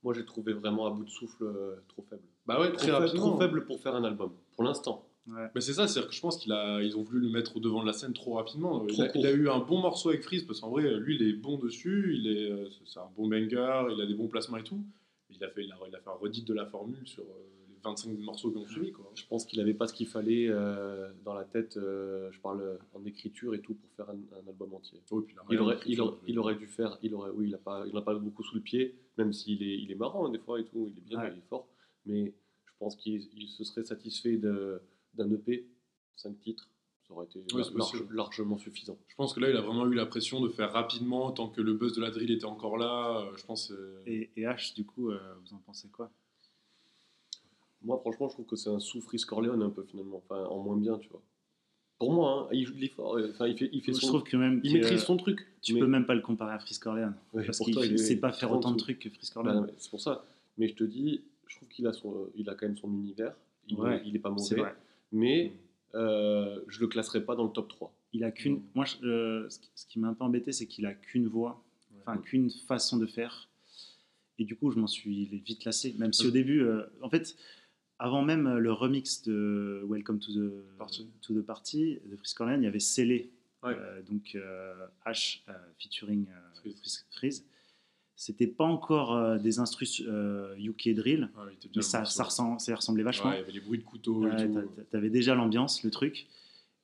Moi, 0.04 0.14
j'ai 0.14 0.26
trouvé 0.26 0.54
vraiment 0.54 0.86
à 0.86 0.92
bout 0.92 1.06
de 1.06 1.10
souffle 1.10 1.44
euh, 1.44 1.76
trop 1.88 2.04
faible. 2.10 2.24
Bah 2.46 2.60
ouais, 2.60 2.72
Trop, 2.74 2.88
faible, 2.88 3.14
trop 3.14 3.38
faible 3.38 3.66
pour 3.66 3.80
faire 3.80 3.96
un 3.96 4.04
album, 4.04 4.32
pour 4.54 4.64
l'instant. 4.64 5.08
Ouais. 5.28 5.48
Mais 5.56 5.62
c'est 5.62 5.74
ça, 5.74 5.88
c'est-à-dire 5.88 6.10
que 6.10 6.16
je 6.16 6.20
pense 6.20 6.36
qu'ils 6.36 6.52
ont 6.98 7.04
voulu 7.04 7.22
le 7.22 7.30
mettre 7.30 7.56
au 7.56 7.62
devant 7.62 7.82
de 7.82 7.88
la 7.88 7.94
scène 7.94 8.12
trop 8.12 8.34
rapidement. 8.34 8.86
il, 8.90 9.02
a, 9.02 9.08
court. 9.08 9.22
il 9.22 9.28
a 9.28 9.32
eu 9.32 9.50
un 9.50 9.60
bon 9.60 9.80
morceau 9.80 10.10
avec 10.10 10.22
Freeze, 10.24 10.44
parce 10.44 10.60
qu'en 10.60 10.70
vrai, 10.70 10.84
lui, 11.00 11.16
il 11.16 11.28
est 11.28 11.34
bon 11.34 11.58
dessus, 11.58 12.14
il 12.18 12.28
est, 12.28 12.52
euh, 12.52 12.70
c'est 12.86 13.00
un 13.00 13.10
bon 13.16 13.30
banger, 13.30 13.86
il 13.96 14.02
a 14.02 14.06
des 14.06 14.14
bons 14.16 14.28
placements 14.28 14.58
et 14.58 14.64
tout. 14.64 14.84
Il 15.30 15.42
a 15.44 15.50
fait, 15.50 15.64
il 15.64 15.72
a, 15.72 15.78
il 15.88 15.96
a 15.96 16.00
fait 16.00 16.10
un 16.10 16.20
redit 16.20 16.44
de 16.44 16.54
la 16.54 16.66
formule 16.66 17.08
sur 17.08 17.24
euh, 17.24 17.63
25 17.84 18.18
morceaux 18.20 18.52
qui 18.52 18.58
ont 18.58 18.66
suivi, 18.68 18.92
quoi. 18.92 19.12
Je 19.16 19.26
pense 19.28 19.46
qu'il 19.46 19.60
n'avait 19.60 19.74
pas 19.74 19.88
ce 19.88 19.94
qu'il 19.94 20.08
fallait 20.08 20.48
euh, 20.50 21.12
dans 21.26 21.34
la 21.34 21.44
tête, 21.44 21.76
euh, 21.78 22.32
je 22.32 22.40
parle 22.40 22.80
en 22.94 23.04
écriture 23.06 23.54
et 23.56 23.60
tout, 23.62 23.74
pour 23.74 23.90
faire 23.92 24.10
un, 24.10 24.18
un 24.42 24.48
album 24.48 24.74
entier. 24.74 25.02
Puis 25.06 25.36
a 25.38 25.44
Il 25.50 25.60
aurait, 25.60 25.76
écrit 25.76 25.90
il, 25.92 25.96
sur- 25.96 26.06
aurait, 26.08 26.18
il 26.28 26.40
aurait 26.40 26.56
dû 26.56 26.68
faire, 26.68 26.98
il 27.02 27.14
aurait, 27.14 27.32
oui, 27.32 27.46
il 27.48 27.52
n'a 27.52 27.58
pas, 27.58 27.86
il 27.86 27.94
en 27.96 28.00
a 28.00 28.02
pas 28.02 28.16
beaucoup 28.16 28.44
sous 28.44 28.56
le 28.56 28.62
pied, 28.62 28.96
même 29.18 29.34
s'il 29.34 29.62
est, 29.64 29.78
il 29.78 29.92
est 29.92 29.96
marrant 29.96 30.26
hein, 30.28 30.30
des 30.30 30.40
fois 30.40 30.60
et 30.60 30.66
tout, 30.66 30.88
il 30.88 30.98
est 30.98 31.02
bien, 31.02 31.20
Ouais. 31.20 31.32
il 31.34 31.40
est 31.40 31.48
fort, 31.50 31.68
mais 32.06 32.34
je 32.66 32.72
pense 32.80 32.96
qu'il 32.96 33.22
il 33.38 33.48
se 33.50 33.64
serait 33.64 33.84
satisfait 33.84 34.38
de- 34.38 34.82
d'un 35.14 35.30
EP, 35.32 35.68
5 36.16 36.40
titres, 36.40 36.70
ça 37.08 37.14
aurait 37.14 37.26
été 37.26 37.44
Oui, 37.54 37.62
large- 37.76 38.06
largement 38.12 38.58
suffisant. 38.58 38.98
Je 39.10 39.16
pense 39.16 39.34
que 39.34 39.40
là, 39.42 39.50
il 39.50 39.58
a 39.58 39.62
vraiment 39.62 39.86
eu 39.88 39.94
la 39.94 40.06
pression 40.06 40.40
de 40.42 40.48
faire 40.48 40.72
rapidement, 40.72 41.32
tant 41.34 41.50
que 41.50 41.60
le 41.62 41.74
buzz 41.74 41.94
de 41.96 42.02
la 42.02 42.12
drill 42.12 42.32
était 42.32 42.46
encore 42.46 42.78
là. 42.78 43.26
euh, 43.28 43.36
Je 43.36 43.46
pense. 43.46 43.72
euh, 43.72 44.02
Et, 44.06 44.32
et 44.38 44.44
H, 44.44 44.74
du 44.74 44.86
coup, 44.86 45.10
euh, 45.12 45.20
vous 45.44 45.54
en 45.54 45.60
pensez 45.60 45.90
quoi? 45.90 46.10
Moi, 47.84 47.98
franchement, 48.00 48.28
je 48.30 48.34
trouve 48.34 48.46
que 48.46 48.56
c'est 48.56 48.70
un 48.70 48.80
sous-Freeze 48.80 49.26
Corleone 49.26 49.62
un 49.62 49.70
peu 49.70 49.84
finalement, 49.84 50.18
enfin 50.26 50.44
en 50.46 50.60
moins 50.64 50.78
bien, 50.78 50.98
tu 51.00 51.10
vois. 51.10 51.22
Pour 52.00 52.12
moi, 52.12 52.44
hein, 52.46 52.50
il, 52.54 52.68
il 52.78 52.84
est 52.86 52.88
fort, 52.90 53.18
euh, 53.18 53.30
enfin 53.32 53.48
il 53.48 53.58
fait, 53.58 53.70
il 53.72 53.82
fait 53.82 53.94
Je 53.94 54.00
son, 54.00 54.08
trouve 54.08 54.24
que 54.24 54.36
même 54.36 54.60
il 54.64 54.72
que, 54.74 54.78
maîtrise 54.80 55.02
son 55.04 55.16
truc. 55.18 55.46
tu 55.62 55.74
mais- 55.74 55.80
peux 55.82 55.88
même 55.88 56.06
pas 56.06 56.16
le 56.16 56.22
comparer 56.22 56.54
à 56.54 56.60
Frisk 56.60 56.84
Corleone. 56.84 57.16
Ouais, 57.34 57.46
Parce 57.46 57.60
qu'il 57.60 57.78
est 57.78 57.98
sait 57.98 58.18
pas 58.20 58.32
faire 58.34 58.52
autant 58.52 58.72
de 58.72 58.78
trucs 58.78 59.00
que 59.00 59.10
Frisk 59.10 59.36
Bah, 59.36 59.44
Corleone. 59.44 59.72
c'est 59.78 59.90
pour 59.90 60.02
ça. 60.02 60.26
Mais 60.58 60.68
je 60.68 60.76
te 60.76 60.84
dis, 60.84 61.24
je 61.48 61.56
trouve 61.58 61.68
qu'il 61.70 61.86
a, 61.88 61.94
son, 61.94 62.28
il 62.36 62.50
a 62.50 62.56
quand 62.56 62.66
même 62.68 62.78
son 62.78 62.92
univers. 62.92 63.36
Il, 63.68 63.78
Ouais, 63.80 63.98
est, 63.98 64.02
il 64.06 64.16
est 64.16 64.20
pas 64.20 64.30
mauvais. 64.30 64.56
vrai. 64.56 64.76
Mais 65.12 65.54
euh, 65.96 66.60
je 66.68 66.80
le 66.82 66.88
classerai 66.88 67.24
pas 67.24 67.36
dans 67.36 67.46
le 67.46 67.52
top 67.52 67.70
3. 67.70 67.94
Il 68.14 68.24
a 68.24 68.32
qu'une. 68.32 68.56
Mm. 68.56 68.64
Moi, 68.76 68.86
je- 68.86 69.06
euh, 69.06 69.50
ce 69.76 69.86
qui- 69.88 70.00
m'a 70.00 70.10
un 70.10 70.14
peu 70.14 70.24
embêté, 70.24 70.52
c'est 70.52 70.66
qu'il 70.68 70.86
a 70.86 70.94
qu'une 70.94 71.28
voix, 71.28 71.64
enfin 72.02 72.18
qu'une 72.18 72.50
façon 72.50 72.98
de 72.98 73.06
faire. 73.06 73.50
Et 74.40 74.46
du 74.46 74.56
coup, 74.58 74.72
je 74.72 74.80
m'en 74.80 74.88
suis 74.88 75.26
vite 75.26 75.64
lassé. 75.64 75.96
Même 76.00 76.12
si 76.12 76.26
au 76.28 76.32
début, 76.32 76.62
euh, 76.62 76.84
en 77.02 77.10
fait, 77.10 77.36
avant 78.04 78.22
même 78.22 78.48
euh, 78.48 78.60
le 78.60 78.74
remix 78.74 79.24
de 79.24 79.82
Welcome 79.88 80.20
to 80.20 80.32
the 80.34 80.52
Party. 80.78 81.08
to 81.22 81.34
the 81.34 81.42
Party 81.46 82.00
de 82.06 82.18
Frisk 82.18 82.38
Corleone, 82.38 82.62
il 82.62 82.66
y 82.66 82.68
avait 82.68 82.80
Scellé, 82.80 83.32
Ouais. 83.64 83.74
euh, 83.80 84.02
donc 84.04 84.36
euh, 84.36 84.74
H 85.06 85.40
featuring 85.80 86.26
euh, 86.66 86.72
Freeze. 87.12 87.46
C'était 88.16 88.46
pas 88.48 88.66
encore 88.66 89.40
des 89.40 89.60
instrus 89.60 90.00
UK 90.02 90.94
drill, 90.94 91.30
ouais, 91.38 91.56
bien 91.62 91.70
mais 91.78 91.82
ça, 91.82 92.04
ressemblait 92.04 93.04
vachement. 93.04 93.32
Il 93.32 93.38
y 93.38 93.42
avait 93.42 93.52
les 93.54 93.60
bruits 93.62 93.80
de 93.80 93.84
couteau 93.84 94.30
t'a- 94.30 94.84
T'avais 94.92 95.10
déjà 95.10 95.34
l'ambiance, 95.34 95.84
le 95.84 95.90
truc. 95.90 96.28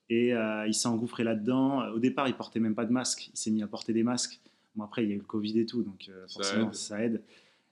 Et 0.08 0.30
il 0.66 0.74
s'est 0.74 0.88
engouffré 0.88 1.22
là-dedans. 1.22 1.86
Au 1.92 1.98
départ, 2.00 2.26
il 2.28 2.34
portait 2.34 2.58
même 2.60 2.74
pas 2.74 2.84
de 2.84 2.92
masque. 2.92 3.30
Il 3.32 3.36
s'est 3.38 3.50
mis 3.52 3.62
à 3.62 3.68
porter 3.68 3.92
des 3.92 4.02
masques. 4.02 4.40
Bon, 4.74 4.82
après, 4.84 5.04
il 5.04 5.08
y 5.08 5.12
a 5.12 5.14
eu 5.14 5.18
le 5.18 5.24
Covid 5.24 5.58
et 5.60 5.66
tout, 5.66 5.82
donc 5.84 6.08
euh, 6.08 6.26
Ça 6.26 6.34
forcément, 6.34 6.68
aide. 6.68 6.74
ça 6.74 7.04
aide. 7.04 7.22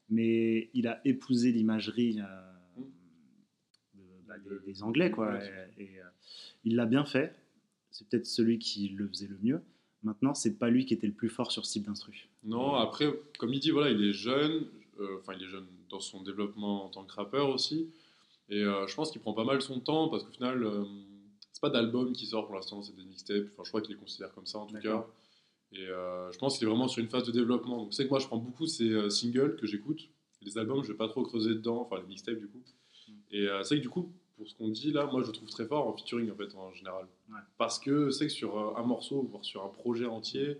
Mais 0.09 0.71
il 0.73 0.87
a 0.87 1.01
épousé 1.05 1.51
l'imagerie 1.51 2.21
euh, 2.21 2.48
Des 4.67 4.83
Anglais, 4.83 5.11
quoi. 5.11 5.33
Ouais. 5.33 5.71
Et, 5.79 5.83
et, 5.85 6.01
euh, 6.01 6.05
il 6.65 6.77
l'a 6.77 6.87
bien 6.87 7.05
fait. 7.05 7.35
C'est 7.91 8.07
peut-être 8.09 8.27
celui 8.27 8.59
qui 8.59 8.89
le 8.91 9.09
faisait 9.09 9.27
le 9.29 9.39
mieux. 9.43 9.61
Maintenant, 10.03 10.35
c'est 10.35 10.59
pas 10.59 10.71
lui 10.71 10.87
qui 10.87 10.95
était 10.95 11.07
le 11.07 11.13
plus 11.13 11.29
fort 11.29 11.51
sur 11.51 11.67
ce 11.67 11.73
type 11.73 11.87
d'instru. 11.87 12.29
Non, 12.45 12.75
après, 12.75 13.13
comme 13.39 13.53
il 13.53 13.61
dit, 13.61 13.71
voilà, 13.71 13.91
il 13.91 14.03
est 14.05 14.13
jeune. 14.13 14.67
euh, 15.01 15.19
Enfin, 15.19 15.35
il 15.37 15.43
est 15.45 15.49
jeune 15.49 15.67
dans 15.89 16.01
son 16.01 16.23
développement 16.23 16.85
en 16.85 16.89
tant 16.89 17.05
que 17.05 17.13
rappeur 17.15 17.49
aussi. 17.49 17.89
Et 18.49 18.63
euh, 18.63 18.87
je 18.87 18.95
pense 18.95 19.11
qu'il 19.11 19.21
prend 19.21 19.33
pas 19.33 19.45
mal 19.45 19.61
son 19.61 19.81
temps 19.81 20.09
parce 20.09 20.23
qu'au 20.25 20.31
final, 20.31 20.63
euh, 20.63 20.85
c'est 21.53 21.61
pas 21.61 21.71
d'album 21.71 22.13
qui 22.13 22.27
sort 22.27 22.47
pour 22.47 22.55
l'instant, 22.55 22.83
c'est 22.83 22.95
des 22.95 23.05
mixtapes. 23.05 23.47
Enfin, 23.53 23.63
je 23.65 23.69
crois 23.71 23.81
qu'il 23.83 23.95
les 23.95 24.01
considère 24.01 24.33
comme 24.35 24.47
ça 24.47 24.59
en 24.59 24.67
tout 24.67 24.79
cas. 24.79 25.07
Et 25.73 25.87
euh, 25.87 26.31
je 26.33 26.39
pense 26.39 26.57
qu'il 26.57 26.67
est 26.67 26.71
vraiment 26.71 26.89
sur 26.89 27.03
une 27.03 27.11
phase 27.11 27.25
de 27.25 27.33
développement. 27.33 27.77
Donc, 27.79 27.93
c'est 27.93 28.05
que 28.05 28.11
moi, 28.11 28.19
je 28.21 28.27
prends 28.27 28.39
beaucoup 28.39 28.67
ces 28.67 28.89
euh, 28.91 29.11
singles 29.11 29.57
que 29.57 29.67
j'écoute. 29.67 30.09
Les 30.43 30.57
albums, 30.57 30.83
je 30.85 30.93
vais 30.93 30.97
pas 30.97 31.09
trop 31.09 31.25
creuser 31.25 31.51
dedans, 31.51 31.81
enfin 31.83 32.01
les 32.01 32.07
mixtapes 32.07 32.39
du 32.39 32.47
coup. 32.47 32.63
Mm. 33.09 33.13
Et 33.33 33.49
euh, 33.49 33.63
c'est 33.65 33.77
que 33.77 33.83
du 33.83 33.89
coup, 33.91 34.13
pour 34.39 34.49
ce 34.49 34.55
qu'on 34.55 34.69
dit 34.69 34.93
là, 34.93 35.05
moi 35.07 35.21
je 35.21 35.27
le 35.27 35.33
trouve 35.33 35.51
très 35.51 35.67
fort 35.67 35.87
en 35.87 35.93
featuring 35.97 36.31
en 36.31 36.35
fait 36.37 36.55
en 36.55 36.73
général. 36.73 37.07
Ouais. 37.29 37.41
Parce 37.59 37.79
que 37.79 38.11
c'est 38.11 38.27
que 38.29 38.33
sur 38.33 38.59
euh, 38.59 38.73
un 38.77 38.85
morceau, 38.85 39.23
voire 39.31 39.45
sur 39.45 39.63
un 39.65 39.69
projet 39.69 40.07
entier, 40.07 40.59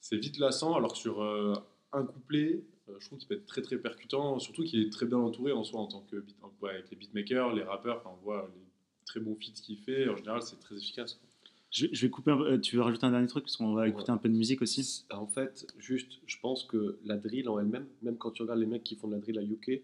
c'est 0.00 0.18
vite 0.18 0.38
lassant, 0.38 0.74
alors 0.74 0.92
que 0.92 0.98
sur 0.98 1.22
euh, 1.22 1.54
un 1.92 2.04
couplet, 2.04 2.64
euh, 2.90 2.96
je 2.98 3.06
trouve 3.06 3.18
qu'il 3.18 3.28
peut 3.28 3.34
être 3.36 3.46
très 3.46 3.62
très 3.62 3.78
percutant, 3.78 4.38
surtout 4.38 4.64
qu'il 4.64 4.80
est 4.86 4.90
très 4.90 5.06
bien 5.06 5.16
entouré 5.18 5.52
en 5.52 5.64
soi 5.64 5.80
en 5.80 5.86
tant 5.86 6.00
que 6.02 6.16
beat, 6.16 6.36
ouais, 6.60 6.70
avec 6.70 6.90
les 6.90 6.96
beatmakers, 6.96 7.54
les 7.54 7.62
rappeurs, 7.62 7.98
enfin, 8.04 8.10
on 8.20 8.22
voit 8.24 8.50
les 8.54 8.62
très 9.06 9.20
bons 9.20 9.36
feats 9.36 9.52
qu'il 9.62 9.78
fait, 9.78 10.08
en 10.08 10.16
général 10.16 10.42
c'est 10.42 10.58
très 10.60 10.76
efficace. 10.76 11.14
quoi. 11.14 11.28
Je, 11.70 11.86
je 11.90 12.06
vais 12.06 12.10
couper 12.10 12.30
un 12.30 12.36
peu. 12.36 12.52
euh, 12.52 12.58
Tu 12.60 12.76
veux 12.76 12.82
rajouter 12.82 13.04
un 13.04 13.10
dernier 13.10 13.26
truc 13.26 13.44
Parce 13.44 13.56
qu'on 13.56 13.72
va 13.74 13.88
écouter 13.88 14.10
un 14.12 14.16
peu 14.16 14.28
de 14.28 14.34
musique 14.34 14.62
aussi. 14.62 15.06
En 15.10 15.26
fait, 15.26 15.66
juste, 15.78 16.20
je 16.24 16.36
pense 16.40 16.62
que 16.64 17.00
la 17.04 17.16
drill 17.16 17.48
en 17.48 17.58
elle-même, 17.58 17.88
même 18.02 18.16
quand 18.16 18.30
tu 18.30 18.42
regardes 18.42 18.60
les 18.60 18.66
mecs 18.66 18.84
qui 18.84 18.94
font 18.94 19.08
de 19.08 19.14
la 19.14 19.20
drill 19.20 19.38
à 19.40 19.42
UK, 19.42 19.82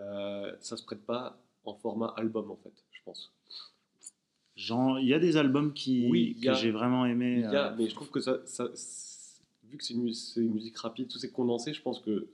euh, 0.00 0.52
ça 0.60 0.76
se 0.76 0.84
prête 0.84 1.04
pas 1.06 1.40
en 1.68 1.74
format 1.74 2.12
album 2.16 2.50
en 2.50 2.56
fait, 2.56 2.72
je 2.92 3.00
pense. 3.04 3.32
Genre, 4.56 4.98
il 4.98 5.06
y 5.06 5.14
a 5.14 5.20
des 5.20 5.36
albums 5.36 5.72
qui, 5.72 6.08
Oui, 6.10 6.36
que 6.42 6.52
j'ai 6.54 6.72
vraiment 6.72 7.06
aimé. 7.06 7.34
Il 7.36 7.40
y 7.52 7.56
a, 7.56 7.72
euh, 7.72 7.76
mais 7.78 7.88
je 7.88 7.94
trouve 7.94 8.10
que 8.10 8.20
ça, 8.20 8.40
ça- 8.44 8.68
vu 9.70 9.76
que 9.76 9.84
c'est 9.84 9.94
une, 9.94 10.02
musique 10.52 10.76
rapide, 10.78 11.08
tout 11.08 11.18
c'est 11.18 11.30
condensé, 11.30 11.72
je 11.72 11.80
pense 11.82 12.00
que 12.00 12.26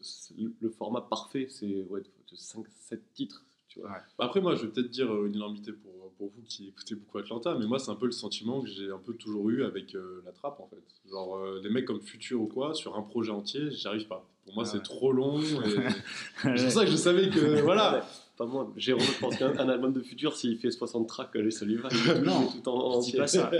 le, 0.60 0.70
format 0.70 1.02
parfait, 1.02 1.48
c'est 1.50 1.84
ouais, 1.90 2.02
5-7 2.32 3.00
titres. 3.12 3.44
Tu 3.68 3.80
vois. 3.80 3.90
Ouais. 3.90 3.96
Après, 4.20 4.40
moi, 4.40 4.54
je 4.54 4.62
vais 4.64 4.68
peut-être 4.72 4.88
dire 4.90 5.12
euh, 5.12 5.26
une 5.26 5.34
énormité 5.34 5.72
pour, 5.72 6.12
pour 6.16 6.30
vous 6.30 6.42
qui 6.46 6.68
écoutez 6.68 6.94
beaucoup 6.94 7.18
Atlanta, 7.18 7.56
mais 7.58 7.66
moi, 7.66 7.78
c'est 7.78 7.90
un 7.90 7.96
peu 7.96 8.06
le 8.06 8.12
sentiment 8.12 8.62
que 8.62 8.68
j'ai 8.68 8.90
un 8.90 8.98
peu 8.98 9.14
toujours 9.14 9.50
eu 9.50 9.64
avec 9.64 9.94
euh, 9.94 10.22
la 10.24 10.32
trappe, 10.32 10.60
en 10.60 10.68
fait. 10.68 10.82
Genre, 11.10 11.36
euh, 11.36 11.60
des 11.60 11.68
mecs 11.70 11.84
comme 11.84 12.00
Future 12.00 12.40
ou 12.40 12.46
quoi, 12.46 12.72
sur 12.72 12.96
un 12.96 13.02
projet 13.02 13.32
entier, 13.32 13.70
j'y 13.70 13.86
arrive 13.88 14.06
pas. 14.06 14.24
Pour 14.44 14.54
moi, 14.54 14.64
Ah 14.64 14.70
c'est 14.70 14.76
ouais. 14.78 14.82
trop 14.82 15.12
long. 15.12 15.40
et- 15.40 15.42
c'est 16.42 16.62
pour 16.62 16.70
ça 16.70 16.84
que 16.84 16.90
je 16.90 16.96
savais 16.96 17.28
que, 17.28 17.60
voilà. 17.62 18.06
Pas 18.36 18.46
moi, 18.46 18.72
Jérôme, 18.76 19.04
je 19.04 19.20
pense 19.20 19.36
qu'un 19.36 19.56
un 19.58 19.68
album 19.68 19.92
de 19.92 20.00
futur, 20.02 20.36
s'il 20.36 20.58
fait 20.58 20.70
60 20.72 21.08
tracks, 21.08 21.34
allez, 21.36 21.52
ça 21.52 21.64
lui 21.64 21.76
va. 21.76 21.88
il 21.92 22.10
est 22.10 22.20
Non, 22.22 22.46
tout 22.48 22.68
en 22.68 23.00
je 23.00 23.10
dis 23.12 23.16
pas 23.16 23.28
ça. 23.28 23.50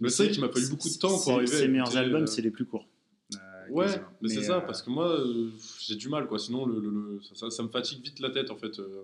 Mais 0.00 0.08
c'est 0.08 0.24
vrai 0.24 0.32
qu'il 0.32 0.40
m'a 0.42 0.48
fallu 0.48 0.68
beaucoup 0.70 0.88
de 0.88 0.98
temps 0.98 1.16
pour 1.20 1.32
arriver 1.34 1.46
Ses 1.46 1.68
meilleurs 1.68 1.96
albums, 1.96 2.22
euh, 2.24 2.26
c'est 2.26 2.42
les 2.42 2.50
plus 2.50 2.64
courts. 2.64 2.86
Euh, 3.34 3.38
Ouais, 3.70 3.84
quasiment. 3.86 4.04
mais, 4.22 4.28
c'est 4.30 4.42
ça, 4.42 4.56
euh, 4.56 4.60
parce 4.62 4.82
que 4.82 4.90
moi, 4.90 5.08
euh, 5.20 5.50
j'ai 5.78 5.94
du 5.94 6.08
mal, 6.08 6.26
quoi. 6.26 6.38
Sinon, 6.38 6.66
le, 6.66 6.80
le- 6.80 6.90
le- 6.90 7.20
ça, 7.22 7.34
ça- 7.34 7.50
ça 7.50 7.62
me 7.62 7.68
fatigue 7.68 8.02
vite 8.02 8.18
la 8.20 8.30
tête, 8.30 8.50
en 8.50 8.56
fait. 8.56 8.78
euh. 8.80 9.02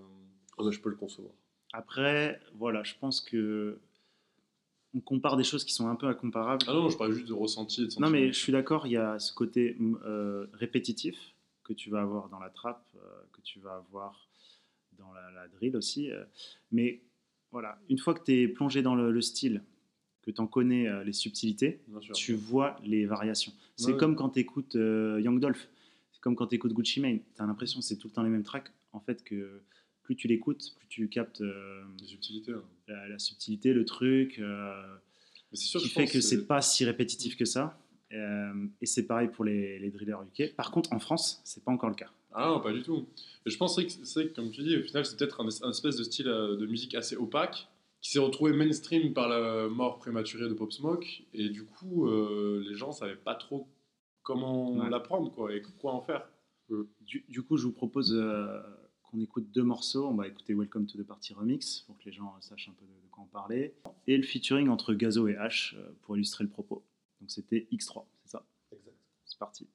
Oh, 0.56 0.64
mais 0.64 0.73
je 0.73 0.80
peux 0.80 0.88
le 0.88 0.97
concevoir. 0.97 1.35
Après, 1.73 2.40
voilà, 2.59 2.83
je 2.83 2.94
pense 3.00 3.21
que 3.21 3.78
on 4.94 5.00
compare 5.00 5.37
des 5.37 5.44
choses 5.44 5.64
qui 5.64 5.75
sont 5.75 5.88
un 5.88 5.97
peu 5.97 6.06
incomparables. 6.06 6.64
Ah 6.68 6.73
non, 6.73 6.88
je 6.88 6.97
parlais 6.97 7.14
juste 7.14 7.26
de 7.28 7.33
ressenti 7.33 7.83
et 7.83 7.87
de 7.88 8.00
Non, 8.00 8.11
mais 8.11 8.28
je 8.33 8.38
suis 8.38 8.52
d'accord, 8.52 8.87
il 8.87 8.92
y 8.92 8.97
a 8.97 9.18
ce 9.18 9.33
côté 9.33 9.76
euh, 10.06 10.47
répétitif 10.54 11.16
que 11.64 11.73
tu 11.73 11.90
vas 11.90 12.00
avoir 12.02 12.28
dans 12.28 12.38
la 12.38 12.49
trappe, 12.50 12.85
euh, 12.97 13.00
que 13.33 13.40
tu 13.42 13.59
vas 13.59 13.75
avoir 13.76 14.24
dans 14.99 15.13
la, 15.13 15.31
la 15.31 15.49
drill 15.49 15.77
aussi. 15.77 16.11
euh, 16.11 16.25
mais 16.73 17.01
voilà, 17.51 17.79
une 17.89 17.99
fois 17.99 18.15
que 18.15 18.25
tu 18.25 18.33
es 18.43 18.49
plongé 18.49 18.83
dans 18.83 18.95
le, 18.95 19.11
le 19.13 19.21
style, 19.21 19.63
que 20.23 20.31
tu 20.31 20.41
en 20.41 20.47
connais 20.47 20.89
euh, 20.89 21.05
les 21.05 21.13
subtilités, 21.13 21.81
tu 22.15 22.33
vois 22.35 22.77
les 22.85 23.07
variations. 23.07 23.53
C'est 23.77 23.93
Ouais. 23.93 23.99
comme 23.99 24.17
quand 24.17 24.31
tu 24.31 24.41
écoutes 24.41 24.75
Young 24.75 25.39
Dolph, 25.41 25.69
c'est 26.13 26.21
comme 26.21 26.35
quand 26.37 26.47
tu 26.49 26.55
écoutes 26.57 26.73
Gucci 26.73 27.01
Mane. 27.01 27.19
Tu 27.37 27.43
as 27.43 27.47
l'impression 27.47 27.81
que 27.81 27.85
c'est 27.85 27.97
tout 27.97 28.09
le 28.09 28.13
temps 28.15 28.23
les 28.23 28.31
mêmes 28.31 28.43
tracks. 28.45 28.71
En 28.93 29.01
fait, 29.01 29.23
que 29.25 29.61
plus 30.03 30.17
tu 30.17 30.29
l'écoutes, 30.29 30.75
plus 30.79 30.87
tu 30.89 31.09
captes 31.09 31.41
euh, 31.41 31.83
subtilités. 32.03 32.53
hein. 32.53 32.63
la, 32.89 33.09
la 33.09 33.19
subtilité, 33.19 33.73
le 33.73 33.85
truc. 33.85 34.39
euh, 34.39 34.97
sûr 35.53 35.81
qui 35.81 35.89
fait 35.89 36.07
que 36.07 36.21
c'est 36.21 36.47
pas 36.47 36.61
si 36.63 36.85
répétitif 36.85 37.37
que 37.37 37.45
ça. 37.45 37.79
Euh, 38.13 38.67
et 38.81 38.87
c'est 38.87 39.07
pareil 39.07 39.29
pour 39.29 39.45
les, 39.45 39.79
les 39.79 39.91
drillers 39.91 40.17
UK. 40.39 40.55
Par 40.55 40.71
contre, 40.71 40.93
en 40.93 40.99
France, 41.01 41.41
c'est 41.45 41.65
pas 41.65 41.73
encore 41.73 41.89
le 41.91 41.97
cas. 41.97 42.11
Ah 42.35 42.49
non, 42.49 42.61
pas 42.61 42.73
du 42.73 42.83
tout. 42.83 43.07
Mais 43.47 43.53
je 43.53 43.57
pense 43.57 43.76
que 43.76 43.88
c'est 43.88 44.29
que, 44.29 44.35
comme 44.35 44.50
tu 44.50 44.62
dis, 44.62 44.76
au 44.76 44.83
final, 44.83 45.07
c'est 45.07 45.17
peut-être 45.17 45.41
un, 45.41 45.47
un 45.67 45.71
espèce 45.71 45.97
de 45.97 46.03
style 46.03 46.26
euh, 46.29 46.57
de 46.57 46.67
musique 46.67 46.95
assez 46.97 47.17
opaque 47.17 47.69
qui 48.00 48.11
s'est 48.11 48.19
retrouvé 48.19 48.53
mainstream 48.53 49.14
par 49.14 49.29
la 49.29 49.69
mort 49.69 49.99
prématurée 49.99 50.49
de 50.49 50.55
Pop 50.55 50.73
Smoke. 50.73 51.07
Et 51.33 51.49
du 51.49 51.64
coup, 51.64 52.07
euh, 52.09 52.62
les 52.68 52.75
gens 52.75 52.92
savaient 52.92 53.14
pas 53.16 53.35
trop 53.35 53.68
comment 54.23 54.73
Ouais. 54.77 54.90
l'apprendre 54.90 55.31
quoi, 55.33 55.55
et 55.55 55.62
quoi 55.81 55.92
en 55.92 56.01
faire. 56.03 56.27
Du, 57.03 57.25
du 57.29 57.42
coup, 57.42 57.57
je 57.57 57.64
vous 57.66 57.73
propose 57.73 58.12
euh, 58.14 58.61
qu'on 59.05 59.20
écoute 59.20 59.51
deux 59.53 59.62
morceaux. 59.62 60.07
On 60.09 60.14
va 60.14 60.27
écouter 60.27 60.55
Welcome 60.55 60.87
to 60.87 60.99
the 60.99 61.07
Party 61.07 61.35
Remix 61.35 61.83
pour 61.87 61.97
que 61.99 62.05
les 62.07 62.12
gens 62.12 62.35
sachent 62.40 62.68
un 62.68 62.73
peu 62.73 62.85
de, 62.85 62.90
de 62.92 63.09
quoi 63.11 63.23
on 63.25 63.29
parlait. 63.29 63.75
Et 64.09 64.16
le 64.16 64.23
featuring 64.25 64.68
entre 64.68 64.92
Gazo 64.92 65.29
et 65.29 65.35
H 65.35 65.77
pour 66.03 66.16
illustrer 66.16 66.42
le 66.44 66.51
propos. 66.51 66.83
Donc 67.20 67.31
c'était 67.31 67.68
X3, 67.70 68.05
c'est 68.25 68.31
ça? 68.33 68.44
Exact. 68.73 68.97
C'est 69.25 69.38
parti. 69.38 69.68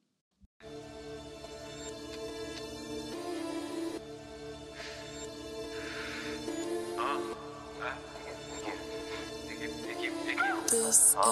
This 10.70 11.16
is 11.16 11.16
a. 11.18 11.30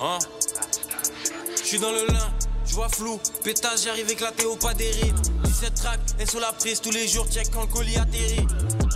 Hein 0.00 0.18
Je 1.56 1.62
suis 1.64 1.78
dans 1.78 1.92
le 1.92 2.06
lin, 2.08 2.18
je 2.66 2.74
vois 2.74 2.90
flou, 2.90 3.18
pétage, 3.42 3.84
j'arrive 3.84 4.10
éclaté 4.10 4.44
au 4.44 4.56
pas 4.56 4.74
des 4.74 4.90
rides. 4.90 5.14
17 5.44 5.74
tracks, 5.74 6.00
et 6.20 6.26
sur 6.26 6.40
la 6.40 6.52
prise 6.52 6.82
tous 6.82 6.90
les 6.90 7.08
jours, 7.08 7.26
check 7.30 7.50
quand 7.50 7.62
le 7.62 7.68
colis 7.68 7.96
atterrit. 7.96 8.46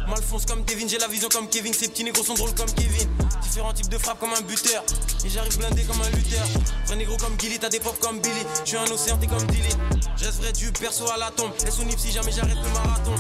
Malfonce 0.07 0.45
comme 0.45 0.65
Devin, 0.65 0.87
j'ai 0.87 0.99
la 0.99 1.09
vision 1.09 1.31
comme 1.31 1.49
Kevin, 1.49 1.73
ces 1.73 1.89
petits 1.89 2.05
négros 2.05 2.25
sont 2.25 2.35
drôles 2.35 2.55
comme 2.55 2.71
Kevin. 2.73 3.09
Différents 3.57 3.73
types 3.73 3.89
de 3.89 3.97
frappes 3.97 4.21
comme 4.21 4.35
un 4.35 4.43
buteur, 4.43 4.85
et 5.25 5.31
j'arrive 5.31 5.57
blindé 5.57 5.83
comme 5.85 5.99
un 6.03 6.11
lutteur. 6.11 6.45
Vrai 6.85 6.97
négro 6.97 7.17
comme 7.17 7.41
Gilly, 7.41 7.59
t'as 7.59 7.71
des 7.71 7.81
pop 7.81 7.99
comme 8.01 8.21
Billy, 8.21 8.43
je 8.63 8.69
suis 8.69 8.77
un 8.77 8.85
océan, 8.85 9.17
t'es 9.17 9.27
comme 9.27 9.47
Dilly. 9.47 9.71
Je 10.19 10.27
reste 10.27 10.43
vrai 10.43 10.53
du 10.53 10.71
perso 10.73 11.11
à 11.11 11.17
la 11.17 11.31
tombe, 11.31 11.53
et 11.67 11.71
sous 11.71 11.83
si 11.97 12.13
jamais 12.13 12.33
j'arrête 12.33 12.59
le 12.63 12.69
marathon. 12.69 13.15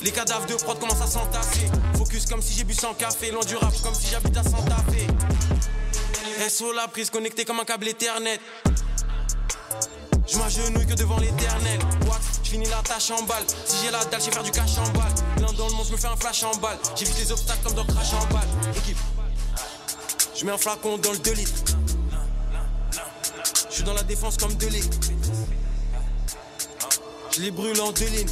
Les 0.00 0.10
cadavres 0.10 0.46
de 0.46 0.54
prod 0.54 0.78
commencent 0.78 1.02
à 1.02 1.06
s'entasser. 1.06 1.70
Focus 1.98 2.24
comme 2.24 2.40
si 2.40 2.54
j'ai 2.54 2.64
bu 2.64 2.72
sans 2.72 2.94
café, 2.94 3.30
loin 3.30 3.44
du 3.44 3.56
rap 3.56 3.74
comme 3.82 3.94
si 3.94 4.06
j'habite 4.06 4.38
à 4.38 4.42
Santa 4.42 4.76
Fe. 4.88 6.48
SO 6.48 6.72
la 6.72 6.88
prise 6.88 7.10
connecté 7.10 7.44
comme 7.44 7.60
un 7.60 7.66
câble 7.66 7.88
éternel. 7.88 8.38
Je 10.26 10.38
m'agenouille 10.38 10.86
que 10.86 10.94
devant 10.94 11.18
l'éternel. 11.18 11.78
Je 12.48 12.52
finis 12.52 12.68
la 12.70 12.80
tâche 12.82 13.10
en 13.10 13.22
balle. 13.24 13.44
Si 13.66 13.76
j'ai 13.84 13.90
la 13.90 14.02
dalle, 14.06 14.20
je 14.20 14.26
vais 14.26 14.32
faire 14.32 14.42
du 14.42 14.50
cash 14.50 14.78
en 14.78 14.88
balle. 14.92 15.12
L'un 15.38 15.52
dans 15.52 15.68
le 15.68 15.74
monde, 15.74 15.86
je 15.86 15.92
me 15.92 15.98
fais 15.98 16.06
un 16.06 16.16
flash 16.16 16.42
en 16.44 16.56
balle. 16.56 16.78
J'évite 16.96 17.18
les 17.18 17.30
obstacles 17.30 17.62
comme 17.62 17.74
dans 17.74 17.84
Crash 17.84 18.14
en 18.14 18.24
balle. 18.32 18.48
Équipe, 18.74 18.96
je 20.34 20.46
mets 20.46 20.52
un 20.52 20.56
flacon 20.56 20.96
dans 20.96 21.12
le 21.12 21.18
2 21.18 21.32
litres. 21.32 21.62
Je 23.68 23.74
suis 23.74 23.82
dans 23.84 23.92
la 23.92 24.02
défense 24.02 24.38
comme 24.38 24.54
2 24.54 24.66
litres. 24.66 24.98
Je 27.32 27.42
les 27.42 27.50
brûle 27.50 27.78
en 27.82 27.92
deux 27.92 28.06
lignes. 28.06 28.28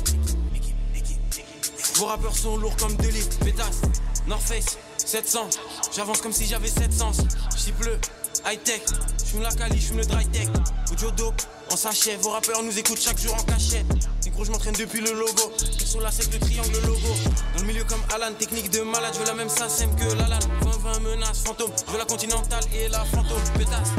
Vos 1.96 2.06
rappeurs 2.06 2.36
sont 2.36 2.56
lourds 2.56 2.76
comme 2.76 2.96
2 2.96 3.08
litres. 3.08 3.38
Pétasse, 3.40 3.82
North 4.26 4.42
Face, 4.42 4.78
700. 4.96 5.50
J'avance 5.94 6.22
comme 6.22 6.32
si 6.32 6.46
j'avais 6.46 6.68
700. 6.68 7.12
J'y 7.54 7.72
pleut, 7.72 8.00
high 8.46 8.62
tech. 8.62 8.80
J'fume 9.26 9.42
la 9.42 9.52
cali, 9.52 9.78
j'fume 9.78 9.98
le 9.98 10.06
dry 10.06 10.26
tech. 10.28 10.48
Audio 10.90 11.10
dope, 11.10 11.42
on 11.70 11.76
s'achève. 11.76 12.20
Vos 12.20 12.30
rappeurs 12.30 12.62
nous 12.62 12.78
écoutent 12.78 13.00
chaque 13.00 13.18
jour 13.18 13.34
en 13.34 13.42
cachette. 13.42 13.86
Les 14.24 14.30
gros, 14.30 14.44
je 14.44 14.50
m'entraîne 14.50 14.74
depuis 14.74 15.00
le 15.00 15.12
logo. 15.12 15.52
Ils 15.80 15.86
sont 15.86 16.00
là, 16.00 16.10
c'est 16.10 16.32
le 16.32 16.38
triangle 16.38 16.80
logo. 16.86 17.08
Dans 17.54 17.62
le 17.62 17.66
milieu 17.66 17.84
comme 17.84 18.02
Alan, 18.14 18.32
technique 18.34 18.70
de 18.70 18.80
malade. 18.80 19.12
Je 19.14 19.20
veux 19.20 19.26
la 19.26 19.34
même 19.34 19.48
SACEM 19.48 19.94
que 19.96 20.04
Lalan. 20.14 20.38
20-20 20.62 21.00
menaces, 21.00 21.42
fantôme. 21.44 21.70
Je 21.86 21.92
veux 21.92 21.98
la 21.98 22.04
continentale 22.04 22.64
et 22.74 22.88
la 22.88 23.04
fantôme. 23.04 23.42
Pétasse. 23.56 23.90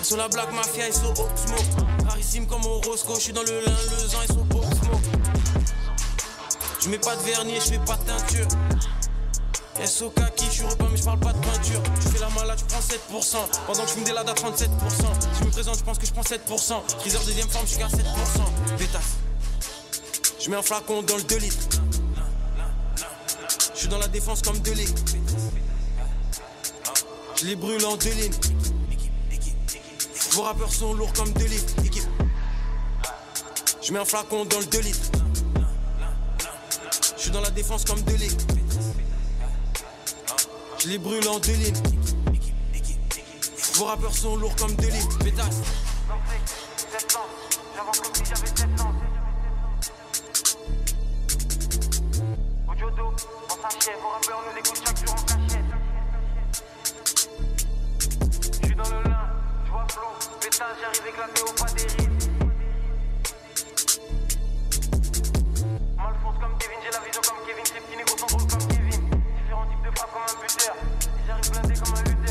Ils 0.00 0.04
sont 0.04 0.16
la 0.16 0.28
Black 0.28 0.52
Mafia, 0.52 0.88
ils 0.88 0.94
sont 0.94 1.14
Smoke. 1.14 2.06
Rarissime 2.08 2.46
comme 2.46 2.64
au 2.66 2.80
Roscoe. 2.80 3.14
Je 3.16 3.20
suis 3.20 3.32
dans 3.32 3.42
le 3.42 3.60
lin, 3.60 3.72
le 3.72 4.04
ils 4.04 4.34
sont 4.34 4.46
Smoke. 4.50 5.22
Je 6.80 6.88
mets 6.88 6.98
pas 6.98 7.14
de 7.14 7.22
vernis, 7.22 7.54
je 7.54 7.72
fais 7.72 7.78
pas 7.78 7.96
de 7.96 8.04
teinture. 8.04 8.48
SO 9.86 10.10
kaki, 10.10 10.44
je 10.46 10.50
suis 10.50 10.62
repeint 10.62 10.88
mais 10.90 10.96
je 10.96 11.04
parle 11.04 11.18
pas 11.18 11.32
de 11.32 11.38
peinture. 11.38 11.82
Tu 12.00 12.08
fais 12.08 12.20
la 12.20 12.28
malade, 12.30 12.58
tu 12.58 12.64
prends 12.66 12.80
7%. 12.80 13.36
Pendant 13.66 13.82
que 13.82 13.88
je 13.88 13.94
fume 13.94 14.04
des 14.04 14.12
lads 14.12 14.20
à 14.20 14.34
37%. 14.34 14.48
Si 14.52 15.40
je 15.40 15.44
me 15.44 15.50
présente, 15.50 15.78
je 15.78 15.84
pense 15.84 15.98
que 15.98 16.06
je 16.06 16.12
prends 16.12 16.22
7%. 16.22 17.00
Freezer 17.00 17.20
deuxième 17.24 17.48
forme, 17.48 17.66
je 17.66 17.70
suis 17.72 17.78
qu'à 17.78 17.88
7%. 17.88 18.78
Pétasse. 18.78 19.16
Je 20.40 20.50
mets 20.50 20.56
un 20.56 20.62
flacon 20.62 21.02
dans 21.02 21.16
le 21.16 21.22
2 21.22 21.36
litres. 21.36 21.68
Je 23.74 23.78
suis 23.78 23.88
dans 23.88 23.98
la 23.98 24.08
défense 24.08 24.42
comme 24.42 24.58
2 24.58 24.72
litres. 24.72 25.02
Je 27.36 27.46
les 27.46 27.56
brûle 27.56 27.84
en 27.84 27.96
deux 27.96 28.10
lignes. 28.10 28.32
Vos 30.32 30.42
rappeurs 30.42 30.72
sont 30.72 30.94
lourds 30.94 31.12
comme 31.12 31.32
2 31.32 31.44
litres. 31.44 31.74
Je 33.82 33.92
mets 33.92 33.98
un 33.98 34.04
flacon 34.04 34.44
dans 34.44 34.60
le 34.60 34.66
2 34.66 34.78
litres. 34.78 35.10
Je 37.16 37.22
suis 37.22 37.30
dans 37.30 37.40
la 37.40 37.50
défense 37.50 37.84
comme 37.84 38.00
2 38.02 38.14
litres. 38.14 38.46
Les 40.86 40.98
brûle 40.98 41.28
en 41.28 41.38
deux 41.38 41.52
lignes. 41.52 41.82
Vos 43.74 43.84
rappeurs 43.84 44.12
sont 44.12 44.36
lourds 44.36 44.56
comme 44.56 44.74
deux 44.74 44.88
livres. 44.88 45.18
Pétasse. 45.22 45.60
J'avance 47.76 48.00
comme 48.00 48.14
si 48.14 48.24
j'avais 48.24 48.46
7 48.46 48.80
ans. 48.80 48.92
Au 52.68 52.74
Jodo, 52.76 53.14
on 53.48 53.56
dans 58.74 58.90
le 58.90 59.02
lin, 59.08 59.26
j'arrive 60.80 61.06
éclaté 61.08 61.42
au 61.42 61.52
pas 61.52 61.72
des 61.72 61.86
comme 66.40 66.58
Kevin, 66.58 66.81
blindé 71.50 71.74
comme 71.74 71.94
un 71.94 72.21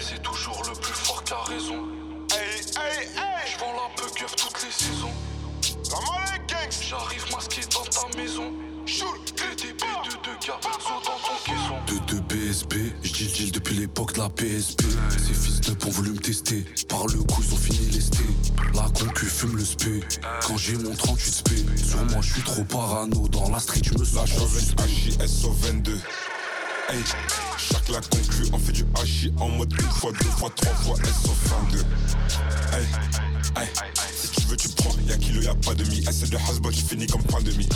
C'est 0.00 0.22
toujours 0.22 0.62
le 0.64 0.78
plus 0.80 0.94
fort 0.94 1.22
qui 1.24 1.32
a 1.32 1.42
raison. 1.42 1.86
Je 2.30 3.58
vends 3.58 3.72
la 3.72 3.90
peu 3.96 4.08
toutes 4.36 4.62
les 4.62 4.70
saisons. 4.70 5.12
J'arrive 6.80 7.24
masqué 7.32 7.60
dans 7.72 7.84
ta 7.84 8.16
maison. 8.16 8.52
PDB 9.36 9.84
de 10.04 10.10
deux 10.24 10.46
gars, 10.46 10.58
sont 10.80 11.00
dans 11.04 11.18
ton 11.20 11.36
caisson. 11.44 11.76
De 11.86 11.98
2 12.14 12.20
BSB, 12.20 12.74
j'dis 13.02 13.26
deal 13.26 13.52
depuis 13.52 13.74
l'époque 13.74 14.14
de 14.14 14.20
la 14.20 14.28
PSP. 14.28 14.82
Ces 15.10 15.34
fils 15.34 15.60
de 15.60 15.86
ont 15.86 15.90
voulu 15.90 16.10
me 16.12 16.18
tester. 16.18 16.64
Par 16.88 17.06
le 17.06 17.22
coup, 17.24 17.42
ils 17.42 17.54
ont 17.54 17.56
fini 17.56 17.90
lesté. 17.90 18.24
La 18.74 18.88
concu 18.90 19.26
fume 19.26 19.56
le 19.56 19.64
spé. 19.64 20.00
Quand 20.46 20.56
j'ai 20.56 20.76
mon 20.76 20.94
38 20.94 21.30
spé, 21.32 21.56
sur 21.76 22.04
moi, 22.06 22.20
je 22.22 22.32
suis 22.32 22.42
trop 22.42 22.64
parano. 22.64 23.28
Dans 23.28 23.50
la 23.50 23.58
street, 23.58 23.82
je 23.84 23.94
me 23.94 23.98
La 23.98 24.04
sens 24.04 24.30
chauvette 24.30 24.74
HJS 24.76 25.46
au 25.46 25.52
22. 25.52 26.00
Hey, 26.90 27.04
la 27.92 28.00
conclu, 28.00 28.46
on 28.52 28.58
fait 28.58 28.72
du 28.72 28.84
HI 29.04 29.32
en 29.40 29.48
mode 29.48 29.72
une 29.72 29.90
fois, 29.90 30.12
deux 30.12 30.28
fois, 30.30 30.50
trois 30.54 30.74
fois 30.74 30.96
S 31.04 31.28
au 31.28 31.34
22. 31.66 31.78
Hey, 32.72 32.84
hey, 33.56 33.68
si 34.14 34.28
tu 34.28 34.46
veux, 34.46 34.56
tu 34.56 34.68
prends. 34.70 34.94
Y'a 35.06 35.16
kilo, 35.16 35.40
y'a 35.40 35.54
pas 35.54 35.74
demi. 35.74 35.98
S 36.06 36.18
c'est 36.20 36.30
de 36.30 36.36
hasbot, 36.36 36.70
tu 36.70 36.82
finis 36.82 37.06
comme 37.06 37.22
pandémie. 37.22 37.68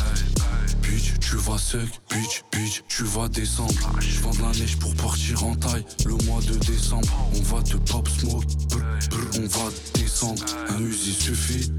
Bitch, 0.82 1.14
tu 1.20 1.36
vas 1.36 1.58
sec, 1.58 1.88
bitch, 2.10 2.42
bitch, 2.52 2.82
tu 2.88 3.04
vas 3.04 3.28
descendre. 3.28 3.72
Je 4.00 4.20
vends 4.20 4.30
de 4.30 4.42
la 4.42 4.48
neige 4.58 4.76
pour 4.78 4.94
partir 4.96 5.44
en 5.44 5.54
taille. 5.54 5.84
Le 6.04 6.14
mois 6.26 6.40
de 6.42 6.54
décembre, 6.58 7.08
on 7.34 7.42
va 7.42 7.62
te 7.62 7.76
pop 7.76 8.08
smoke, 8.08 8.44
brr, 8.68 8.80
brr, 9.10 9.40
on 9.40 9.46
va 9.46 9.70
descendre. 9.94 10.42
Un 10.68 10.80
Uzi 10.80 11.12
suffit 11.14 11.72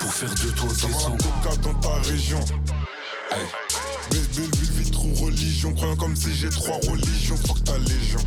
pour 0.00 0.12
faire 0.12 0.30
de 0.34 0.50
toi 0.50 0.68
Ça 0.74 0.86
descendre. 0.88 1.16
la 1.44 1.50
coca 1.50 1.56
dans 1.62 1.74
ta 1.80 1.94
région. 2.08 2.40
Hey, 3.30 3.46
bébé, 4.10 4.48
ville, 4.60 4.70
vie, 4.72 4.90
trop 4.90 5.21
religion. 5.52 5.72
Croyant 5.74 5.96
comme 5.96 6.16
si 6.16 6.34
j'ai 6.34 6.48
trois 6.48 6.76
religions. 6.88 7.36
Fuck 7.36 7.64
ta 7.64 7.78
légion. 7.78 8.20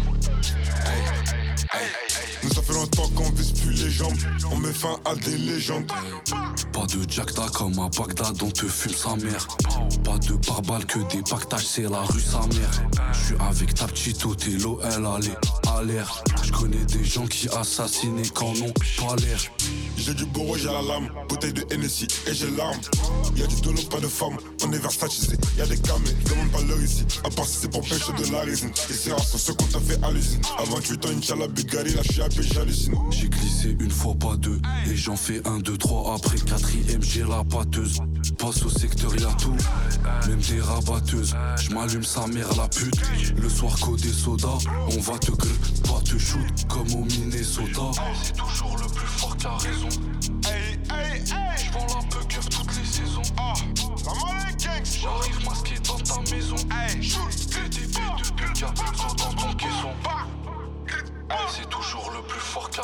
Nous 2.44 2.50
ça 2.52 2.62
fait 2.62 2.74
longtemps 2.74 3.10
qu'on 3.16 3.30
vise 3.32 3.52
plus 3.52 3.72
les 3.72 3.90
jambes. 3.90 4.18
On 4.52 4.58
met 4.58 4.74
fin 4.74 5.00
à 5.06 5.16
des 5.16 5.38
légendes. 5.38 5.92
Pas 6.74 6.86
de 6.88 7.10
Jackda 7.10 7.46
comme 7.54 7.78
à 7.80 7.90
Bagdad, 7.90 8.42
on 8.42 8.52
te 8.52 8.66
fume 8.66 8.94
sa 8.94 9.16
mère. 9.16 9.48
Pas 10.04 10.18
de 10.20 10.34
pare-balles 10.46 10.86
que 10.86 11.00
des 11.14 11.22
pactages, 11.24 11.66
c'est 11.66 11.90
la 11.90 12.02
rue 12.02 12.22
sa 12.22 12.40
mère. 12.40 12.84
J'suis 13.14 13.36
avec 13.40 13.74
ta 13.74 13.88
petite 13.88 14.26
Othello, 14.26 14.80
elle 14.84 15.06
allait 15.06 15.38
à 15.68 15.84
l'air. 15.84 16.24
J'connais 16.44 16.86
des 16.86 17.04
gens 17.04 17.28
qui 17.28 17.48
assassinaient 17.50 18.30
quand 18.34 18.54
n'ont 18.54 18.74
pas 18.98 19.16
l'air. 19.18 19.40
J'ai 19.98 20.14
du 20.14 20.26
beau 20.26 20.56
j'ai 20.58 20.68
la 20.68 20.82
lame, 20.82 21.10
bouteille 21.28 21.54
de 21.54 21.66
Hennessy 21.72 22.08
et 22.28 22.34
j'ai 22.34 22.50
l'arme. 22.52 22.80
Y'a 23.36 23.48
du 23.48 23.60
dolo, 23.62 23.82
pas 23.90 24.00
de 24.00 24.08
femme, 24.08 24.38
on 24.64 24.72
est 24.72 24.78
versatisé. 24.78 25.38
Y'a 25.58 25.66
des 25.66 25.78
camés, 25.78 26.12
demande 26.26 26.52
pas 26.52 26.62
l'heure 26.62 26.82
ici. 26.82 27.06
À 27.24 27.30
part 27.30 27.46
si 27.46 27.58
c'est 27.62 27.72
pour 27.72 27.82
pêcher 27.82 28.12
de 28.18 28.32
la 28.32 28.42
résine. 28.42 28.72
Et 28.90 28.94
c'est 28.94 29.12
rare, 29.12 29.24
ce 29.24 29.52
qu'on 29.52 29.66
t'a 29.66 29.80
fait 29.80 30.04
à 30.04 30.12
l'usine. 30.12 30.42
Avant 30.60 30.80
8 30.80 31.06
ans, 31.06 31.10
Inch'Allah, 31.18 31.48
Bugari, 31.48 31.94
là 31.94 32.04
J'ai 33.12 33.30
glissé 33.30 33.76
une 33.80 33.92
fois, 33.92 34.16
pas 34.16 34.36
deux. 34.38 34.60
Et 34.90 34.96
j'en 34.96 35.16
fais 35.16 35.42
un, 35.48 35.60
deux, 35.60 35.78
trois. 35.78 36.16
Après 36.16 36.38
quatrième, 36.38 37.02
j'ai 37.02 37.24
la 37.24 37.44
pâteuse. 37.44 38.00
Passe 38.38 38.64
au 38.64 38.70
secteur, 38.70 39.16
y'a 39.16 39.32
tout. 39.34 39.56
Même 40.28 40.40
des 40.40 40.60
rabatteuses. 40.60 41.36
J'm'allume 41.58 42.04
sa 42.04 42.26
mère, 42.28 42.48
la 42.56 42.68
pute. 42.68 43.00
Le 43.38 43.50
soir, 43.50 43.80
codé 43.80 44.10
soda. 44.10 44.58
On 44.96 45.00
va 45.00 45.18
te 45.20 45.32
grr, 45.32 45.48
pas 45.84 46.02
te 46.02 46.18
shoot. 46.18 46.68
Comme 46.68 46.92
au 46.94 47.06
Minnesota. 47.06 47.92
C'est 48.24 48.36
toujours 48.36 48.78
le 48.78 48.88
plus 48.88 49.08
fort 49.08 49.38
qui 49.38 49.46
a 49.46 49.58
raison. 49.58 49.90
Je 50.44 51.72
vends 51.74 51.88
la 51.88 52.08
peu 52.10 52.26
keuf 52.28 52.50
toutes 52.50 52.76
les 52.78 52.86
saisons. 52.86 53.22
J'arrive 54.84 55.46
masqué 55.46 55.76
dans 55.84 55.98
ta 56.00 56.20
maison. 56.36 56.56
PDB 56.56 57.98
de 58.18 58.30
deux 58.38 58.54
gars, 58.60 58.74
C'est 61.50 61.70
toujours 61.70 62.12
le 62.12 62.22
plus 62.22 62.40
fort 62.40 62.70
qui 62.70 62.80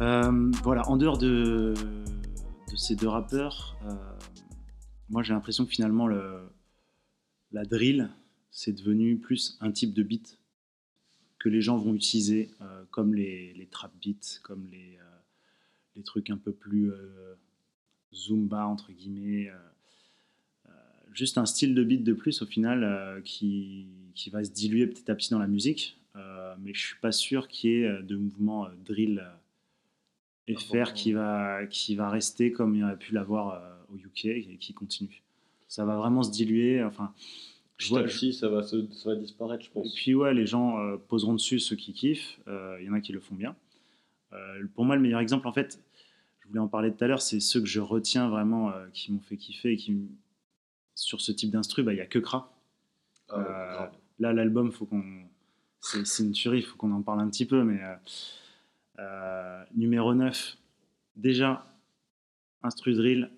Euh, 0.00 0.50
voilà, 0.62 0.88
en 0.88 0.96
dehors 0.96 1.18
de, 1.18 1.74
ces 2.76 2.94
deux 2.94 3.08
rappeurs, 3.08 3.76
euh, 3.84 3.94
moi 5.08 5.24
j'ai 5.24 5.32
l'impression 5.32 5.64
que 5.64 5.72
finalement 5.72 6.06
le, 6.06 6.48
la 7.50 7.64
drill, 7.64 8.08
c'est 8.52 8.72
devenu 8.72 9.18
plus 9.18 9.58
un 9.60 9.72
type 9.72 9.92
de 9.92 10.04
beat 10.04 10.38
que 11.40 11.48
les 11.48 11.60
gens 11.60 11.78
vont 11.78 11.94
utiliser, 11.94 12.52
euh, 12.60 12.84
comme 12.92 13.14
les, 13.14 13.68
trap 13.72 13.92
beats, 14.00 14.38
comme 14.44 14.68
les, 14.70 14.98
les 15.96 16.02
trucs 16.04 16.30
un 16.30 16.36
peu 16.36 16.52
plus 16.52 16.92
zumba, 18.14 18.66
entre 18.66 18.92
guillemets. 18.92 19.50
Juste 21.18 21.36
un 21.38 21.46
style 21.46 21.74
de 21.74 21.82
beat 21.82 22.04
de 22.04 22.12
plus 22.12 22.40
au 22.42 22.46
final 22.46 22.84
euh, 22.84 23.20
qui, 23.22 23.86
qui 24.14 24.30
va 24.30 24.44
se 24.44 24.50
diluer 24.52 24.86
petit 24.86 25.10
à 25.10 25.14
petit 25.14 25.30
dans 25.30 25.38
la 25.38 25.46
musique. 25.48 25.98
Euh, 26.16 26.54
mais 26.60 26.72
je 26.74 26.80
suis 26.86 26.96
pas 27.00 27.12
sûr 27.12 27.48
qu'il 27.48 27.70
y 27.70 27.74
ait 27.74 27.84
euh, 27.86 28.02
de 28.02 28.16
mouvement 28.16 28.68
drill 28.84 29.24
FR 30.56 30.94
qui 30.94 31.12
va, 31.12 31.66
qui 31.66 31.94
va 31.94 32.08
rester 32.08 32.52
comme 32.52 32.74
il 32.74 32.80
y 32.80 32.82
a 32.82 32.96
pu 32.96 33.12
l'avoir 33.12 33.62
au 33.92 33.96
UK 33.98 34.24
et 34.26 34.56
qui 34.58 34.72
continue. 34.72 35.22
Ça 35.66 35.84
va 35.84 35.96
vraiment 35.98 36.22
se 36.22 36.30
diluer. 36.30 36.82
Enfin, 36.82 37.12
Je 37.76 37.88
vois- 37.90 38.02
petit, 38.04 38.32
ça 38.32 38.48
va, 38.48 38.62
se- 38.62 38.90
ça 38.92 39.10
va 39.10 39.16
disparaître, 39.16 39.62
je 39.64 39.68
Et 39.68 39.72
pense. 39.74 39.94
puis 39.94 40.14
ouais, 40.14 40.32
les 40.32 40.46
gens 40.46 40.96
poseront 41.08 41.34
dessus 41.34 41.58
ceux 41.58 41.76
qui 41.76 41.92
kiffent. 41.92 42.40
Il 42.46 42.86
y 42.86 42.88
en 42.88 42.94
a 42.94 43.00
qui 43.00 43.12
le 43.12 43.20
font 43.20 43.34
bien. 43.34 43.54
Pour 44.74 44.84
moi, 44.86 44.96
le 44.96 45.02
meilleur 45.02 45.20
exemple, 45.20 45.46
en 45.46 45.52
fait, 45.52 45.82
je 46.40 46.48
voulais 46.48 46.60
en 46.60 46.68
parler 46.68 46.90
tout 46.92 47.04
à 47.04 47.08
l'heure, 47.08 47.20
c'est 47.20 47.40
ceux 47.40 47.60
que 47.60 47.66
je 47.66 47.80
retiens 47.80 48.30
vraiment, 48.30 48.70
euh, 48.70 48.86
qui 48.94 49.12
m'ont 49.12 49.20
fait 49.20 49.36
kiffer 49.36 49.72
et 49.72 49.76
qui, 49.76 49.98
sur 50.98 51.20
ce 51.20 51.32
type 51.32 51.50
d'instru, 51.50 51.82
bah, 51.82 51.92
il 51.92 51.96
y 51.98 52.00
a 52.00 52.06
que 52.06 52.18
Kra. 52.18 52.52
Ah, 53.30 53.36
Euh, 53.38 53.86
là, 54.18 54.32
l'album, 54.32 54.72
faut 54.72 54.84
qu'on, 54.86 55.04
c'est 55.80 56.22
une 56.22 56.32
tuerie, 56.32 56.58
il 56.58 56.64
faut 56.64 56.76
qu'on 56.76 56.90
en 56.92 57.02
parle 57.02 57.20
un 57.20 57.28
petit 57.28 57.46
peu, 57.46 57.62
mais 57.62 57.80
euh, 57.82 57.94
euh, 58.98 59.62
numéro 59.74 60.14
9, 60.14 60.56
déjà, 61.16 61.64
instru 62.62 62.94
drill 62.94 63.30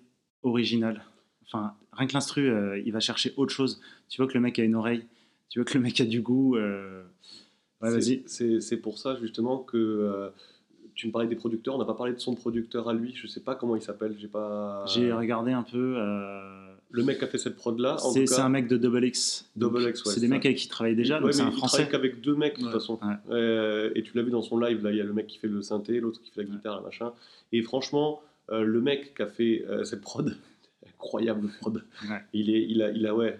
original. 0.43 1.03
Enfin, 1.45 1.75
rien 1.93 2.07
que 2.07 2.13
l'instru, 2.13 2.49
euh, 2.49 2.79
il 2.79 2.91
va 2.91 2.99
chercher 2.99 3.33
autre 3.37 3.53
chose. 3.53 3.79
Tu 4.09 4.17
vois 4.17 4.27
que 4.27 4.33
le 4.33 4.39
mec 4.39 4.57
a 4.57 4.63
une 4.63 4.75
oreille, 4.75 5.05
tu 5.49 5.59
vois 5.59 5.65
que 5.65 5.77
le 5.77 5.83
mec 5.83 5.99
a 6.01 6.05
du 6.05 6.21
goût. 6.21 6.55
euh, 6.55 7.03
Ouais, 7.81 7.89
vas-y. 7.91 8.23
C'est 8.27 8.61
c'est 8.61 8.77
pour 8.77 8.99
ça 8.99 9.15
justement 9.15 9.57
que 9.57 10.31
tu 10.93 11.07
me 11.07 11.11
parlais 11.11 11.27
des 11.27 11.35
producteurs. 11.35 11.73
On 11.75 11.79
n'a 11.79 11.85
pas 11.85 11.95
parlé 11.95 12.13
de 12.13 12.19
son 12.19 12.35
producteur 12.35 12.87
à 12.87 12.93
lui. 12.93 13.15
Je 13.15 13.25
sais 13.25 13.39
pas 13.39 13.55
comment 13.55 13.75
il 13.75 13.81
s'appelle. 13.81 14.15
J'ai 14.19 14.27
pas. 14.27 14.85
J'ai 14.85 15.11
regardé 15.11 15.51
un 15.51 15.63
peu. 15.63 15.97
Le 16.93 17.03
mec 17.03 17.19
qui 17.19 17.23
a 17.23 17.27
fait 17.27 17.37
cette 17.37 17.55
prod 17.55 17.79
là. 17.79 17.97
c'est 17.97 18.39
un 18.39 18.49
mec 18.49 18.67
de 18.67 18.77
Double 18.77 19.03
X. 19.05 19.49
Double 19.55 19.81
X, 19.89 20.05
ouais, 20.05 20.13
C'est 20.13 20.19
des 20.19 20.27
mecs 20.27 20.45
avec 20.45 20.57
qui 20.57 20.65
il 20.65 20.69
travaille 20.69 20.95
déjà, 20.95 21.15
Ouais, 21.17 21.21
donc 21.21 21.33
c'est 21.33 21.41
un 21.41 21.49
il 21.49 21.55
français. 21.55 21.77
travaille 21.85 21.91
qu'avec 21.91 22.21
deux 22.21 22.35
mecs 22.35 22.57
de 22.57 22.63
toute 22.63 22.71
façon. 22.73 22.99
Euh, 23.29 23.91
et 23.95 24.03
tu 24.03 24.11
l'as 24.15 24.23
vu 24.23 24.31
dans 24.31 24.41
son 24.41 24.57
live 24.59 24.83
là. 24.83 24.91
Il 24.91 24.97
y 24.97 25.01
a 25.01 25.03
le 25.05 25.13
mec 25.13 25.27
qui 25.27 25.37
fait 25.37 25.47
le 25.47 25.61
synthé, 25.61 25.99
l'autre 25.99 26.21
qui 26.21 26.31
fait 26.31 26.43
la 26.43 26.49
guitare, 26.49 26.81
machin. 26.83 27.13
Et 27.53 27.61
franchement, 27.63 28.21
euh, 28.49 28.63
le 28.63 28.81
mec 28.81 29.15
qui 29.15 29.21
a 29.21 29.27
fait 29.27 29.63
euh, 29.69 29.83
cette 29.85 30.01
prod, 30.01 30.35
incroyable 30.87 31.49
prod. 31.61 31.83
Il 32.33 32.49
est, 32.49 32.63
il 32.67 32.81
a, 32.81 32.91
il 32.91 33.05
a 33.07 33.15
ouais. 33.15 33.39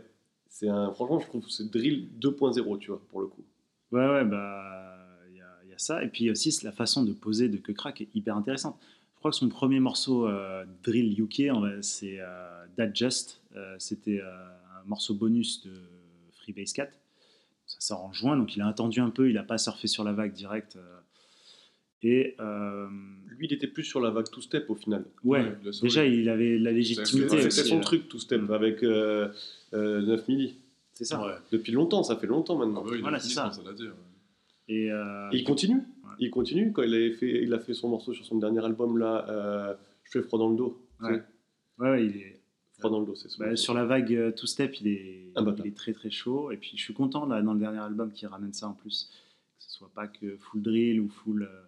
C'est 0.49 0.69
un. 0.69 0.91
Franchement, 0.93 1.19
je 1.19 1.27
trouve 1.27 1.45
que 1.45 1.51
c'est 1.51 1.69
drill 1.69 2.07
2.0, 2.21 2.79
tu 2.79 2.89
vois, 2.91 3.01
pour 3.09 3.21
le 3.21 3.27
coup. 3.27 3.43
Ouais, 3.91 4.07
ouais, 4.07 4.23
bah, 4.25 5.07
il 5.29 5.37
y, 5.37 5.41
a- 5.41 5.57
il 5.65 5.69
y 5.71 5.73
a 5.73 5.77
ça. 5.77 6.03
Et 6.03 6.07
puis 6.07 6.29
aussi, 6.31 6.57
la 6.63 6.71
façon 6.71 7.03
de 7.03 7.11
poser 7.11 7.49
de 7.49 7.57
Que 7.57 7.71
Crack 7.73 7.99
est 8.01 8.09
hyper 8.15 8.37
intéressante. 8.37 8.77
Je 9.15 9.19
crois 9.19 9.31
que 9.31 9.37
son 9.37 9.49
premier 9.49 9.79
morceau 9.79 10.27
drill 10.83 11.19
UK, 11.21 11.51
c'est 11.81 12.17
That 12.77 12.89
Just. 12.93 13.40
Euh, 13.55 13.75
C'était 13.79 14.19
euh, 14.21 14.29
un 14.29 14.87
morceau 14.87 15.13
bonus 15.13 15.63
de 15.65 15.71
Freebase 16.41 16.73
4. 16.73 16.91
Ça 17.67 17.77
sort 17.79 18.03
en 18.03 18.11
juin, 18.13 18.35
donc 18.37 18.55
il 18.55 18.61
a 18.61 18.67
attendu 18.67 18.99
un 18.99 19.09
peu, 19.09 19.29
il 19.29 19.35
n'a 19.35 19.43
pas 19.43 19.57
surfé 19.57 19.87
sur 19.87 20.03
la 20.03 20.11
vague 20.13 20.33
direct. 20.33 20.75
euh. 20.75 20.99
et 22.03 22.35
euh, 22.39 22.87
Lui, 23.29 23.47
il 23.47 23.53
était 23.53 23.67
plus 23.67 23.83
sur 23.83 24.01
la 24.01 24.09
vague 24.09 24.29
two 24.29 24.41
step 24.41 24.69
au 24.69 24.75
final. 24.75 25.05
ouais, 25.23 25.55
déjà, 25.81 26.05
il 26.05 26.27
avait 26.29 26.57
la 26.57 26.71
légitimité. 26.71 27.49
C'était 27.49 27.67
son 27.69 27.79
truc 27.79 28.09
two 28.09 28.19
step 28.19 28.41
Mm. 28.41 28.51
avec 28.53 28.83
euh, 28.83 29.29
euh, 29.73 30.01
9 30.01 30.27
milli. 30.27 30.55
C'est 30.93 31.05
ça. 31.05 31.23
Ouais. 31.25 31.33
Depuis 31.51 31.71
longtemps, 31.71 32.03
ça 32.03 32.15
fait 32.17 32.27
longtemps 32.27 32.59
Ah 32.61 32.65
maintenant. 32.65 32.81
bah 32.83 32.89
oui, 32.91 32.97
il 32.97 33.01
Voilà, 33.01 33.17
a 33.17 33.19
c'est 33.21 33.29
ça. 33.33 33.51
dire. 33.75 33.93
Et, 34.67 34.91
euh, 34.91 35.29
Et 35.31 35.37
il 35.37 35.43
continue. 35.43 35.77
Ouais. 35.77 36.15
Il 36.19 36.29
continue 36.29 36.71
quand 36.73 36.83
il, 36.83 36.93
avait 36.93 37.11
fait, 37.13 37.43
il 37.43 37.53
a 37.53 37.59
fait 37.59 37.73
son 37.73 37.89
morceau 37.89 38.13
sur 38.13 38.25
son 38.25 38.37
dernier 38.37 38.63
album 38.65 38.97
là. 38.97 39.25
euh, 39.29 39.73
je 40.03 40.11
fais 40.19 40.21
froid 40.23 40.37
dans 40.39 40.49
le 40.49 40.55
dos. 40.57 40.85
Ouais. 41.01 41.15
sais. 41.15 41.23
ouais, 41.79 41.89
ouais, 41.91 42.05
il 42.05 42.17
est. 42.17 42.40
Le 42.83 43.05
dos, 43.05 43.15
c'est. 43.15 43.37
Bah, 43.39 43.55
sur 43.55 43.73
la 43.73 43.85
vague 43.85 44.13
euh, 44.13 44.31
Two 44.31 44.47
Step, 44.47 44.79
il 44.81 44.87
est, 44.87 45.31
Ah 45.35 45.41
bah, 45.41 45.55
il 45.59 45.67
est 45.67 45.75
très 45.75 45.93
très 45.93 46.09
chaud. 46.11 46.51
Et 46.51 46.57
puis 46.57 46.71
je 46.75 46.81
suis 46.83 46.93
content 46.93 47.25
là, 47.25 47.41
dans 47.41 47.53
le 47.53 47.59
dernier 47.59 47.79
album 47.79 48.11
qui 48.11 48.25
ramène 48.25 48.53
ça 48.53 48.67
en 48.67 48.73
plus. 48.73 49.09
Que 49.57 49.63
ce 49.63 49.71
soit 49.71 49.91
pas 49.93 50.07
que 50.07 50.37
full 50.37 50.61
drill 50.61 50.99
ou 51.01 51.09
full. 51.09 51.43
euh, 51.43 51.61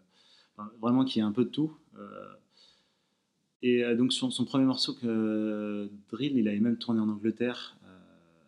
enfin, 0.57 0.71
vraiment 0.81 1.05
qu'il 1.05 1.21
y 1.21 1.25
ait 1.25 1.27
un 1.27 1.31
peu 1.31 1.45
de 1.45 1.49
tout. 1.49 1.75
Euh, 1.97 2.33
et 3.61 3.83
euh, 3.83 3.95
donc 3.95 4.11
son, 4.13 4.29
son 4.29 4.45
premier 4.45 4.65
morceau 4.65 4.93
que 4.93 5.89
Drill, 6.09 6.37
il 6.37 6.47
avait 6.47 6.59
même 6.59 6.77
tourné 6.77 6.99
en 6.99 7.09
Angleterre 7.09 7.77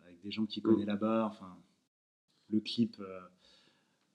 avec 0.04 0.20
des 0.22 0.30
gens 0.30 0.44
qui 0.44 0.60
connaissent 0.60 0.86
là-bas. 0.86 1.26
Enfin, 1.30 1.56
le 2.50 2.60
clip 2.60 2.96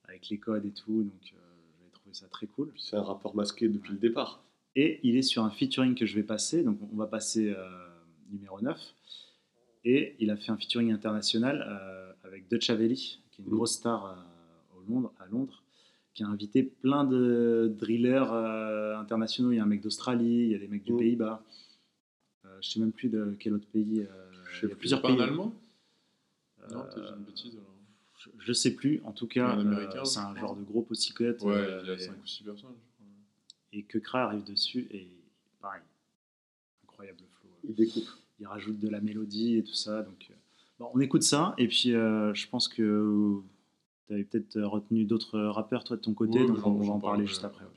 avec 0.04 0.30
les 0.30 0.38
codes 0.38 0.66
et 0.66 0.72
tout. 0.72 1.04
Donc 1.04 1.22
j'avais 1.24 1.92
trouvé 1.92 2.14
ça 2.14 2.28
très 2.28 2.48
cool. 2.48 2.72
C'est 2.78 2.98
un 2.98 3.02
rappeur 3.02 3.36
masqué 3.36 3.68
depuis 3.68 3.94
le 3.94 4.00
départ. 4.00 4.44
Et 4.76 5.00
il 5.04 5.18
est 5.18 5.22
sur 5.22 5.44
un 5.44 5.50
featuring 5.50 5.96
que 5.96 6.06
je 6.06 6.16
vais 6.16 6.24
passer, 6.24 6.64
donc 6.64 6.80
on 6.94 6.96
va 6.96 7.08
passer 7.08 7.50
euh, 7.50 7.91
numéro 8.32 8.60
9. 8.62 8.80
Et 9.84 10.16
il 10.20 10.30
a 10.30 10.38
fait 10.38 10.52
un 10.52 10.58
featuring 10.58 10.92
international 10.92 11.66
euh, 11.68 12.14
avec 12.24 12.48
Dutch 12.50 12.70
Avelli, 12.70 13.20
qui 13.32 13.42
est 13.42 13.46
une 13.46 13.52
Mhm. 13.52 13.58
grosse 13.58 13.74
star 13.74 14.06
euh, 14.06 14.78
au 14.78 14.82
Londres, 14.92 15.12
à 15.20 15.26
Londres, 15.26 15.64
qui 16.14 16.24
a 16.24 16.28
invité 16.28 16.62
plein 16.64 17.04
de 17.04 17.74
drillers 17.80 18.32
euh, 18.32 18.98
internationaux. 18.98 19.52
Il 19.52 19.56
y 19.56 19.60
a 19.60 19.64
un 19.64 19.68
mec 19.68 19.82
d'Australie, 19.82 20.44
il 20.46 20.50
y 20.52 20.56
a 20.56 20.60
des 20.60 20.68
mecs 20.68 20.84
du 20.84 20.94
Mhm. 20.94 21.00
Pays-Bas. 21.00 21.44
Je 22.60 22.70
sais 22.70 22.80
même 22.80 22.92
plus 22.92 23.10
de 23.10 23.36
quel 23.40 23.54
autre 23.54 23.68
pays. 23.68 24.06
Je 24.52 24.60
sais 24.60 24.60
il 24.64 24.64
y 24.64 24.66
a 24.66 24.70
plus. 24.70 24.76
plusieurs 24.80 25.02
Pas 25.02 25.08
pays. 25.10 25.20
un 25.20 25.24
allemand 25.24 25.54
Non, 26.72 26.86
j'ai 26.96 27.02
une 27.02 27.24
bêtise 27.24 27.54
alors. 27.56 27.76
je, 28.20 28.30
je 28.38 28.54
sais 28.54 28.76
plus. 28.76 29.02
En 29.04 29.14
tout 29.14 29.26
cas, 29.28 29.58
c'est 30.06 30.20
un 30.20 30.36
genre 30.36 30.56
de 30.56 30.64
gros 30.64 30.82
pussycut. 30.84 31.36
Ouais, 31.42 31.80
il 31.82 31.88
y 31.88 31.92
a 31.92 31.94
et- 31.94 31.98
5 32.00 32.18
ou 32.22 32.28
6 32.28 32.44
personnes, 32.44 32.76
et 33.74 33.84
que 33.84 33.98
Kra 34.00 34.26
arrive 34.26 34.44
dessus 34.44 34.88
et 34.92 35.08
pareil, 35.62 35.82
incroyable 37.02 37.24
flow. 37.40 37.50
Il 37.68 37.76
découpe. 37.76 38.10
Il 38.40 38.48
rajoute 38.48 38.80
de 38.80 38.90
la 38.90 39.02
mélodie 39.02 39.58
et 39.58 39.64
tout 39.64 39.74
ça. 39.74 40.02
Donc, 40.02 40.28
euh, 40.30 40.34
bon, 40.80 40.90
on 40.94 41.00
écoute 41.00 41.24
ça 41.24 41.54
et 41.58 41.68
puis 41.68 41.94
euh, 41.94 42.34
je 42.34 42.48
pense 42.48 42.68
que 42.68 43.42
tu 44.08 44.14
avais 44.14 44.24
peut-être 44.24 44.60
retenu 44.62 45.06
d'autres 45.06 45.40
rappeurs 45.40 45.84
toi 45.84 45.98
de 45.98 46.02
ton 46.02 46.14
côté, 46.14 46.40
Ouais, 46.40 46.48
donc 46.48 46.66
on, 46.66 46.74
va 46.74 46.94
en 46.94 47.00
parler 47.00 47.26
juste 47.28 47.44
après. 47.44 47.64
ouais. 47.64 47.70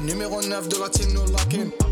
numéro 0.00 0.42
9 0.42 0.68
de 0.68 0.78
la 0.78 0.88
team, 0.88 1.12
nous 1.12 1.26
locking. 1.32 1.83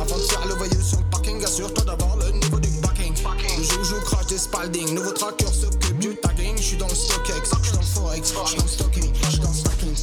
Avant 0.00 0.16
de 0.16 0.22
faire 0.22 0.46
le 0.46 0.54
voyou 0.54 0.82
sur 0.82 0.98
le 0.98 1.04
parking, 1.10 1.44
assure-toi 1.44 1.84
d'avoir 1.84 2.16
le 2.16 2.30
niveau 2.30 2.58
du 2.58 2.68
backing. 2.80 3.14
Le 3.58 3.62
joujou 3.62 4.00
crash 4.04 4.26
des 4.26 4.38
Spalding, 4.38 4.94
nouveau 4.94 5.12
tracker 5.12 5.46
s'occupe 5.46 5.98
du 5.98 6.16
tagging. 6.16 6.56
J'suis 6.56 6.76
dans 6.76 6.88
le 6.88 6.94
StockX, 6.94 7.50
j'suis 7.62 7.72
dans 7.72 7.80
le 7.80 7.86
Forex, 7.86 8.32
j'suis 8.46 8.56
dans 8.56 8.62
le 8.62 8.68
stocking, 8.68 9.12
j'suis 9.28 9.40
dans 9.40 9.50
le 9.50 9.54
stacking. 9.54 9.94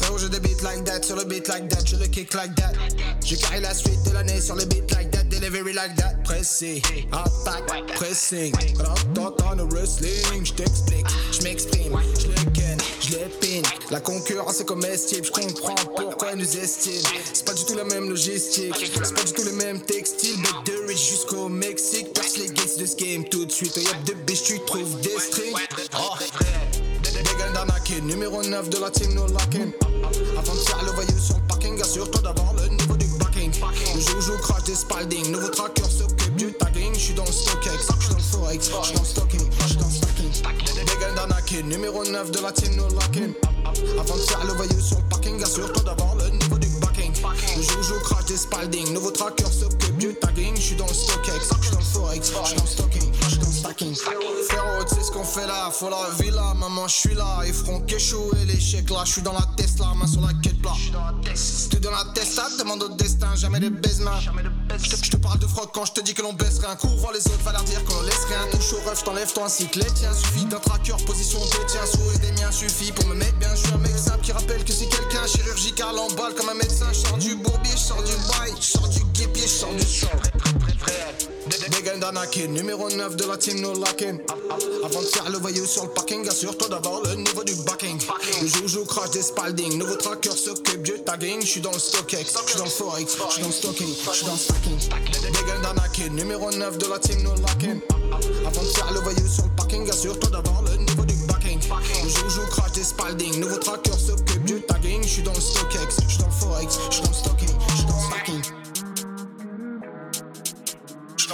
Frérot, 0.00 0.18
j'ai 0.18 0.28
des 0.28 0.40
beats 0.40 0.62
like 0.62 0.84
that, 0.84 1.02
sur 1.02 1.16
le 1.16 1.24
beat 1.24 1.48
like 1.48 1.68
that, 1.68 1.84
je 1.84 1.96
le 1.96 2.06
kick 2.06 2.32
like 2.34 2.54
that. 2.54 2.72
J'ai 3.24 3.36
carré 3.36 3.60
la 3.60 3.74
suite 3.74 4.02
de 4.04 4.12
l'année 4.12 4.40
sur 4.40 4.54
le 4.54 4.64
beat 4.64 4.90
like 4.92 5.10
that, 5.10 5.24
delivery 5.24 5.72
like 5.72 5.94
that. 5.96 6.14
Pressé, 6.24 6.80
attaque, 7.12 7.86
pressing. 7.94 8.54
Quand 9.14 9.36
dans 9.38 9.54
le 9.54 9.64
wrestling, 9.64 10.44
j't'explique, 10.44 11.06
j'm'exprime, 11.32 11.98
j'le 12.18 12.52
ken, 12.52 12.59
La 13.90 14.00
concurrence 14.00 14.60
est 14.60 14.64
comestible, 14.64 15.26
j'comprends 15.26 15.74
pourquoi 15.96 16.32
ils 16.32 16.38
nous 16.38 16.56
estiment. 16.58 17.08
C'est 17.32 17.44
pas 17.44 17.54
du 17.54 17.64
tout 17.64 17.74
la 17.74 17.84
même 17.84 18.08
logistique, 18.08 18.74
c'est 19.02 19.14
pas 19.14 19.24
du 19.24 19.32
tout 19.32 19.42
les 19.42 19.52
mêmes 19.52 19.80
textiles. 19.80 20.36
But 20.36 20.72
de 20.72 20.86
rich 20.86 21.10
jusqu'au 21.10 21.48
Mexique, 21.48 22.12
perce 22.12 22.36
les 22.36 22.46
gates 22.46 22.78
de 22.78 22.86
ce 22.86 22.96
game 22.96 23.24
tout 23.24 23.44
de 23.44 23.50
suite. 23.50 23.76
Y'a 23.76 23.94
de 24.04 24.14
biches, 24.14 24.44
tu 24.44 24.60
trouves 24.60 25.00
des 25.00 25.18
strings. 25.18 25.54
Oh. 25.94 26.14
Numéro 28.02 28.42
9 28.42 28.70
de 28.70 28.78
la 28.78 28.90
team, 28.90 29.14
nous 29.14 29.26
locking. 29.26 29.72
Avant 30.38 30.54
de 30.54 30.60
faire 30.60 30.84
le 30.84 30.92
voyou 30.92 31.18
sur 31.18 31.34
le 31.36 31.42
parking, 31.48 31.80
assure-toi 31.80 32.22
d'avoir 32.22 32.54
le 32.54 32.68
niveau 32.68 32.96
du 32.96 33.06
backing. 33.18 33.50
Le 33.94 34.00
joujou 34.00 34.38
crash 34.38 34.62
des 34.64 34.76
Spalding, 34.76 35.32
nouveau 35.32 35.48
tracker 35.48 35.82
s'occupe 35.82 36.36
du 36.36 36.52
tagging. 36.52 36.94
J'suis 36.94 37.14
dans 37.14 37.24
le 37.24 37.32
StockX, 37.32 37.88
j'suis 37.98 38.10
dans 38.10 38.16
le 38.16 38.22
Forex, 38.22 38.70
j'suis 38.82 38.94
dans 38.94 39.00
le 39.00 39.06
stocking, 39.06 39.50
j'suis 39.66 39.76
dans 39.76 39.86
le 39.86 39.92
stacking. 39.92 40.79
Numéro 41.64 42.04
9 42.04 42.30
de 42.30 42.40
la 42.40 42.52
team, 42.52 42.76
nous 42.76 42.88
locking. 42.94 43.34
Avant 43.98 44.16
de 44.16 44.20
faire 44.20 44.44
le 44.44 44.52
voyou 44.52 44.80
sur 44.80 44.98
le 44.98 45.08
parking, 45.08 45.42
assure-toi 45.42 45.82
d'avoir 45.82 46.14
le 46.14 46.30
niveau 46.30 46.58
du 46.58 46.68
backing. 46.80 47.12
Le 47.56 47.62
joujou 47.62 47.94
crash 48.04 48.24
des 48.26 48.36
Spalding, 48.36 48.92
nouveau 48.92 49.10
tracker 49.10 49.44
s'occupe 49.44 49.96
du 49.98 50.14
tagging. 50.14 50.56
J'suis 50.56 50.76
dans 50.76 50.86
le 50.86 50.94
StockX, 50.94 51.50
j'suis 51.60 51.72
dans 51.72 51.78
le 51.78 51.84
Forex, 51.84 52.32
j'suis 52.44 52.56
dans 52.56 52.62
le 52.62 52.68
stocking, 52.68 53.09
stacking. 53.60 53.94
Frérot, 53.94 54.84
tu 54.88 54.94
sais 54.94 55.02
ce 55.02 55.10
qu'on 55.10 55.24
fait 55.24 55.46
là, 55.46 55.70
faut 55.70 55.90
la 55.90 56.08
villa, 56.18 56.54
maman, 56.54 56.88
j'suis 56.88 57.14
là. 57.14 57.40
Ils 57.46 57.52
feront 57.52 57.80
qu'échouer 57.80 58.44
l'échec 58.46 58.88
là, 58.90 59.02
j'suis 59.04 59.22
dans 59.22 59.32
la 59.32 59.46
Tesla, 59.56 59.92
main 59.94 60.06
sur 60.06 60.20
la 60.22 60.32
quête 60.42 60.60
plat. 60.60 60.72
Tu 61.70 61.80
dans 61.80 61.90
la 61.90 62.04
Tesla, 62.14 62.44
demande 62.58 62.82
au 62.82 62.88
destin, 62.88 63.34
jamais 63.36 63.60
de 63.60 63.68
baisement. 63.68 64.18
Je 64.20 65.10
te 65.10 65.16
parle 65.16 65.38
de 65.38 65.46
froc 65.46 65.70
quand 65.72 65.84
je 65.84 65.92
te 65.92 66.00
dis 66.00 66.14
que 66.14 66.22
l'on 66.22 66.32
baisse 66.32 66.58
rien. 66.58 66.74
Cours 66.76 67.10
les 67.12 67.26
autres, 67.26 67.42
va 67.44 67.52
leur 67.52 67.64
dire 67.64 67.84
qu'on 67.84 68.02
laisse 68.02 68.24
rien. 68.28 68.46
Touche 68.50 68.72
au 68.72 68.88
ref, 68.88 69.04
t'enlèves 69.04 69.32
toi 69.32 69.44
ainsi 69.46 69.68
que 69.68 69.78
les 69.78 69.92
tiens. 69.94 70.12
Suffit 70.12 70.44
d'un 70.46 70.58
tracker, 70.58 70.94
position 71.06 71.38
de 71.38 71.66
tien, 71.66 71.84
souris 71.86 72.18
des 72.18 72.32
miens. 72.32 72.52
Suffit 72.52 72.92
pour 72.92 73.06
me 73.06 73.14
mettre 73.14 73.38
bien. 73.38 73.54
Je 73.54 73.66
suis 73.66 73.74
un 73.74 73.78
mec 73.78 73.96
simple 73.96 74.20
qui 74.22 74.32
rappelle 74.32 74.64
que 74.64 74.72
si 74.72 74.88
quelqu'un 74.88 75.26
chirurgical 75.26 75.98
emballe 75.98 76.34
comme 76.34 76.48
un 76.48 76.54
médecin, 76.54 76.86
je 76.92 76.98
sors 76.98 77.18
du 77.18 77.34
bourbier, 77.36 77.72
je 77.72 77.78
sors 77.78 78.02
du 78.02 78.12
bail, 78.12 78.52
je 78.60 78.66
sors 78.66 78.88
du 78.88 79.00
guépier, 79.12 79.42
je 79.42 79.48
sors 79.48 79.74
du 79.74 79.82
sang. 79.82 80.08
Dégaine 81.50 81.98
d'Anakin, 81.98 82.46
numéro 82.46 82.88
9 82.88 83.16
de 83.16 83.24
la 83.24 83.36
team 83.36 83.60
No 83.60 83.74
Lockin. 83.74 84.18
Avant 84.84 85.00
de 85.00 85.06
faire 85.06 85.28
le 85.28 85.38
voyou 85.38 85.66
sur 85.66 85.82
le 85.82 85.90
parking, 85.90 86.26
assure-toi 86.28 86.68
d'avoir 86.68 87.02
le 87.02 87.16
niveau 87.16 87.42
du 87.42 87.54
backing. 87.66 87.98
Le 88.40 88.46
joujou 88.46 88.84
crash 88.84 89.10
des 89.10 89.22
Spalding, 89.22 89.76
nouveau 89.76 89.96
tracker 89.96 90.30
s'occupe 90.30 90.82
du 90.82 90.92
tagging. 91.04 91.40
J'suis 91.42 91.60
dans 91.60 91.72
le 91.72 91.78
StockX, 91.78 92.38
j'suis 92.46 92.58
dans 92.58 92.64
le 92.64 92.70
Forex, 92.70 93.16
j'suis 93.30 93.42
dans 93.42 93.48
le 93.48 93.52
stocking, 93.52 93.94
j'suis 94.12 94.26
dans 94.26 94.32
le 94.32 94.38
stacking. 94.38 94.78
Dégaine 95.22 95.62
d'Anakin, 95.62 96.08
numéro 96.10 96.50
9 96.52 96.78
de 96.78 96.86
la 96.86 96.98
team 97.00 97.22
No 97.22 97.30
Lockin. 97.30 97.80
Avant 98.46 98.62
de 98.62 98.68
faire 98.68 98.92
le 98.92 99.00
voyou 99.00 99.26
sur 99.26 99.44
le 99.44 99.50
parking, 99.56 99.90
assure-toi 99.90 100.30
d'avoir 100.30 100.62
le 100.62 100.76
niveau 100.76 101.04
du 101.04 101.14
backing. 101.26 101.58
Le 102.04 102.08
joujou 102.08 102.46
crash 102.50 102.72
des 102.72 102.84
Spalding, 102.84 103.40
nouveau 103.40 103.56
tracker 103.56 103.90
s'occupe 103.98 104.44
du 104.44 104.62
tagging. 104.62 105.02
J'suis 105.02 105.22
dans 105.22 105.34
le 105.34 105.40
StockX, 105.40 105.96
j'suis 106.06 106.18
dans 106.18 106.26
le 106.26 106.32
Forex, 106.32 106.78
j'suis 106.90 107.02
dans 107.02 107.08
le 107.10 107.14
stocking, 107.14 107.48
j'suis 107.74 107.86
dans 107.86 107.96
le 107.96 108.06
stacking. 108.06 108.39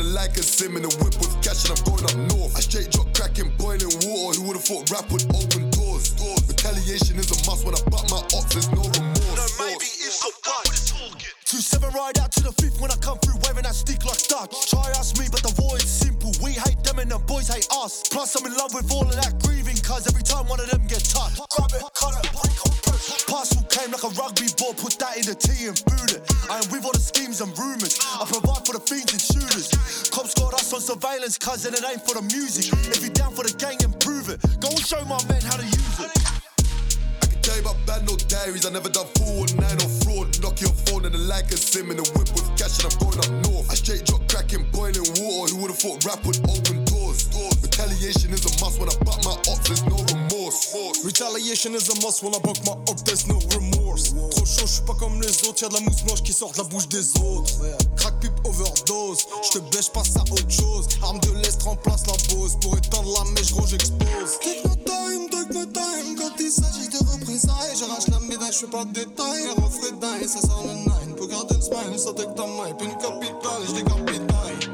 of 0.00 0.06
the 0.06 0.12
like 0.12 0.36
and 0.36 0.44
sim 0.44 0.76
in 0.76 0.82
the 0.82 0.92
whip 1.00 1.14
with 1.18 1.32
cash 1.42 1.68
and 1.68 1.78
I'm 1.78 1.84
going 1.84 2.04
up 2.04 2.16
north. 2.32 2.56
I 2.56 2.60
straight 2.60 2.90
drop 2.90 3.12
cracking 3.14 3.50
boiling 3.56 3.92
water. 4.04 4.40
Who 4.40 4.48
would 4.48 4.56
have 4.56 4.64
thought 4.64 4.90
rap 4.90 5.10
would 5.10 5.24
open 5.34 5.70
doors? 5.70 6.14
Retaliation 6.48 7.16
is 7.18 7.30
a 7.30 7.38
must 7.48 7.64
when 7.64 7.74
I 7.74 7.82
butt 7.88 8.10
my 8.10 8.20
ops, 8.36 8.52
there's 8.52 8.70
no 8.72 8.82
remorse. 8.82 9.58
No, 9.58 9.64
maybe 9.64 9.88
it's 10.04 10.24
a 10.24 10.30
butt. 10.44 11.35
Two 11.46 11.62
seven 11.62 11.94
ride 11.94 12.18
out 12.18 12.32
to 12.34 12.42
the 12.42 12.50
fifth 12.58 12.82
when 12.82 12.90
I 12.90 12.98
come 12.98 13.22
through 13.22 13.38
wearing 13.46 13.62
that 13.62 13.78
stick 13.78 14.02
like 14.02 14.18
Dutch. 14.26 14.66
Try 14.66 14.82
ask 14.98 15.14
me, 15.14 15.30
but 15.30 15.46
the 15.46 15.54
void's 15.54 15.86
simple. 15.86 16.34
We 16.42 16.58
hate 16.58 16.82
them 16.82 16.98
and 16.98 17.06
the 17.06 17.22
boys 17.22 17.46
hate 17.46 17.70
us. 17.70 18.02
Plus, 18.10 18.34
I'm 18.34 18.50
in 18.50 18.58
love 18.58 18.74
with 18.74 18.90
all 18.90 19.06
of 19.06 19.14
that 19.14 19.38
grieving, 19.46 19.78
cause 19.78 20.10
every 20.10 20.26
time 20.26 20.50
one 20.50 20.58
of 20.58 20.66
them 20.66 20.82
get 20.90 21.06
touched. 21.06 21.38
Grab 21.54 21.70
it, 21.70 21.86
cut 21.94 22.18
it, 22.18 22.26
break 22.34 22.50
push. 22.82 23.22
Parcel 23.30 23.62
came 23.70 23.94
like 23.94 24.02
a 24.02 24.10
rugby 24.18 24.50
ball, 24.58 24.74
put 24.74 24.98
that 24.98 25.22
in 25.22 25.24
the 25.30 25.38
tea 25.38 25.70
and 25.70 25.78
boot 25.86 26.18
it. 26.18 26.26
I 26.50 26.58
am 26.58 26.66
with 26.74 26.82
all 26.82 26.90
the 26.90 26.98
schemes 26.98 27.38
and 27.38 27.54
rumours. 27.54 27.94
I 28.02 28.26
provide 28.26 28.66
for 28.66 28.74
the 28.74 28.82
fiends 28.82 29.14
and 29.14 29.22
shooters. 29.22 29.70
Cops 30.10 30.34
got 30.34 30.50
us 30.50 30.74
on 30.74 30.82
surveillance, 30.82 31.38
and 31.38 31.78
it 31.78 31.84
ain't 31.86 32.02
for 32.02 32.18
the 32.18 32.26
music. 32.26 32.74
If 32.90 33.06
you 33.06 33.14
down 33.14 33.30
for 33.30 33.46
the 33.46 33.54
gang, 33.54 33.78
improve 33.86 34.34
it. 34.34 34.42
Go 34.58 34.74
and 34.74 34.82
show 34.82 34.98
my 35.06 35.22
men 35.30 35.46
how 35.46 35.62
to 35.62 35.66
use 35.66 36.10
it. 36.10 36.35
About 37.46 37.78
bad 37.86 38.04
no 38.06 38.16
diaries. 38.28 38.66
I 38.66 38.70
never 38.70 38.90
done 38.90 39.06
419 39.16 39.62
or 39.80 39.90
fraud. 40.02 40.28
Knock 40.42 40.60
your 40.60 40.74
phone 40.86 41.06
and 41.06 41.14
a 41.14 41.18
like 41.18 41.50
a 41.50 41.56
sim 41.56 41.90
in 41.90 41.96
the 41.96 42.06
whip 42.14 42.28
with 42.34 42.46
cash 42.58 42.82
and 42.82 42.90
I'm 42.90 42.98
going 42.98 43.18
up 43.22 43.30
north. 43.46 43.70
I 43.70 43.74
straight 43.74 44.04
drop 44.04 44.26
cracking, 44.28 44.66
boiling 44.72 45.06
water. 45.16 45.54
Who 45.54 45.62
would've 45.62 45.78
thought 45.78 46.04
rap 46.04 46.24
would 46.26 46.38
open 46.50 46.84
doors? 46.84 47.24
doors. 47.30 47.56
Retaliation 47.62 48.32
is 48.32 48.44
a 48.44 48.52
must 48.60 48.78
when 48.78 48.88
I 48.90 48.96
butt 49.04 49.24
my 49.24 49.36
ops. 49.48 49.64
There's 49.68 49.84
no 49.86 49.96
remorse. 49.96 50.26
Retaliation 51.04 51.74
is 51.74 51.88
a 51.88 51.94
must 52.02 52.22
when 52.22 52.34
I 52.34 52.38
buck 52.38 52.58
my 52.66 52.72
up, 52.72 52.98
there's 53.04 53.26
no 53.26 53.38
remorse. 53.54 54.12
Trop 54.12 54.46
chaud, 54.46 54.66
j'suis 54.66 54.82
pas 54.86 54.94
comme 54.94 55.20
les 55.20 55.44
autres, 55.48 55.62
y'a 55.62 55.68
de 55.68 55.74
la 55.74 55.80
mousse 55.80 56.02
blanche 56.02 56.22
qui 56.22 56.32
sort 56.32 56.52
de 56.52 56.58
la 56.58 56.64
bouche 56.64 56.88
des 56.88 57.06
autres. 57.20 57.52
Crack 57.96 58.20
pipe 58.20 58.32
overdose, 58.44 59.26
j'te 59.44 59.60
bêche, 59.72 59.90
passe 59.90 60.16
à 60.16 60.22
autre 60.22 60.50
chose. 60.50 60.88
Arme 61.02 61.20
de 61.20 61.32
l'Est 61.42 61.62
remplace 61.62 62.06
la 62.06 62.34
pose. 62.34 62.56
Pour 62.60 62.76
éteindre 62.76 63.12
la 63.18 63.30
mèche, 63.32 63.52
gros, 63.52 63.66
j'expose. 63.66 64.38
Techno 64.42 64.74
time, 64.84 65.28
techno 65.30 65.66
time, 65.66 66.16
quand 66.16 66.34
il 66.38 66.50
s'agit 66.50 66.88
de 66.88 66.98
J'arrache 67.38 68.08
la 68.08 68.18
médaille, 68.20 68.50
j'fais 68.50 68.66
pas 68.66 68.84
de 68.86 69.06
ça 70.26 70.40
sort 70.40 70.64
le 70.66 70.72
nine. 70.72 71.14
Pour 71.16 71.28
garder 71.28 71.54
le 71.54 71.60
smile, 71.60 71.98
ça 71.98 72.10
une 72.10 72.96
capitale, 72.96 73.62
j'décapitaille. 73.68 74.70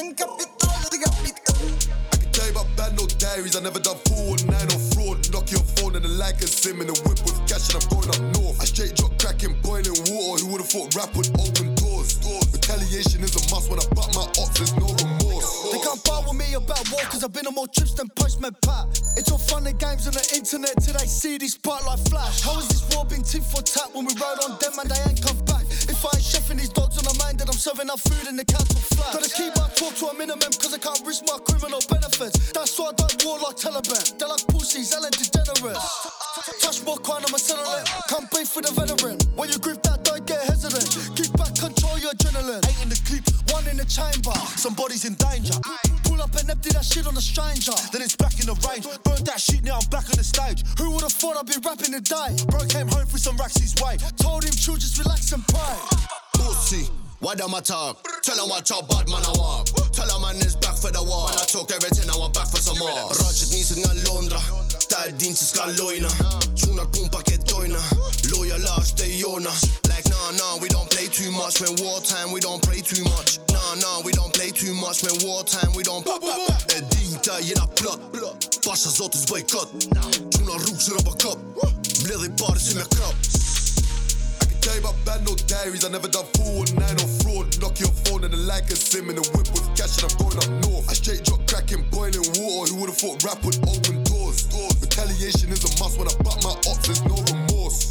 Une 0.00 0.14
capitale, 0.14 0.80
j'décapitaille. 0.88 2.32
Tell 2.32 2.46
you 2.46 2.52
about 2.52 2.66
bad 2.76 2.96
no 2.96 3.06
diaries. 3.18 3.54
I 3.54 3.60
never 3.60 3.78
done 3.78 3.98
419 4.08 4.72
or 4.72 4.80
fraud. 4.94 5.30
Knock 5.30 5.50
your 5.50 5.60
phone 5.76 5.96
and 5.96 6.06
a 6.06 6.08
like 6.08 6.40
a 6.40 6.46
sim 6.46 6.80
in 6.80 6.86
the 6.86 6.98
whip 7.04 7.20
with 7.26 7.36
cash 7.46 7.68
and 7.74 7.82
I'm 7.82 7.88
going 7.92 8.08
up 8.08 8.20
north. 8.40 8.62
I 8.62 8.64
straight 8.64 8.96
drop 8.96 9.12
cracking, 9.18 9.54
boiling 9.60 9.92
water. 10.08 10.44
Who 10.44 10.52
would've 10.52 10.68
thought 10.68 10.94
rap 10.96 11.14
would 11.14 11.28
open 11.38 11.74
doors? 11.74 12.14
doors. 12.24 12.48
Retaliation 12.54 13.22
is 13.22 13.36
a 13.36 13.42
must 13.52 13.68
when 13.68 13.80
I 13.80 13.86
butt 13.92 14.14
my 14.16 14.24
ops. 14.40 14.56
There's 14.56 14.72
no 14.80 14.88
remorse. 14.88 15.21
They 15.42 15.78
can't 15.78 16.02
bar 16.04 16.22
with 16.22 16.38
me 16.38 16.54
about 16.54 16.86
war 16.90 17.02
cause 17.10 17.24
I've 17.24 17.32
been 17.32 17.46
on 17.46 17.54
more 17.54 17.66
trips 17.66 17.94
than 17.94 18.08
Postman 18.14 18.54
Pat. 18.62 18.86
It's 19.16 19.30
all 19.30 19.38
fun 19.38 19.66
and 19.66 19.78
games 19.78 20.06
on 20.06 20.14
the 20.14 20.24
internet 20.34 20.78
till 20.82 20.94
they 20.94 21.06
see 21.06 21.38
these 21.38 21.56
part 21.58 21.84
like 21.86 21.98
flash. 22.06 22.42
How 22.42 22.58
is 22.58 22.68
this 22.68 22.82
war 22.94 23.04
been 23.04 23.22
tit 23.22 23.42
for 23.42 23.62
tat 23.62 23.90
when 23.92 24.06
we 24.06 24.14
ride 24.14 24.38
on 24.46 24.58
them 24.62 24.72
and 24.78 24.88
they 24.90 25.00
ain't 25.10 25.20
come 25.20 25.38
back? 25.44 25.66
If 25.66 25.98
I 26.06 26.14
ain't 26.14 26.22
chefing 26.22 26.58
these 26.62 26.70
dogs 26.70 26.98
on 26.98 27.04
the 27.04 27.16
mind 27.18 27.42
then 27.42 27.48
I'm 27.50 27.58
serving 27.58 27.90
up 27.90 27.98
food 27.98 28.28
in 28.28 28.36
the 28.36 28.44
council 28.44 28.78
flat. 28.94 29.18
Gotta 29.18 29.30
keep 29.34 29.50
my 29.58 29.66
talk 29.74 29.98
to 29.98 30.06
a 30.10 30.14
minimum 30.14 30.52
cause 30.62 30.74
I 30.74 30.78
can't 30.78 31.02
risk 31.02 31.26
my 31.26 31.38
criminal 31.42 31.82
benefits. 31.90 32.52
That's 32.52 32.78
why 32.78 32.90
I 32.90 32.94
don't 32.94 33.18
war 33.26 33.38
like 33.42 33.58
Taliban. 33.58 33.98
They're 34.18 34.30
like 34.30 34.46
pussies, 34.46 34.94
Ellen 34.94 35.10
DeGeneres. 35.10 35.82
Touch 36.62 36.84
more 36.86 36.98
crime, 37.02 37.26
I'ma 37.26 37.38
settle 37.42 37.66
it. 37.82 37.90
Come 38.06 38.30
beef 38.30 38.54
with 38.54 38.70
a 38.70 38.72
veteran. 38.78 39.18
When 39.34 39.50
you 39.50 39.58
grip 39.58 39.82
that, 39.82 40.04
don't 40.04 40.24
get 40.26 40.40
hesitant. 40.46 40.86
Keep 41.18 41.34
back, 41.34 41.54
control 41.58 41.98
your 41.98 42.14
adrenaline. 42.14 42.62
Eight 42.62 42.78
in 42.82 42.88
the 42.88 43.00
clip, 43.02 43.26
one 43.50 43.66
in 43.66 43.76
the 43.76 43.86
chamber. 43.90 44.34
Somebody's 44.54 45.04
in 45.04 45.14
danger. 45.14 45.31
Pull 45.32 46.20
up 46.20 46.34
and 46.36 46.50
empty 46.50 46.68
that 46.76 46.84
shit 46.84 47.06
on 47.06 47.16
a 47.16 47.20
stranger. 47.20 47.72
Then 47.90 48.02
it's 48.02 48.16
back 48.16 48.36
in 48.36 48.44
the 48.44 48.56
range. 48.68 48.84
Burn 49.00 49.24
that 49.24 49.40
shit, 49.40 49.64
now 49.64 49.80
I'm 49.80 49.88
back 49.88 50.04
on 50.12 50.16
the 50.20 50.24
stage. 50.24 50.60
Who 50.76 50.92
would've 50.92 51.08
thought 51.12 51.40
I'd 51.40 51.48
be 51.48 51.56
rapping 51.64 51.96
today? 51.96 52.36
Bro 52.52 52.68
came 52.68 52.88
home 52.88 53.08
with 53.08 53.22
some 53.22 53.36
racks 53.40 53.56
his 53.56 53.72
way. 53.80 53.96
Told 54.20 54.44
him, 54.44 54.52
chill, 54.52 54.76
just 54.76 54.98
relax 54.98 55.32
and 55.32 55.40
pray. 55.48 55.76
Pussy, 56.36 56.84
why 57.20 57.34
them 57.34 57.54
I 57.54 57.60
talk? 57.60 58.04
Tell 58.20 58.36
them 58.36 58.50
watch 58.52 58.68
how 58.68 58.82
bad 58.82 59.08
man 59.08 59.24
I 59.24 59.32
walk. 59.40 59.72
Tell 59.96 60.04
them 60.04 60.20
man 60.20 60.36
is 60.36 60.56
back 60.56 60.76
for 60.76 60.92
the 60.92 61.00
war. 61.00 61.32
I 61.32 61.48
talk 61.48 61.72
everything, 61.72 62.04
now 62.12 62.20
I'm 62.20 62.32
back 62.36 62.52
for 62.52 62.60
some 62.60 62.76
more. 62.76 62.92
Roger 62.92 63.48
niset 63.56 63.80
nga 63.80 63.92
Londra, 64.04 64.40
lojna. 65.80 66.10
Tjonar 66.56 66.84
på 66.84 66.98
en 67.04 67.08
paket 67.08 67.48
dojna. 67.48 67.80
Loyal 68.28 68.60
Lars, 68.60 68.92
det 68.92 69.04
är 69.04 69.16
Jonas. 69.16 69.64
Nah 70.22 70.30
nah, 70.38 70.56
we 70.62 70.68
don't 70.68 70.88
play 70.88 71.08
too 71.08 71.32
much. 71.32 71.60
When 71.60 71.74
wartime, 71.82 72.30
we 72.30 72.38
don't 72.38 72.62
pray 72.62 72.78
too 72.78 73.02
much. 73.02 73.42
Nah 73.50 73.74
nah, 73.82 73.98
we 74.06 74.12
don't 74.12 74.32
play 74.32 74.50
too 74.54 74.72
much. 74.72 75.02
When 75.02 75.18
wartime, 75.26 75.74
we 75.74 75.82
don't 75.82 76.04
pop. 76.06 76.22
Är 76.22 76.82
din 76.94 77.18
där 77.24 77.40
genom 77.40 77.68
plott. 77.74 78.00
Farsans 78.64 79.00
åtters 79.00 79.26
bojkott. 79.26 79.70
Tjonar 80.30 80.58
rosor 80.66 80.96
och 80.96 81.22
kopp. 81.22 81.38
Blir 82.04 82.18
det 82.22 82.28
bara 82.38 82.58
som 82.58 82.78
jag 82.78 82.90
kropp. 82.90 83.18
Tell 84.62 84.76
you 84.76 84.84
about 84.84 85.04
bad 85.04 85.20
no 85.26 85.34
diaries. 85.50 85.84
I 85.84 85.88
never 85.88 86.08
done 86.08 86.28
419 86.38 87.02
or 87.04 87.10
fraud. 87.22 87.46
Knock 87.58 87.80
your 87.80 87.92
phone 88.04 88.22
and 88.24 88.34
a 88.34 88.40
like 88.54 88.70
a 88.70 88.76
sim 88.76 89.10
in 89.10 89.16
the 89.16 89.26
whip 89.34 89.48
with 89.50 89.66
cash 89.74 89.98
and 89.98 90.06
I'm 90.06 90.14
going 90.22 90.38
up 90.38 90.50
north. 90.62 90.86
I 90.90 90.94
straight 90.94 91.24
drop 91.24 91.42
cracking, 91.50 91.82
boiling 91.90 92.26
water. 92.38 92.70
Who 92.70 92.76
would've 92.80 92.96
thought 93.02 93.18
rap 93.26 93.42
would 93.44 93.58
open 93.66 94.04
doors? 94.06 94.46
doors. 94.54 94.76
Retaliation 94.80 95.50
is 95.50 95.66
a 95.66 95.70
must 95.82 95.98
when 95.98 96.06
I 96.06 96.14
butt 96.22 96.38
my 96.46 96.54
ops. 96.70 96.86
There's 96.86 97.02
no 97.10 97.18
remorse. 97.26 97.90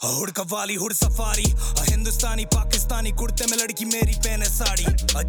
हुड़ 0.00 0.30
कवाली 0.30 0.74
हुड़ 0.74 0.92
safari 0.92 1.44
Hindustani 1.88 2.44
Pakistani 2.46 3.10
कुर्ते 3.12 3.46
में 3.50 3.56
लड़की 3.58 3.84
मेरी 3.84 4.12
पहने 4.16 4.44
साड़ी 4.46 4.84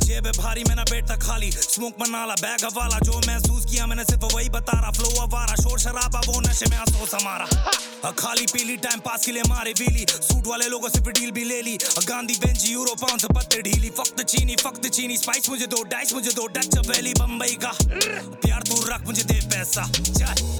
जेब 0.05 0.27
भारी 0.37 0.63
मैं 0.63 0.75
ना 0.75 0.83
बेटा 0.89 1.15
खाली 1.17 1.51
स्मोक 1.51 1.95
मनाला 2.01 2.35
बैग 2.41 2.65
हवाला 2.65 2.99
जो 3.03 3.17
महसूस 3.27 3.65
किया 3.65 3.85
मैंने 3.87 4.03
सिर्फ़ 4.05 4.35
वही 4.35 4.49
बता 4.49 4.79
रहा 4.79 4.91
फ्लो 4.91 5.09
अवारा 5.21 5.55
शोर 5.63 5.79
शराबा 5.79 6.21
वो 6.27 6.39
नशे 6.41 6.69
में 6.69 6.77
अफसोस 6.77 7.15
हमारा 7.15 7.47
अ 8.05 8.11
खाली 8.19 8.45
पीली 8.53 8.77
टाइम 8.85 8.99
पास 8.99 9.25
के 9.25 9.31
लिए 9.31 9.43
मारे 9.49 9.73
बीली 9.79 10.05
सूट 10.11 10.47
वाले 10.47 10.67
लोगों 10.69 10.89
से 10.89 11.01
डील 11.11 11.31
भी 11.31 11.43
ले 11.43 11.61
ली 11.61 11.77
गांधी 12.07 12.37
बेंची 12.45 12.71
यूरो 12.73 12.95
पाउंड 13.01 13.25
पत्ते 13.35 13.61
ढीली. 13.61 13.89
फक्त 13.89 14.21
चीनी 14.23 14.55
फक्त 14.55 14.87
चीनी 14.87 15.17
स्पाइस 15.17 15.49
मुझे 15.49 15.67
दो 15.67 15.83
डाइस 15.89 16.13
मुझे 16.13 16.31
दो. 16.31 16.47
डच 16.47 16.77
वैली 16.87 17.13
बम्बई 17.13 17.57
का. 17.63 17.71
प्यार 17.81 18.63
दूर 18.63 18.93
रख, 18.93 19.05
मुझे 19.05 19.23
दे 19.23 19.39
पैसा. 19.49 19.87
चल 19.87 20.57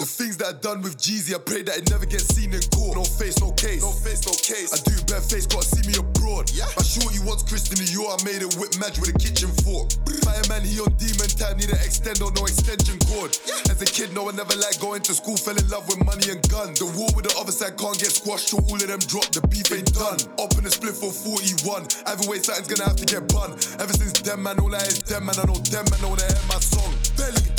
The 0.00 0.08
things 0.08 0.40
that 0.40 0.48
I 0.48 0.56
done 0.64 0.80
with 0.80 0.96
Jeezy, 0.96 1.36
I 1.36 1.40
pray 1.44 1.60
that 1.60 1.76
it 1.76 1.92
never 1.92 2.08
gets 2.08 2.24
seen 2.32 2.56
in 2.56 2.64
court. 2.72 2.96
No 2.96 3.04
face, 3.04 3.36
no 3.36 3.52
case. 3.52 3.84
No 3.84 3.92
face, 3.92 4.24
no 4.24 4.32
case. 4.32 4.72
I 4.72 4.80
do 4.80 4.96
bare 5.04 5.20
face, 5.20 5.44
gotta 5.44 5.68
see 5.68 5.84
me 5.84 6.00
abroad. 6.00 6.48
Yeah. 6.56 6.72
My 6.72 6.80
shorty 6.80 7.20
wants 7.20 7.44
Christian 7.44 7.76
Dior, 7.84 8.08
I 8.08 8.16
made 8.24 8.40
it 8.40 8.48
whip 8.56 8.72
match 8.80 8.96
with 8.96 9.12
a 9.12 9.16
kitchen 9.20 9.52
fork. 9.60 9.92
Fireman, 10.24 10.64
he 10.64 10.80
on 10.80 10.88
demon 10.96 11.28
time, 11.36 11.60
need 11.60 11.68
an 11.68 11.76
extendo, 11.84 12.32
no 12.32 12.48
extension 12.48 12.96
cord. 13.12 13.36
As 13.68 13.76
a 13.76 13.84
kid, 13.84 14.16
no, 14.16 14.24
I 14.24 14.32
never 14.32 14.56
liked 14.56 14.80
going 14.80 15.04
to 15.04 15.12
school, 15.12 15.36
fell 15.36 15.60
in 15.60 15.68
love 15.68 15.84
with 15.84 16.00
money 16.00 16.32
and 16.32 16.40
guns. 16.48 16.80
The 16.80 16.88
war 16.96 17.12
with 17.12 17.28
the 17.28 17.36
other 17.36 17.52
side 17.52 17.76
can't 17.76 18.00
get 18.00 18.08
squashed, 18.08 18.56
so 18.56 18.56
all 18.56 18.80
of 18.80 18.88
them 18.88 19.04
drop, 19.04 19.28
the 19.36 19.44
beef 19.52 19.68
ain't 19.68 19.92
done. 19.92 20.16
Up 20.40 20.56
in 20.56 20.64
the 20.64 20.72
split 20.72 20.96
for 20.96 21.12
41. 21.12 21.84
Either 22.08 22.24
way, 22.24 22.40
something's 22.40 22.72
gonna 22.72 22.88
have 22.88 22.96
to 22.96 23.04
get 23.04 23.28
bun. 23.28 23.52
Ever 23.76 23.92
since 23.92 24.16
them, 24.24 24.48
man, 24.48 24.56
all 24.64 24.72
I 24.72 24.80
is 24.80 25.04
them, 25.04 25.28
man, 25.28 25.36
I 25.36 25.44
know 25.44 25.60
them, 25.60 25.84
man, 25.92 26.00
I 26.00 26.08
wanna 26.08 26.24
hear 26.24 26.40
my 26.48 26.56
song. 26.56 26.88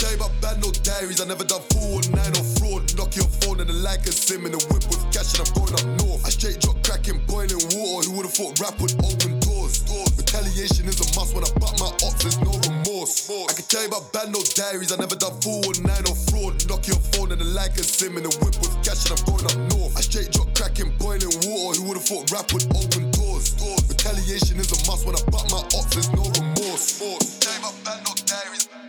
Tell 0.02 0.10
you 0.10 0.18
about 0.18 0.34
bad, 0.42 0.58
no 0.58 0.72
diaries. 0.82 1.22
I 1.22 1.30
never 1.30 1.44
done 1.44 1.62
419 1.78 2.18
or 2.18 2.31
fraud. 2.40 2.88
Knock 2.96 3.16
your 3.20 3.28
phone 3.44 3.60
and 3.60 3.68
the 3.68 3.76
like 3.84 4.08
a 4.08 4.14
sim 4.16 4.46
and 4.48 4.54
the 4.56 4.62
whip 4.72 4.88
was 4.88 5.04
cash 5.12 5.36
and 5.36 5.44
I'm 5.44 5.52
going 5.52 5.76
up 5.76 5.86
north. 6.00 6.24
I 6.24 6.32
straight 6.32 6.64
drop 6.64 6.80
cracking, 6.88 7.20
boiling 7.28 7.60
water. 7.76 8.08
Who 8.08 8.24
would've 8.24 8.32
thought 8.32 8.56
rap 8.64 8.80
would 8.80 8.96
open 9.04 9.40
doors? 9.44 9.84
Doors 9.84 10.16
Retaliation 10.16 10.88
is 10.88 11.04
a 11.04 11.08
must 11.20 11.36
when 11.36 11.44
I 11.44 11.52
butt 11.60 11.76
my 11.84 11.92
ops, 12.08 12.24
there's 12.24 12.40
no 12.40 12.56
remorse. 12.64 13.28
I 13.28 13.54
can 13.54 13.66
tell 13.68 13.84
you 13.84 13.92
about 13.92 14.14
band, 14.16 14.32
no 14.32 14.40
diaries. 14.56 14.92
I 14.92 14.98
never 14.98 15.20
done 15.20 15.36
419 15.44 16.08
or 16.08 16.18
fraud. 16.32 16.54
Knock 16.72 16.88
your 16.88 17.02
phone 17.12 17.36
and 17.36 17.42
the 17.42 17.50
like 17.52 17.76
a 17.76 17.84
sim 17.84 18.16
and 18.16 18.24
the 18.24 18.34
whip 18.40 18.56
was 18.64 18.72
cash 18.86 19.10
and 19.12 19.20
I'm 19.20 19.24
going 19.28 19.46
up 19.52 19.60
north. 19.76 19.98
I 19.98 20.02
straight 20.02 20.32
drop 20.32 20.54
cracking, 20.56 20.96
boiling 20.96 21.36
water. 21.44 21.84
Who 21.84 21.92
would've 21.92 22.08
thought 22.08 22.32
rap 22.32 22.54
would 22.56 22.64
open 22.72 23.12
doors? 23.12 23.52
Doors 23.60 23.84
Retaliation 23.90 24.56
is 24.60 24.72
a 24.72 24.80
must 24.88 25.04
when 25.04 25.20
I 25.20 25.24
butt 25.28 25.52
my 25.52 25.60
ops, 25.76 25.92
there's 25.92 26.12
no 26.16 26.24
remorse. 26.24 27.00
Tell 27.44 27.52
you 27.52 27.60
about 27.60 27.76
band, 27.84 28.02
no 28.08 28.14
diaries. 28.24 28.81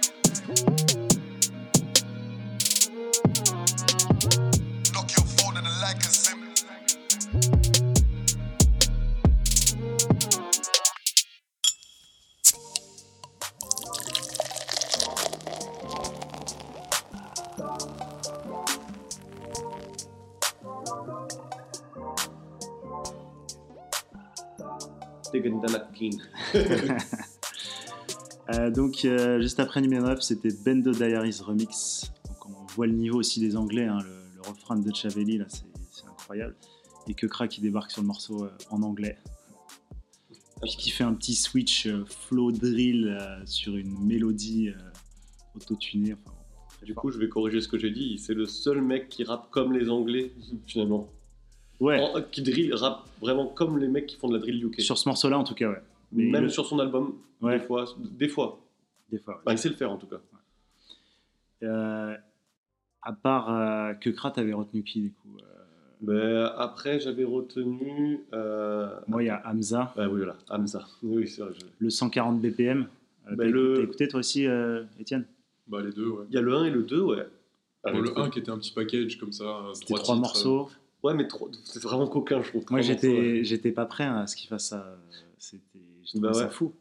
Euh, 28.51 28.71
donc, 28.71 29.05
euh, 29.05 29.41
juste 29.41 29.61
après 29.61 29.81
numéro 29.81 30.05
9, 30.05 30.21
c'était 30.21 30.49
Bendo 30.65 30.91
Diaries 30.91 31.39
Remix. 31.43 32.11
Donc, 32.27 32.47
on 32.47 32.67
voit 32.75 32.89
le 32.89 32.93
niveau 32.93 33.21
aussi 33.21 33.39
des 33.39 33.57
Anglais. 33.57 33.87
hein, 33.87 33.99
le, 34.03 34.11
le 34.35 34.43
refrain 34.43 34.77
de 34.77 34.93
Chavelli, 34.95 35.39
là, 35.39 35.47
c'est 35.49 36.07
incroyable. 36.07 36.57
Et 37.07 37.15
que 37.15 37.27
Kra 37.27 37.47
qui 37.47 37.61
débarque 37.61 37.93
sur 37.93 38.03
le 38.03 38.09
morceau 38.09 38.45
euh, 38.45 38.51
en 38.71 38.83
anglais. 38.83 39.17
Puis 40.61 40.77
qui 40.77 40.91
fait 40.91 41.05
un 41.05 41.15
petit 41.15 41.35
switch 41.37 41.87
euh, 41.87 42.05
flow 42.05 42.51
drill 42.51 43.17
euh, 43.19 43.47
sur 43.47 43.77
une 43.77 43.97
mélodie 44.05 44.69
euh, 44.71 45.57
autotunée. 45.57 46.15
Enfin, 46.15 46.35
bon, 46.81 46.87
Du 46.87 46.95
coup, 46.95 47.11
je 47.13 47.19
vais 47.19 47.29
corriger 47.29 47.61
ce 47.61 47.69
que 47.69 47.79
j'ai 47.79 47.91
dit. 47.93 48.19
C'est 48.19 48.35
le 48.35 48.47
seul 48.47 48.83
mec 48.83 49.09
qui 49.09 49.23
rappe 49.25 49.51
comme 49.51 49.73
les 49.73 49.89
Anglais, 49.89 50.33
finalement. 50.67 51.09
Ouais. 51.83 51.99
En- 52.01 52.23
qui 52.23 52.43
drill, 52.43 52.73
rappe 52.75 53.03
vraiment 53.21 53.47
comme 53.47 53.77
les 53.79 53.89
mecs 53.89 54.07
qui 54.07 54.17
font 54.17 54.29
de 54.29 54.35
la 54.35 54.41
drill 54.41 54.65
UK. 54.65 54.81
Sur 54.81 54.97
ce 54.99 55.09
morceau-là, 55.09 55.39
en 55.39 55.45
tout 55.45 55.55
cas, 55.55 55.69
ouais. 55.71 55.83
Mais 56.13 56.25
Même 56.31 56.43
le- 56.45 56.49
sur 56.49 56.65
son 56.67 56.79
album, 56.79 57.15
Ouais. 57.41 57.59
des 57.59 57.65
fois. 57.65 57.85
Des 57.99 58.29
fois. 58.29 58.61
Des 59.11 59.19
fois, 59.19 59.35
ouais. 59.37 59.41
Bah, 59.47 59.53
il 59.53 59.59
sait 59.59 59.69
le 59.69 59.75
faire 59.75 59.91
en 59.91 59.97
tout 59.97 60.07
cas. 60.07 60.21
Euh, 61.63 62.15
à 63.03 63.13
part 63.13 63.51
euh, 63.55 63.95
que 63.95 64.11
Kra, 64.11 64.31
t'avais 64.31 64.53
retenu 64.53 64.83
qui 64.83 65.01
du 65.01 65.11
coup 65.13 65.37
Euh, 65.39 65.45
Ben, 66.01 66.53
après, 66.59 66.99
j'avais 66.99 67.25
retenu. 67.25 68.21
euh, 68.33 68.89
Moi, 69.07 69.23
il 69.23 69.27
y 69.27 69.31
a 69.31 69.41
Hamza, 69.47 69.93
oui, 69.97 70.05
voilà, 70.17 70.37
Hamza. 70.51 70.85
Oui, 71.03 71.29
c'est 71.29 71.43
vrai. 71.43 71.53
je- 71.59 71.67
le 71.79 71.91
140 71.91 72.41
BPM. 72.41 72.89
Euh, 73.29 73.37
Bah, 73.37 73.45
t'as 73.45 73.51
le- 73.51 73.75
t'as 73.77 73.83
écouté 73.83 74.09
toi 74.09 74.19
aussi, 74.21 74.47
euh, 74.47 74.83
Étienne? 74.99 75.25
Bah, 75.69 75.81
les 75.81 75.93
deux, 75.93 76.09
ouais. 76.09 76.25
Il 76.31 76.35
y 76.35 76.39
a 76.39 76.41
le 76.41 76.55
1 76.55 76.65
et 76.65 76.71
le 76.71 76.83
2, 76.83 77.01
ouais. 77.03 77.17
Bon, 77.85 77.91
Avec 77.91 78.03
le 78.03 78.09
trois- 78.09 78.25
1 78.25 78.31
qui 78.31 78.39
était 78.41 78.51
un 78.51 78.59
petit 78.59 78.73
package 78.73 79.17
comme 79.19 79.33
ça, 79.33 79.45
C'était 79.75 79.95
trois, 79.95 80.17
morceaux. 80.17 80.69
Ouais, 81.03 81.15
mais 81.15 81.27
trop- 81.27 81.51
c'est 81.65 81.83
vraiment 81.83 82.07
coquin, 82.07 82.43
je 82.43 82.49
trouve. 82.51 82.65
Moi, 82.71 82.81
j'étais, 82.81 83.43
j'étais 83.45 83.73
pas 83.73 83.87
prêt 83.87 84.05
à 84.05 84.27
ce 84.27 84.37
qu'il 84.37 84.49
fasse 84.49 84.69
ça. 84.69 84.99
C'était, 85.39 85.59
Bah 86.15 86.33
ça 86.33 86.45
ouais. 86.45 86.51
fou. 86.51 86.73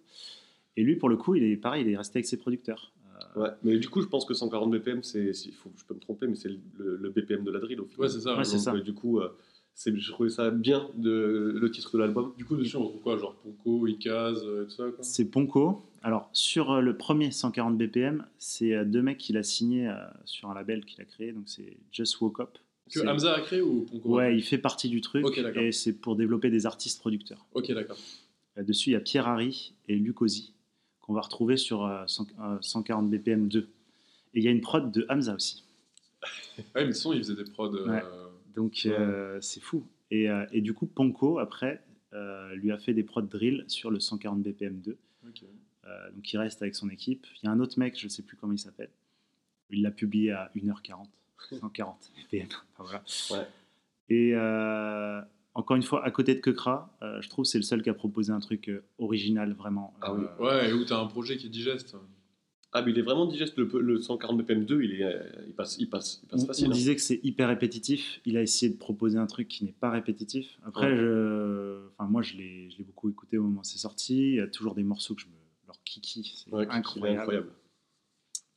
Et 0.77 0.83
lui, 0.83 0.95
pour 0.95 1.09
le 1.09 1.17
coup, 1.17 1.35
il 1.35 1.43
est 1.43 1.57
pareil, 1.57 1.83
il 1.85 1.91
est 1.91 1.97
resté 1.97 2.17
avec 2.19 2.25
ses 2.27 2.37
producteurs. 2.37 2.91
Ouais, 3.35 3.49
mais 3.63 3.77
du 3.77 3.87
coup, 3.89 4.01
je 4.01 4.07
pense 4.07 4.25
que 4.25 4.33
140 4.33 4.71
BPM, 4.71 5.03
c'est, 5.03 5.31
faut, 5.53 5.71
je 5.77 5.85
peux 5.85 5.93
me 5.93 5.99
tromper, 5.99 6.27
mais 6.27 6.35
c'est 6.35 6.49
le, 6.77 6.97
le 6.97 7.09
BPM 7.09 7.43
de 7.43 7.51
la 7.51 7.59
drill 7.59 7.79
au 7.81 7.85
final. 7.85 8.01
Ouais, 8.01 8.09
c'est 8.09 8.19
ça. 8.21 8.35
Ouais, 8.37 8.43
c'est 8.43 8.55
Donc, 8.57 8.63
ça. 8.63 8.73
euh, 8.73 8.81
du 8.81 8.93
coup, 8.93 9.19
euh, 9.19 9.29
c'est, 9.73 9.95
je 9.97 10.11
trouvais 10.11 10.29
ça 10.29 10.49
bien, 10.51 10.89
de, 10.95 11.53
le 11.55 11.71
titre 11.71 11.93
de 11.93 11.99
l'album. 11.99 12.33
Du 12.37 12.45
coup, 12.45 12.55
dessus, 12.57 12.75
on 12.77 12.83
retrouve 12.83 13.01
quoi 13.01 13.17
Genre 13.17 13.35
Ponko, 13.35 13.85
Ikaz, 13.87 14.43
euh, 14.43 14.63
et 14.63 14.65
tout 14.65 14.71
ça, 14.71 14.83
quoi? 14.89 15.03
C'est 15.03 15.25
Ponko. 15.25 15.81
Alors, 16.03 16.29
sur 16.33 16.71
euh, 16.71 16.81
le 16.81 16.97
premier 16.97 17.31
140 17.31 17.77
BPM, 17.77 18.25
c'est 18.37 18.73
euh, 18.73 18.85
deux 18.85 19.01
mecs 19.01 19.17
qu'il 19.19 19.37
a 19.37 19.43
signé 19.43 19.87
euh, 19.87 19.93
sur 20.25 20.49
un 20.49 20.53
label 20.55 20.83
qu'il 20.83 20.99
a 21.01 21.05
créé. 21.05 21.31
Donc, 21.31 21.43
c'est 21.45 21.77
Just 21.91 22.19
Woke 22.21 22.39
Up. 22.41 22.57
Que 22.89 22.99
Hamza 23.07 23.33
a 23.35 23.41
créé 23.41 23.61
ou 23.61 23.81
Ponko 23.85 24.09
Ouais, 24.17 24.35
il 24.35 24.43
fait 24.43 24.57
partie 24.57 24.89
du 24.89 25.01
truc. 25.01 25.23
Et 25.67 25.71
c'est 25.71 25.93
pour 25.93 26.15
développer 26.15 26.49
des 26.49 26.65
artistes 26.65 26.99
producteurs. 26.99 27.45
Ok, 27.53 27.71
d'accord. 27.71 27.97
Là-dessus, 28.55 28.89
il 28.89 28.93
y 28.93 28.95
a 28.95 28.99
Pierre 28.99 29.27
Harry 29.27 29.73
et 29.87 29.95
Luc 29.95 30.21
Ozzy, 30.21 30.53
qu'on 30.99 31.13
va 31.13 31.21
retrouver 31.21 31.55
sur 31.57 31.85
euh, 31.85 32.03
100 32.07 32.27
euh, 32.39 32.57
140 32.61 33.09
BPM 33.09 33.47
2. 33.47 33.59
Et 34.33 34.39
il 34.39 34.43
y 34.43 34.47
a 34.47 34.51
une 34.51 34.61
prod 34.61 34.91
de 34.91 35.05
Hamza 35.09 35.35
aussi. 35.35 35.63
Ouais, 36.57 36.63
mais 36.75 36.87
de 36.87 36.91
façon, 36.91 37.13
il 37.13 37.19
faisait 37.19 37.35
des 37.35 37.45
prods. 37.49 37.73
euh, 37.73 37.87
Ouais. 37.87 38.03
Donc 38.55 38.83
euh, 38.85 39.39
c'est 39.41 39.61
fou. 39.61 39.85
Et, 40.11 40.29
euh, 40.29 40.45
et 40.51 40.59
du 40.61 40.73
coup, 40.73 40.85
Ponko, 40.85 41.39
après, 41.39 41.81
lui 42.55 42.71
a 42.73 42.77
fait 42.77 42.93
des 42.93 43.03
prods 43.03 43.21
drill 43.21 43.63
sur 43.67 43.89
le 43.89 43.99
140 44.01 44.41
BPM 44.43 44.81
2. 44.81 44.97
ok. 45.27 45.43
Euh, 45.87 46.11
donc 46.11 46.31
il 46.31 46.37
reste 46.37 46.61
avec 46.61 46.75
son 46.75 46.89
équipe. 46.89 47.25
Il 47.41 47.45
y 47.45 47.49
a 47.49 47.51
un 47.51 47.59
autre 47.59 47.79
mec, 47.79 47.97
je 47.97 48.05
ne 48.05 48.09
sais 48.09 48.21
plus 48.21 48.35
comment 48.37 48.53
il 48.53 48.59
s'appelle. 48.59 48.89
Il 49.71 49.81
l'a 49.81 49.89
publié 49.91 50.31
à 50.31 50.51
1h40. 50.55 51.05
140 51.49 52.11
BPM. 52.31 52.47
Enfin, 52.77 52.83
voilà. 52.83 53.03
Ouais. 53.31 53.47
Et 54.09 54.31
euh, 54.35 55.21
encore 55.53 55.75
une 55.77 55.83
fois, 55.83 56.03
à 56.05 56.11
côté 56.11 56.35
de 56.35 56.39
Kekra, 56.41 56.95
euh, 57.01 57.21
je 57.21 57.29
trouve 57.29 57.43
que 57.45 57.49
c'est 57.49 57.57
le 57.57 57.63
seul 57.63 57.81
qui 57.81 57.89
a 57.89 57.93
proposé 57.93 58.31
un 58.31 58.39
truc 58.39 58.69
euh, 58.69 58.83
original, 58.99 59.53
vraiment. 59.53 59.93
Ah 60.01 60.13
oui. 60.13 60.23
Euh, 60.39 60.43
Ouais, 60.43 60.69
et 60.69 60.73
où 60.73 60.83
t'as 60.85 60.99
un 60.99 61.07
projet 61.07 61.37
qui 61.37 61.47
est 61.47 61.49
digeste. 61.49 61.95
Ah, 62.73 62.81
mais 62.81 62.91
il 62.91 62.99
est 62.99 63.01
vraiment 63.01 63.25
digeste. 63.25 63.57
Le, 63.57 63.69
le 63.81 63.99
140 64.01 64.37
BPM 64.37 64.63
2, 64.63 64.81
il, 64.83 65.01
est, 65.01 65.03
euh, 65.03 65.23
il, 65.45 65.53
passe, 65.53 65.75
il, 65.77 65.89
passe, 65.89 66.21
il 66.23 66.29
passe 66.29 66.43
On, 66.43 66.47
facile. 66.47 66.67
on 66.67 66.69
hein. 66.69 66.73
disait 66.73 66.95
que 66.95 67.01
c'est 67.01 67.19
hyper 67.21 67.49
répétitif. 67.49 68.21
Il 68.25 68.37
a 68.37 68.41
essayé 68.41 68.71
de 68.71 68.77
proposer 68.77 69.17
un 69.17 69.27
truc 69.27 69.49
qui 69.49 69.65
n'est 69.65 69.73
pas 69.73 69.89
répétitif. 69.89 70.57
Après, 70.65 70.89
Ouais. 70.89 70.97
je... 70.97 71.81
enfin, 71.97 72.09
moi, 72.09 72.21
je 72.21 72.35
l'ai 72.37 72.69
je 72.71 72.77
l'ai 72.77 72.85
beaucoup 72.85 73.09
écouté 73.09 73.37
au 73.37 73.43
moment 73.43 73.59
où 73.61 73.63
c'est 73.65 73.77
sorti. 73.77 74.17
Il 74.31 74.35
y 74.35 74.39
a 74.39 74.47
toujours 74.47 74.73
des 74.73 74.83
morceaux 74.83 75.15
que 75.15 75.21
je 75.21 75.27
me. 75.27 75.33
Leur 75.67 75.81
kiki, 75.83 76.33
c'est 76.45 76.51
Ouais, 76.53 76.65
incroyable. 76.69 77.19
incroyable. 77.19 77.51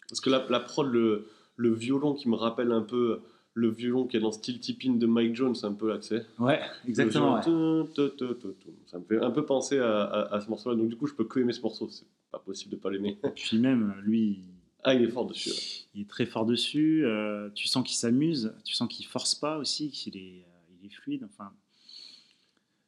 Parce 0.09 0.21
que 0.21 0.31
la, 0.31 0.47
la 0.49 0.61
prod, 0.61 0.87
le, 0.87 1.29
le 1.57 1.73
violon 1.73 2.15
qui 2.15 2.29
me 2.29 2.35
rappelle 2.37 2.73
un 2.73 2.83
peu 2.83 3.21
le 3.57 3.69
violon 3.71 4.07
qui 4.07 4.17
est 4.17 4.21
dans 4.21 4.33
Steel 4.33 4.59
Tipping 4.59 4.99
de 4.99 5.07
Mike 5.07 5.37
Jones, 5.37 5.55
un 5.63 5.73
peu 5.73 5.93
sais. 6.03 6.27
Ouais, 6.41 6.61
exactement. 6.89 7.35
ouais. 7.35 7.41
Le 7.47 7.53
violon, 7.53 7.85
tum, 7.87 7.95
tum, 7.95 8.17
tum, 8.17 8.35
tum, 8.41 8.55
tum. 8.55 8.73
Ça 8.87 8.99
me 8.99 9.05
fait 9.05 9.19
un 9.21 9.31
peu 9.31 9.45
penser 9.47 9.79
à, 9.79 10.03
à- 10.03 10.35
à 10.35 10.41
ce 10.41 10.49
morceau-là. 10.51 10.75
Donc, 10.77 10.89
du 10.89 10.97
coup, 10.97 11.07
je 11.07 11.15
peux 11.15 11.25
que 11.25 11.39
aimer 11.39 11.53
ce 11.53 11.61
morceau. 11.63 11.89
C'est 11.89 12.07
pas 12.33 12.41
possible 12.41 12.73
de 12.73 12.77
pas 12.77 12.91
l'aimer. 12.91 13.17
Puis 13.37 13.59
même, 13.59 13.95
lui, 14.03 14.41
Ah, 14.83 14.95
il 14.95 15.03
est 15.03 15.09
fort 15.09 15.27
dessus. 15.27 15.51
ouais. 15.51 15.87
il 15.95 16.01
est 16.03 16.09
très 16.11 16.27
fort 16.27 16.47
dessus. 16.47 17.05
euh, 17.05 17.49
tu 17.55 17.69
sens 17.69 17.87
qu'il 17.87 17.97
s'amuse. 17.97 18.53
Tu 18.65 18.75
sens 18.75 18.89
qu'il 18.89 19.07
force 19.07 19.37
pas 19.37 19.59
aussi, 19.59 19.91
qu'il 19.91 20.17
est, 20.17 20.45
euh, 20.45 20.75
il 20.83 20.87
est 20.87 20.93
fluide. 20.93 21.23
Enfin, 21.25 21.53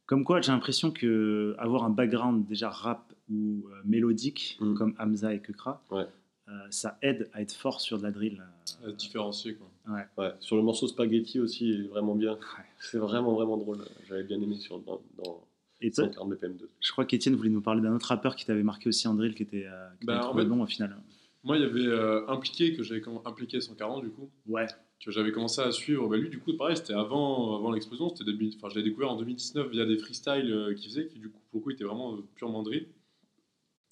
comme 0.07 0.25
quoi, 0.25 0.41
j'ai 0.41 0.53
l'impression 0.53 0.91
que 0.91 1.55
avoir 1.59 1.85
un 1.85 1.91
background 1.91 2.47
déjà 2.47 2.71
rap 2.71 3.13
ou 3.31 3.67
euh, 3.71 3.81
mélodique, 3.85 4.57
Mm. 4.61 4.75
comme 4.75 4.95
Hamza 4.99 5.33
et 5.35 5.41
Kekra, 5.41 5.83
Ouais. 5.91 6.07
Euh, 6.49 6.53
ça 6.71 6.99
aide 7.03 7.29
à 7.33 7.43
être 7.43 7.53
fort 7.53 7.81
sur 7.81 7.99
de 7.99 8.03
la 8.05 8.11
drill. 8.13 8.43
euh, 8.85 8.89
À 8.91 8.93
différencier, 8.93 9.55
quoi. 9.55 9.69
ouais. 9.95 10.05
Ouais. 10.17 10.33
Sur 10.41 10.57
le 10.57 10.63
morceau 10.63 10.87
Spaghetti 10.87 11.41
aussi, 11.41 11.69
il 11.71 11.85
est 11.85 11.89
vraiment 11.89 12.15
bien. 12.15 12.39
C'est 12.81 12.99
vraiment, 12.99 13.35
vraiment 13.35 13.57
drôle. 13.57 13.79
J'avais 14.09 14.23
bien 14.25 14.41
aimé 14.41 14.57
sur, 14.57 14.79
dans, 14.81 15.01
dans 15.23 15.45
Et 15.81 15.91
toi, 15.91 16.05
140 16.05 16.31
BPM 16.31 16.57
2. 16.57 16.69
je 16.81 16.93
crois 16.93 17.05
qu'Étienne 17.05 17.35
voulait 17.35 17.51
nous 17.51 17.61
parler 17.63 17.81
d'un 17.83 17.95
autre 17.95 18.07
rappeur 18.07 18.37
qui 18.37 18.45
t'avait 18.47 18.63
marqué 18.63 18.89
aussi 18.89 19.09
en 19.09 19.15
drill, 19.15 19.35
qui 19.35 19.43
était, 19.43 19.67
euh, 19.67 19.89
qui 20.01 20.07
Bah, 20.07 20.19
en 20.21 20.29
trouvé 20.29 20.43
fait- 20.45 20.49
bon 20.49 20.63
au 20.63 20.67
final. 20.67 20.97
Moi, 21.45 21.57
il 21.59 21.63
y 21.63 21.65
avait 21.65 21.87
euh, 21.87 22.27
impliqué 22.29 22.75
que 22.75 22.83
j'avais 22.83 23.03
impliqué 23.25 23.61
140 23.61 24.03
du 24.03 24.11
coup, 24.11 24.29
Ouais. 24.49 24.67
que 25.05 25.11
j'avais 25.13 25.31
commencé 25.31 25.61
à 25.61 25.71
suivre. 25.71 26.09
Bah, 26.09 26.17
lui, 26.17 26.29
du 26.29 26.41
coup, 26.41 26.53
pareil, 26.57 26.77
c'était 26.77 26.95
avant, 26.95 27.57
avant 27.57 27.71
l'explosion. 27.71 28.09
C'était 28.09 28.25
début, 28.25 28.51
enfin, 28.57 28.69
je 28.69 28.77
l'ai 28.77 28.83
découvert 28.83 29.11
en 29.13 29.17
2019 29.17 29.69
via 29.71 29.85
des 29.85 29.97
freestyles 29.99 30.51
euh, 30.53 30.75
qu'il 30.75 30.89
faisait, 30.91 31.07
qui 31.07 31.19
du 31.21 31.29
coup, 31.29 31.39
pour 31.51 31.61
le 31.61 31.65
coup, 31.65 31.71
étaient 31.71 31.85
vraiment 31.85 32.15
euh, 32.15 32.25
purement 32.35 32.63
drill. 32.65 32.87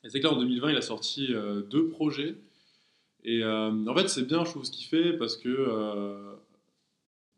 Et 0.04 0.10
c'est 0.10 0.20
que 0.20 0.26
là, 0.26 0.32
en 0.32 0.38
2020, 0.38 0.70
il 0.70 0.76
a 0.76 0.82
sorti 0.82 1.28
euh, 1.34 1.62
deux 1.62 1.88
projets. 1.88 2.36
Et 3.24 3.42
euh, 3.42 3.86
en 3.86 3.94
fait, 3.94 4.08
c'est 4.08 4.26
bien, 4.26 4.44
je 4.44 4.50
trouve, 4.50 4.64
ce 4.64 4.70
qu'il 4.70 4.86
fait 4.86 5.14
parce 5.14 5.36
que 5.36 5.48
euh, 5.48 6.34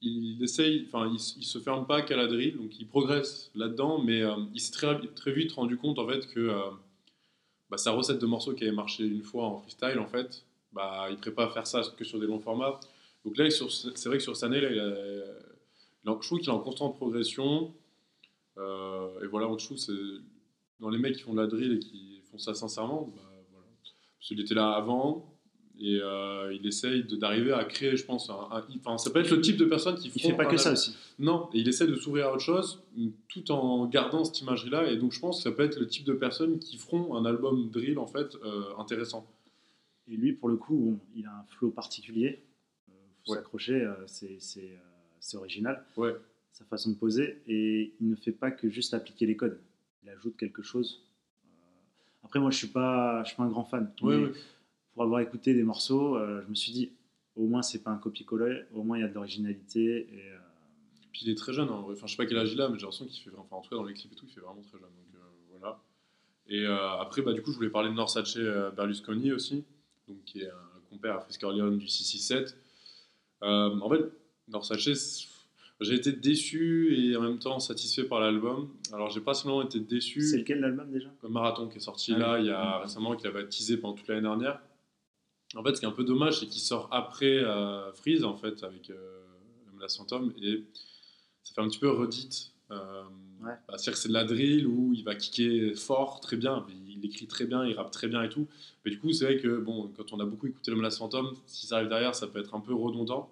il 0.02 0.42
essaye, 0.42 0.84
enfin, 0.86 1.06
il, 1.08 1.14
il 1.38 1.44
se 1.44 1.58
ferme 1.58 1.86
pas 1.86 2.02
qu'à 2.02 2.16
la 2.16 2.26
drill, 2.26 2.56
donc 2.56 2.78
il 2.78 2.86
progresse 2.86 3.50
là-dedans, 3.54 4.02
mais 4.02 4.22
il 4.54 4.60
s'est 4.60 4.72
très, 4.72 4.98
très 5.14 5.32
vite 5.32 5.52
rendu 5.52 5.76
compte 5.76 5.98
en 5.98 6.06
fait 6.08 6.26
que 6.28 6.50
bah, 7.70 7.78
sa 7.78 7.92
recette 7.92 8.20
de 8.20 8.26
morceaux 8.26 8.52
qui 8.54 8.64
avait 8.64 8.72
marché 8.74 9.04
une 9.04 9.22
fois 9.22 9.44
en 9.46 9.58
freestyle, 9.58 9.98
en 9.98 10.06
fait, 10.06 10.44
bah, 10.72 11.06
il 11.10 11.16
ne 11.24 11.30
pas 11.30 11.48
faire 11.48 11.66
ça 11.66 11.82
que 11.96 12.04
sur 12.04 12.18
des 12.20 12.26
longs 12.26 12.40
formats. 12.40 12.78
Donc 13.24 13.36
là, 13.36 13.48
c'est 13.50 14.06
vrai 14.08 14.18
que 14.18 14.22
sur 14.22 14.36
cette 14.36 14.44
année, 14.44 14.60
là, 14.60 14.70
il 14.70 14.78
a- 14.78 16.18
je 16.20 16.26
trouve 16.26 16.38
qu'il 16.38 16.48
est 16.48 16.52
en 16.52 16.60
constante 16.60 16.96
progression. 16.96 17.72
Et 18.56 19.26
voilà, 19.30 19.46
trouve 19.46 19.76
que 19.76 19.76
c'est 19.76 19.92
dans 20.80 20.90
les 20.90 20.98
mecs 20.98 21.16
qui 21.16 21.22
font 21.22 21.34
de 21.34 21.40
la 21.40 21.46
drill 21.46 21.72
et 21.72 21.78
qui 21.78 22.15
ça 22.38 22.54
sincèrement, 22.54 23.12
bah, 23.14 23.22
voilà. 23.52 23.66
Parce 23.82 24.28
qu'il 24.28 24.40
était 24.40 24.54
là 24.54 24.72
avant 24.72 25.32
et 25.78 25.98
euh, 26.02 26.54
il 26.58 26.66
essaye 26.66 27.04
d'arriver 27.04 27.52
à 27.52 27.62
créer, 27.64 27.96
je 27.98 28.04
pense, 28.06 28.30
un, 28.30 28.34
un- 28.50 28.64
enfin, 28.78 28.96
ça 28.96 29.10
peut 29.10 29.20
être 29.20 29.30
le 29.30 29.40
type 29.42 29.58
de 29.58 29.66
personne 29.66 29.94
qui 29.96 30.10
Il 30.14 30.22
fait 30.22 30.32
pas 30.34 30.44
un 30.46 30.50
que 30.50 30.56
ça 30.56 30.72
aussi. 30.72 30.94
non, 31.18 31.50
et 31.52 31.58
il 31.58 31.68
essaie 31.68 31.86
de 31.86 31.96
s'ouvrir 31.96 32.28
à 32.28 32.32
autre 32.32 32.40
chose 32.40 32.82
tout 33.28 33.50
en 33.52 33.86
gardant 33.86 34.24
cette 34.24 34.40
imagerie-là. 34.40 34.90
Et 34.90 34.96
donc, 34.96 35.12
je 35.12 35.20
pense 35.20 35.36
que 35.36 35.42
ça 35.42 35.52
peut 35.54 35.62
être 35.64 35.78
le 35.78 35.86
type 35.86 36.04
de 36.04 36.14
personnes 36.14 36.58
qui 36.58 36.78
feront 36.78 37.14
un 37.14 37.26
album 37.26 37.68
drill 37.70 37.98
en 37.98 38.06
fait 38.06 38.36
euh, 38.36 38.74
intéressant. 38.78 39.26
et 40.08 40.16
lui, 40.16 40.32
pour 40.32 40.48
le 40.48 40.56
coup, 40.56 40.98
il 41.14 41.26
a 41.26 41.30
un 41.32 41.44
flow 41.58 41.70
particulier. 41.70 42.42
Euh, 42.88 42.92
faut 43.26 43.32
Ouais. 43.32 43.38
s'accrocher, 43.38 43.86
c'est 44.06 45.36
original. 45.36 45.84
Ouais. 45.98 46.14
Sa 46.52 46.64
façon 46.64 46.90
de 46.92 46.94
poser. 46.96 47.42
Et 47.48 47.92
il 48.00 48.08
ne 48.08 48.16
fait 48.16 48.32
pas 48.32 48.50
que 48.50 48.70
juste 48.70 48.94
appliquer 48.94 49.26
les 49.26 49.36
codes. 49.36 49.58
Il 50.02 50.08
ajoute 50.08 50.36
quelque 50.38 50.62
chose. 50.62 51.02
Après, 52.26 52.40
moi, 52.40 52.50
je 52.50 52.56
suis 52.58 52.66
pas, 52.66 53.22
je 53.22 53.28
suis 53.28 53.36
pas 53.36 53.44
un 53.44 53.48
grand 53.48 53.62
fan. 53.64 53.92
Ouais. 54.02 54.32
Pour 54.94 55.04
avoir 55.04 55.20
écouté 55.20 55.54
des 55.54 55.62
morceaux, 55.62 56.16
euh, 56.16 56.42
je 56.44 56.50
me 56.50 56.56
suis 56.56 56.72
dit, 56.72 56.90
au 57.36 57.46
moins, 57.46 57.62
c'est 57.62 57.84
pas 57.84 57.92
un 57.92 57.98
copier-coller. 57.98 58.64
Au 58.74 58.82
moins, 58.82 58.98
il 58.98 59.02
y 59.02 59.04
a 59.04 59.08
de 59.08 59.14
l'originalité. 59.14 60.08
Et, 60.12 60.32
euh, 60.32 60.38
Puis 61.12 61.22
il 61.24 61.30
est 61.30 61.36
très 61.36 61.52
jeune, 61.52 61.68
hein, 61.68 61.72
en 61.74 61.82
vrai. 61.82 61.94
enfin 61.94 62.06
je 62.08 62.12
sais 62.12 62.16
pas 62.16 62.26
quel 62.26 62.36
âge 62.38 62.52
il 62.52 62.60
a, 62.60 62.68
mais 62.68 62.74
j'ai 62.78 62.82
l'impression 62.82 63.06
qu'il 63.06 63.22
fait, 63.22 63.30
vraiment- 63.30 63.44
enfin 63.48 63.56
en 63.56 63.60
tout 63.62 63.70
cas 63.70 63.76
dans 63.76 63.84
les 63.84 63.94
clips 63.94 64.12
et 64.12 64.16
tout, 64.16 64.26
il 64.26 64.32
fait 64.34 64.40
vraiment 64.40 64.60
très 64.62 64.72
jeune. 64.78 64.80
Donc 64.88 65.14
euh, 65.14 65.18
voilà. 65.60 65.80
Et 66.48 66.66
après, 66.66 67.22
bah, 67.22 67.32
du 67.32 67.42
coup, 67.42 67.52
je 67.52 67.56
voulais 67.56 67.70
parler 67.70 67.88
de 67.90 67.94
Norsace 67.94 68.36
Berlusconi 68.76 69.32
aussi, 69.32 69.64
donc 70.08 70.22
qui 70.24 70.42
est 70.42 70.48
un 70.50 70.80
compère 70.90 71.16
à 71.16 71.20
Frisk 71.20 71.42
Orleans 71.44 71.70
du 71.70 71.86
667. 71.88 72.56
Euh, 73.42 73.78
en 73.80 73.88
fait, 73.90 74.00
Norsace, 74.48 75.28
j'ai 75.80 75.94
été 75.94 76.12
déçu 76.12 76.94
et 76.98 77.16
en 77.16 77.20
même 77.22 77.38
temps 77.38 77.58
satisfait 77.58 78.04
par 78.04 78.20
l'album. 78.20 78.70
Alors 78.92 79.10
j'ai 79.10 79.20
pas 79.20 79.34
seulement 79.34 79.62
été 79.62 79.78
déçu. 79.80 80.22
C'est 80.22 80.38
lequel 80.38 80.60
l'album 80.60 80.90
déjà? 80.90 81.08
Le 81.22 81.28
Marathon 81.28 81.68
qui 81.68 81.76
est 81.78 81.80
sorti 81.80 82.12
Ah 82.14 82.18
là 82.18 82.34
oui. 82.34 82.40
il 82.42 82.46
y 82.46 82.50
a 82.50 82.78
récemment, 82.78 83.14
qu'il 83.16 83.26
avait 83.26 83.46
teasé 83.48 83.76
pendant 83.76 83.94
toute 83.94 84.08
l'année 84.08 84.22
dernière. 84.22 84.60
En 85.54 85.62
fait, 85.62 85.74
ce 85.74 85.80
qui 85.80 85.86
est 85.86 85.88
un 85.88 85.92
peu 85.92 86.04
dommage, 86.04 86.40
c'est 86.40 86.46
qu'il 86.46 86.60
sort 86.60 86.88
après 86.90 87.38
euh, 87.38 87.92
Freeze, 87.92 88.24
en 88.24 88.34
fait, 88.36 88.62
avec 88.64 88.90
euh, 88.90 89.22
la 89.80 89.86
Phantom, 89.88 90.32
et 90.42 90.64
ça 91.44 91.54
fait 91.54 91.60
un 91.60 91.68
petit 91.68 91.78
peu 91.78 91.90
redite. 91.90 92.52
Euh, 92.70 93.02
Ouais. 93.42 93.52
bah, 93.68 93.74
C'est-à-dire 93.76 93.92
que 93.92 93.98
c'est 93.98 94.08
de 94.08 94.14
la 94.14 94.24
drill 94.24 94.66
où 94.66 94.94
il 94.94 95.04
va 95.04 95.14
kicker 95.14 95.74
fort, 95.76 96.20
très 96.20 96.38
bien, 96.38 96.66
il 96.88 97.04
écrit 97.04 97.26
très 97.26 97.44
bien, 97.44 97.66
il 97.66 97.74
rappe 97.74 97.90
très 97.90 98.08
bien 98.08 98.22
et 98.22 98.30
tout. 98.30 98.48
Mais 98.84 98.90
du 98.90 98.98
coup, 98.98 99.12
c'est 99.12 99.26
vrai 99.26 99.36
que 99.36 99.58
bon, 99.58 99.92
quand 99.94 100.14
on 100.14 100.20
a 100.20 100.24
beaucoup 100.24 100.46
écouté 100.46 100.70
le 100.70 100.80
Last 100.80 100.96
Phantom, 100.98 101.30
si 101.44 101.66
ça 101.66 101.76
arrive 101.76 101.90
derrière, 101.90 102.14
ça 102.14 102.26
peut 102.28 102.38
être 102.40 102.54
un 102.54 102.60
peu 102.60 102.72
redondant. 102.74 103.30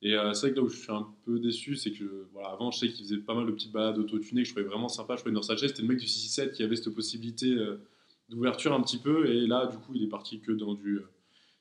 Et 0.00 0.14
euh, 0.14 0.32
c'est 0.32 0.46
vrai 0.46 0.50
que 0.52 0.56
là 0.56 0.62
où 0.62 0.68
je 0.68 0.76
suis 0.76 0.92
un 0.92 1.08
peu 1.24 1.40
déçu, 1.40 1.74
c'est 1.76 1.90
que 1.90 2.28
voilà, 2.32 2.50
avant, 2.50 2.70
je 2.70 2.78
sais 2.78 2.88
qu'il 2.88 3.04
faisait 3.04 3.18
pas 3.18 3.34
mal 3.34 3.46
de 3.46 3.50
petites 3.50 3.72
balades 3.72 3.98
autotunées 3.98 4.42
que 4.42 4.48
je 4.48 4.54
trouvais 4.54 4.68
vraiment 4.68 4.88
sympa. 4.88 5.16
Je 5.16 5.20
trouvais 5.20 5.34
Norsace, 5.34 5.60
c'était 5.60 5.82
le 5.82 5.88
mec 5.88 5.98
du 5.98 6.06
667 6.06 6.52
qui 6.54 6.62
avait 6.62 6.76
cette 6.76 6.94
possibilité 6.94 7.50
euh, 7.50 7.80
d'ouverture 8.28 8.72
un 8.72 8.80
petit 8.80 8.98
peu. 8.98 9.26
Et 9.26 9.46
là, 9.46 9.66
du 9.66 9.76
coup, 9.78 9.94
il 9.94 10.04
est 10.04 10.08
parti 10.08 10.40
que 10.40 10.52
dans 10.52 10.74
du 10.74 10.98
euh, 10.98 11.08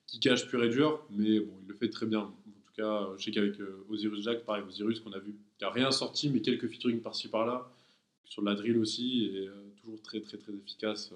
kickage 0.06 0.48
pur 0.48 0.64
et 0.64 0.70
dur. 0.70 1.04
Mais 1.10 1.40
bon, 1.40 1.54
il 1.64 1.68
le 1.68 1.74
fait 1.74 1.90
très 1.90 2.06
bien. 2.06 2.20
En 2.20 2.32
tout 2.32 2.74
cas, 2.76 3.04
euh, 3.04 3.18
je 3.18 3.26
sais 3.26 3.32
qu'avec 3.32 3.56
Osiris 3.90 4.24
Jack, 4.24 4.46
pareil, 4.46 4.64
Osiris 4.68 5.00
qu'on 5.00 5.14
a 5.14 5.20
vu, 5.20 5.36
qui 5.58 5.66
a 5.66 5.72
rien 5.72 5.90
sorti, 5.90 6.30
mais 6.30 6.42
quelques 6.42 6.68
featuring 6.68 7.02
par-ci 7.02 7.30
par-là, 7.30 7.72
sur 8.24 8.44
la 8.44 8.54
drill 8.54 8.78
aussi, 8.78 9.26
et 9.26 9.50
toujours 9.82 10.02
très 10.02 10.20
très 10.20 10.38
très 10.38 10.54
efficace. 10.54 11.12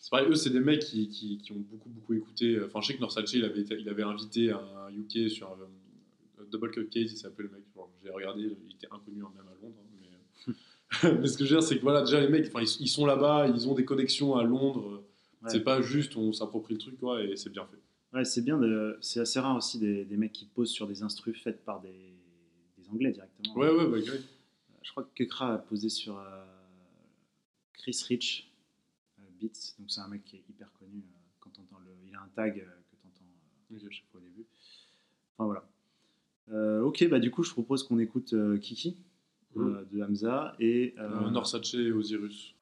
C'est 0.00 0.10
pareil, 0.10 0.28
eux, 0.30 0.36
c'est 0.36 0.50
des 0.50 0.60
mecs 0.60 0.84
qui, 0.84 1.08
qui, 1.08 1.52
ont 1.52 1.58
beaucoup 1.58 1.88
beaucoup 1.88 2.14
écouté. 2.14 2.58
Enfin, 2.64 2.80
je 2.80 2.88
sais 2.88 2.94
que 2.94 3.00
Norsace, 3.00 3.32
il 3.34 3.44
avait, 3.44 3.62
il 3.62 3.88
avait 3.88 4.04
invité 4.04 4.50
un 4.52 4.90
UK 4.90 5.28
sur 5.28 5.50
euh, 5.50 5.66
Double 6.50 6.70
Cupcake, 6.70 7.10
il 7.12 7.16
s'appelait 7.16 7.44
le 7.44 7.50
mec. 7.50 7.62
J'ai 8.02 8.10
regardé, 8.10 8.56
il 8.66 8.74
était 8.74 8.88
inconnu 8.90 9.22
hein, 9.22 9.30
même 9.36 9.46
à 9.48 9.54
Londres. 9.62 9.76
hein, 9.80 10.52
mais... 11.02 11.18
mais 11.20 11.26
ce 11.28 11.36
que 11.36 11.44
je 11.44 11.54
veux 11.54 11.60
dire, 11.60 11.62
c'est 11.68 11.76
que 11.76 11.82
voilà, 11.82 12.00
déjà 12.02 12.20
les 12.20 12.28
mecs, 12.28 12.50
ils, 12.54 12.76
ils 12.80 12.88
sont 12.88 13.04
là-bas, 13.06 13.48
ils 13.48 13.68
ont 13.68 13.74
des 13.74 13.84
connexions 13.84 14.36
à 14.36 14.42
Londres. 14.44 15.04
Ouais. 15.42 15.50
C'est 15.50 15.60
pas 15.60 15.80
juste 15.82 16.16
on 16.16 16.32
s'approprie 16.32 16.74
le 16.74 16.80
truc, 16.80 16.98
quoi, 16.98 17.22
et 17.22 17.36
c'est 17.36 17.50
bien 17.50 17.66
fait. 17.66 17.78
Ouais, 18.16 18.24
c'est 18.24 18.42
bien. 18.42 18.58
De... 18.58 18.96
C'est 19.00 19.20
assez 19.20 19.38
rare 19.38 19.56
aussi 19.56 19.78
des, 19.78 20.04
des 20.04 20.16
mecs 20.16 20.32
qui 20.32 20.46
posent 20.46 20.70
sur 20.70 20.86
des 20.86 21.02
instrus 21.02 21.40
faites 21.40 21.64
par 21.64 21.80
des, 21.80 22.14
des 22.78 22.88
Anglais 22.88 23.12
directement. 23.12 23.54
Ouais, 23.54 23.68
ouais, 23.70 23.86
bah, 23.86 23.98
ouais. 23.98 24.20
Je 24.82 24.90
crois 24.90 25.04
que 25.04 25.10
Kekra 25.14 25.54
a 25.54 25.58
posé 25.58 25.90
sur 25.90 26.18
euh, 26.18 26.44
Chris 27.74 28.00
Rich 28.08 28.50
euh, 29.18 29.22
Beats. 29.38 29.74
Donc 29.78 29.90
c'est 29.90 30.00
un 30.00 30.08
mec 30.08 30.24
qui 30.24 30.36
est 30.36 30.44
hyper 30.48 30.72
connu. 30.72 30.98
euh, 30.98 31.18
quand 31.40 31.50
t'entends 31.50 31.78
le... 31.80 31.90
Il 32.06 32.14
a 32.14 32.22
un 32.22 32.28
tag 32.34 32.58
euh, 32.58 32.64
que 32.90 32.96
tu 32.96 33.06
entends 33.06 33.90
chaque 33.90 34.06
fois 34.10 34.20
au 34.20 34.24
début. 34.24 34.46
Enfin 35.36 35.44
voilà. 35.44 35.68
Euh, 36.52 36.82
ok, 36.82 37.08
bah 37.08 37.18
du 37.18 37.30
coup, 37.30 37.42
je 37.42 37.50
propose 37.50 37.82
qu'on 37.82 37.98
écoute 37.98 38.32
euh, 38.32 38.56
Kiki 38.58 38.96
euh, 39.56 39.84
de 39.92 40.02
Hamza 40.02 40.54
et 40.60 40.94
euh, 40.98 41.26
Euh, 41.26 41.30
Norsace 41.30 41.74
et 41.74 41.90
Osiris. 41.92 42.54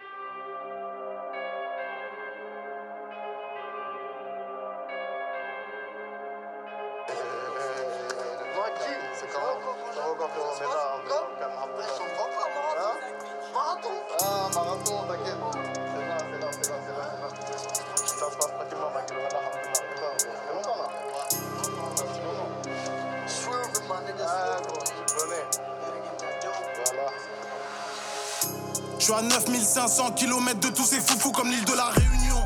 9500 29.97 30.13
km 30.13 30.61
de 30.61 30.69
tous 30.69 30.85
ces 30.85 31.01
foufous 31.01 31.33
comme 31.33 31.51
l'île 31.51 31.65
de 31.65 31.73
la 31.73 31.87
Réunion. 31.87 32.37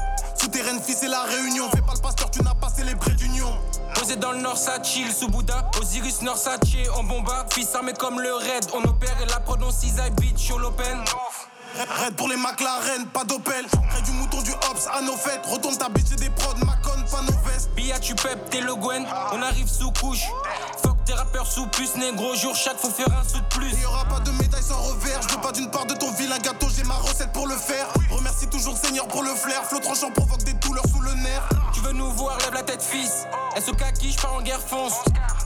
Souterraine, 0.40 0.80
fils 0.80 1.02
et 1.02 1.08
la 1.08 1.22
Réunion. 1.22 1.68
Fais 1.70 1.82
pas 1.82 1.94
le 1.94 2.00
pasteur, 2.00 2.30
tu 2.30 2.42
n'as 2.42 2.54
pas 2.54 2.68
célébré 2.68 3.10
d'union. 3.12 3.52
Posé 3.94 4.14
dans 4.16 4.32
le 4.32 4.38
nord, 4.38 4.56
ça 4.56 4.80
chill 4.82 5.12
sous 5.12 5.28
Bouddha. 5.28 5.68
Osiris 5.80 6.22
Nord, 6.22 6.36
ça 6.36 6.58
chill, 6.64 6.88
on 6.96 7.02
bombarde. 7.02 7.52
Fils 7.52 7.74
armé 7.74 7.92
comme 7.92 8.20
le 8.20 8.32
raid, 8.34 8.66
on 8.72 8.84
opère 8.84 9.20
et 9.20 9.26
la 9.26 9.40
prononce 9.40 9.82
Isaï 9.82 10.10
beat 10.12 10.38
sur 10.38 10.60
l'open. 10.60 10.98
Red 12.04 12.14
pour 12.16 12.28
les 12.28 12.36
McLaren, 12.36 13.06
pas 13.12 13.24
d'Opel. 13.24 13.64
Près 13.66 14.02
du 14.02 14.10
mouton 14.12 14.42
du 14.42 14.52
Hobbs 14.52 14.88
à 14.92 15.02
nos 15.02 15.16
fêtes. 15.16 15.44
Retourne 15.46 15.76
ta 15.76 15.88
bitch 15.88 16.12
et 16.12 16.16
des 16.16 16.30
prods, 16.30 16.54
Macon, 16.64 17.02
pas 17.10 17.22
nos 17.22 17.38
vestes. 17.48 17.70
Bia, 17.74 17.98
tu 17.98 18.14
pep, 18.14 18.50
t'es 18.50 18.60
le 18.60 18.74
Gwen. 18.74 19.06
On 19.32 19.42
arrive 19.42 19.68
sous 19.68 19.90
couche. 19.92 20.26
Fuck 20.82 21.04
tes 21.04 21.14
rappeurs 21.14 21.46
sous 21.46 21.66
puce, 21.68 21.96
négro. 21.96 22.34
Jour 22.34 22.54
chaque, 22.56 22.78
faut 22.78 22.90
faire 22.90 23.08
un 23.12 23.26
sou 23.26 23.38
de 23.38 23.46
plus. 23.54 23.70
Il 23.72 23.82
y 23.82 23.86
aura 23.86 24.04
pas 24.04 24.20
de 24.20 24.30
médaille 24.32 24.62
sans 24.62 24.80
revers. 24.80 25.22
Je 25.22 25.34
veux 25.34 25.40
pas 25.40 25.52
d'une 25.52 25.70
part 25.70 25.86
de 25.86 25.94
ton 25.94 26.10
vilain 26.12 26.38
gâteau, 26.38 26.59
j'ai 26.80 26.86
ma 26.86 26.94
recette 26.94 27.32
pour 27.32 27.46
le 27.46 27.56
faire. 27.56 27.88
Remercie 28.10 28.46
toujours 28.46 28.76
Seigneur 28.76 29.06
pour 29.08 29.22
le 29.22 29.34
flair. 29.34 29.62
Flot 29.64 29.80
tranchant 29.80 30.10
provoque 30.10 30.42
des 30.44 30.52
douleurs 30.54 30.84
sous 30.86 31.00
le 31.00 31.12
nerf. 31.14 31.48
Tu 31.72 31.80
veux 31.80 31.92
nous 31.92 32.10
voir, 32.12 32.38
lève 32.38 32.54
la 32.54 32.62
tête, 32.62 32.82
fils. 32.82 33.26
SOK 33.58 33.92
qui, 33.98 34.12
je 34.12 34.20
pars 34.20 34.34
en 34.34 34.42
guerre, 34.42 34.60
fonce. 34.60 34.94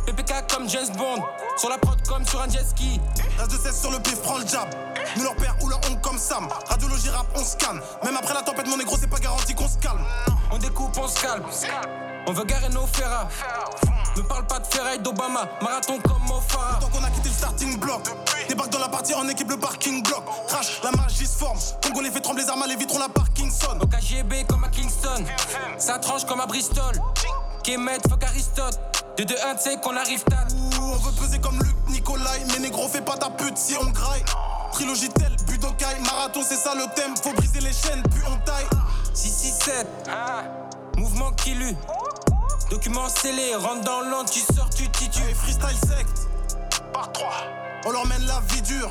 PPK 0.06 0.46
comme 0.48 0.68
James 0.68 0.90
Bond. 0.96 1.22
Sur 1.56 1.70
la 1.70 1.78
prod 1.78 2.00
comme 2.06 2.26
sur 2.26 2.40
un 2.40 2.48
jet 2.48 2.64
ski. 2.64 3.00
Reste 3.38 3.50
de 3.50 3.58
cesse 3.58 3.80
sur 3.80 3.90
le 3.90 3.98
pif, 4.00 4.20
prends 4.22 4.38
le 4.38 4.46
jab. 4.46 4.68
Nous 5.16 5.24
leur 5.24 5.34
père 5.36 5.56
ou 5.62 5.68
leur 5.68 5.78
oncle 5.90 6.00
comme 6.02 6.18
Sam. 6.18 6.48
Radiologie 6.68 7.10
rap, 7.10 7.26
on 7.34 7.44
se 7.44 7.56
calme. 7.56 7.80
Même 8.04 8.16
après 8.16 8.34
la 8.34 8.42
tempête, 8.42 8.66
mon 8.66 8.76
négro, 8.76 8.96
c'est 8.98 9.10
pas 9.10 9.18
garanti 9.18 9.54
qu'on 9.54 9.68
se 9.68 9.78
calme. 9.78 10.04
On 10.50 10.58
découpe, 10.58 10.96
on 10.98 11.08
se 11.08 11.20
calme. 11.20 11.44
On 12.26 12.32
veut 12.32 12.44
garer 12.44 12.68
nos 12.70 12.86
ferras. 12.86 13.28
Ne 14.16 14.22
parle 14.22 14.46
pas 14.46 14.60
de 14.60 14.66
ferraille 14.66 15.00
d'Obama. 15.00 15.48
Marathon 15.60 15.98
comme 15.98 16.22
Mofara. 16.28 16.78
Tant 16.80 16.88
qu'on 16.88 17.04
a 17.04 17.10
quitté 17.10 17.28
le 17.28 17.34
starting 17.34 17.78
block. 17.78 18.02
Débarque 18.48 18.70
partie 19.04 19.14
en 19.14 19.28
équipe, 19.28 19.50
le 19.50 19.58
parking 19.58 20.02
block. 20.02 20.24
Crash, 20.48 20.80
la 20.82 20.90
magie 20.92 21.26
se 21.26 21.36
forme. 21.36 21.58
Congolais 21.82 22.10
fait 22.10 22.20
trembler 22.20 22.44
les 22.44 22.48
armes, 22.48 22.64
les 22.66 22.76
vitrons, 22.76 22.98
la 22.98 23.10
Parkinson. 23.10 23.78
Au 23.80 23.86
KGB 23.86 24.44
comme 24.48 24.64
à 24.64 24.68
Kingston. 24.68 25.24
Ça 25.76 25.98
tranche 25.98 26.24
comme 26.24 26.40
à 26.40 26.46
Bristol. 26.46 26.94
Kemet, 27.62 27.98
fuck 28.08 28.24
Aristote. 28.24 28.78
De 29.18 29.24
2 29.24 29.34
1 29.34 29.56
c'est 29.58 29.80
qu'on 29.82 29.94
arrive 29.94 30.24
tard. 30.24 30.46
On 30.80 30.96
veut 30.96 31.12
peser 31.20 31.38
comme 31.38 31.58
Luc 31.58 31.76
Nicolai. 31.88 32.44
Mais 32.52 32.60
négro, 32.60 32.88
fais 32.88 33.02
pas 33.02 33.16
ta 33.16 33.28
pute 33.28 33.58
si 33.58 33.74
on 33.78 33.90
graille. 33.90 34.24
Trilogie 34.72 35.10
tel, 35.10 35.36
Budokai, 35.46 36.00
marathon, 36.00 36.40
c'est 36.42 36.56
ça 36.56 36.74
le 36.74 36.86
thème. 36.94 37.14
Faut 37.22 37.34
briser 37.34 37.60
les 37.60 37.72
chaînes, 37.72 38.02
puis 38.10 38.22
on 38.26 38.36
taille. 38.46 38.66
667. 39.12 39.86
Mouvement 40.96 41.32
qui 41.32 41.54
lue. 41.54 41.76
Document 42.70 43.08
scellé, 43.10 43.54
rentre 43.56 43.82
dans 43.82 44.00
l'an, 44.00 44.24
tu 44.24 44.40
sors, 44.40 44.70
tu 44.70 44.88
titues. 44.88 45.22
Hey, 45.28 45.34
freestyle 45.34 45.78
sect. 45.88 46.28
Par 46.94 47.12
3. 47.12 47.63
On 47.86 47.90
leur 47.90 48.06
mène 48.06 48.24
la 48.26 48.40
vie 48.48 48.62
dure. 48.62 48.90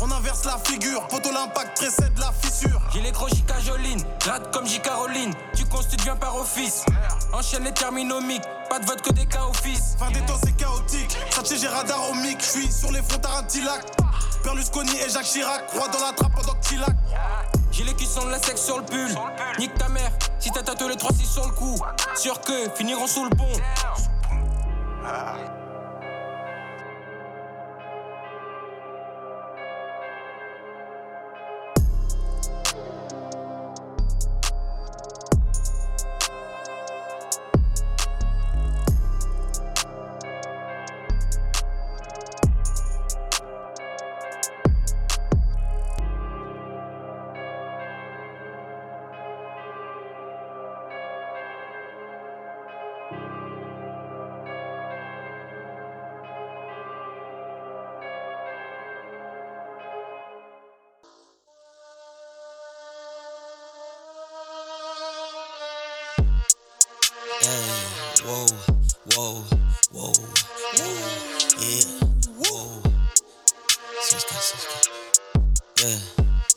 On 0.00 0.10
inverse 0.10 0.44
la 0.44 0.58
figure. 0.58 1.06
Photo 1.10 1.32
l'impact 1.32 1.76
précède 1.76 2.16
la 2.18 2.32
fissure. 2.32 2.80
J'ai 2.92 3.00
les 3.00 3.10
gros 3.10 3.28
J. 3.28 3.42
Caroline, 3.42 4.04
gratte 4.20 4.52
comme 4.52 4.66
J. 4.66 4.80
Caroline. 4.80 5.32
Tu 5.56 5.64
constitues 5.64 6.04
bien 6.04 6.16
par 6.16 6.36
office. 6.36 6.84
Enchaîne 7.32 7.64
les 7.64 7.72
terminomiques, 7.72 8.42
pas 8.68 8.78
de 8.78 8.86
vote 8.86 9.02
que 9.02 9.12
des 9.12 9.26
cas 9.26 9.44
office. 9.44 9.96
Fin 9.98 10.10
des 10.10 10.20
temps, 10.20 10.38
c'est 10.42 10.56
chaotique. 10.56 11.16
Sachez, 11.30 11.58
j'ai 11.58 11.68
radar 11.68 12.10
au 12.10 12.14
mic. 12.14 12.40
J'suis 12.40 12.70
sur 12.70 12.92
les 12.92 13.02
fronts 13.02 13.18
Tarantilac. 13.18 13.84
Berlusconi 14.44 14.96
et 14.98 15.10
Jacques 15.10 15.24
Chirac. 15.24 15.70
Roi 15.72 15.88
dans 15.88 16.04
la 16.04 16.12
trappe 16.12 16.34
pendant 16.34 16.54
Tilac. 16.60 16.94
J'ai 17.70 17.84
les 17.84 17.94
cuissons 17.94 18.24
de 18.26 18.30
la 18.30 18.40
sexe 18.40 18.62
sur 18.62 18.78
le 18.78 18.84
pull. 18.84 19.14
Nique 19.58 19.74
ta 19.74 19.88
mère, 19.88 20.10
si 20.38 20.50
t'as 20.50 20.62
tatoué 20.62 20.88
les 20.90 20.96
3-6 20.96 21.24
sur 21.24 21.46
le 21.46 21.52
cou. 21.52 21.80
Sûr 22.14 22.40
que 22.40 22.70
finiront 22.76 23.06
sous 23.06 23.24
le 23.24 23.30
pont. 23.30 23.52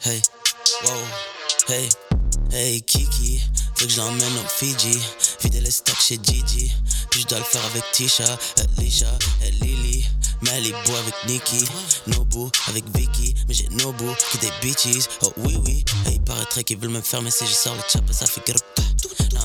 Hey, 0.02 0.20
whoa, 0.84 1.04
hey, 1.68 1.88
hey 2.52 2.82
Kiki, 2.82 3.40
faut 3.76 3.86
que 3.86 3.92
je 3.92 3.98
l'emmène 3.98 4.38
au 4.44 4.48
Fiji. 4.48 5.00
Vider 5.44 5.62
les 5.62 5.70
stocks 5.70 6.02
chez 6.02 6.18
Gigi. 6.24 6.74
Puis 7.12 7.22
je 7.22 7.28
dois 7.28 7.38
le 7.38 7.44
faire 7.44 7.64
avec 7.66 7.84
Tisha, 7.92 8.40
Alicia, 8.58 9.08
et 9.44 9.52
Lily. 9.52 10.04
Boy 10.42 10.96
avec 11.00 11.16
Nikki, 11.28 11.66
Nobu 12.08 12.50
avec 12.68 12.86
Vicky, 12.96 13.36
mais 13.48 13.54
j'ai 13.54 13.68
Nobu 13.70 14.06
que 14.32 14.38
des 14.38 14.52
bitches. 14.62 15.08
Oh 15.22 15.32
oui 15.38 15.56
oui, 15.66 15.86
et 16.08 16.14
il 16.14 16.22
paraîtrait 16.22 16.64
qu'ils 16.64 16.78
veulent 16.78 16.90
me 16.90 17.02
faire, 17.02 17.22
mais 17.22 17.32
si 17.32 17.46
je 17.46 17.54
sors 17.54 17.76
le 17.76 17.82
chap, 17.88 18.04
ça 18.12 18.26
fait 18.26 18.42
grip. 18.46 18.64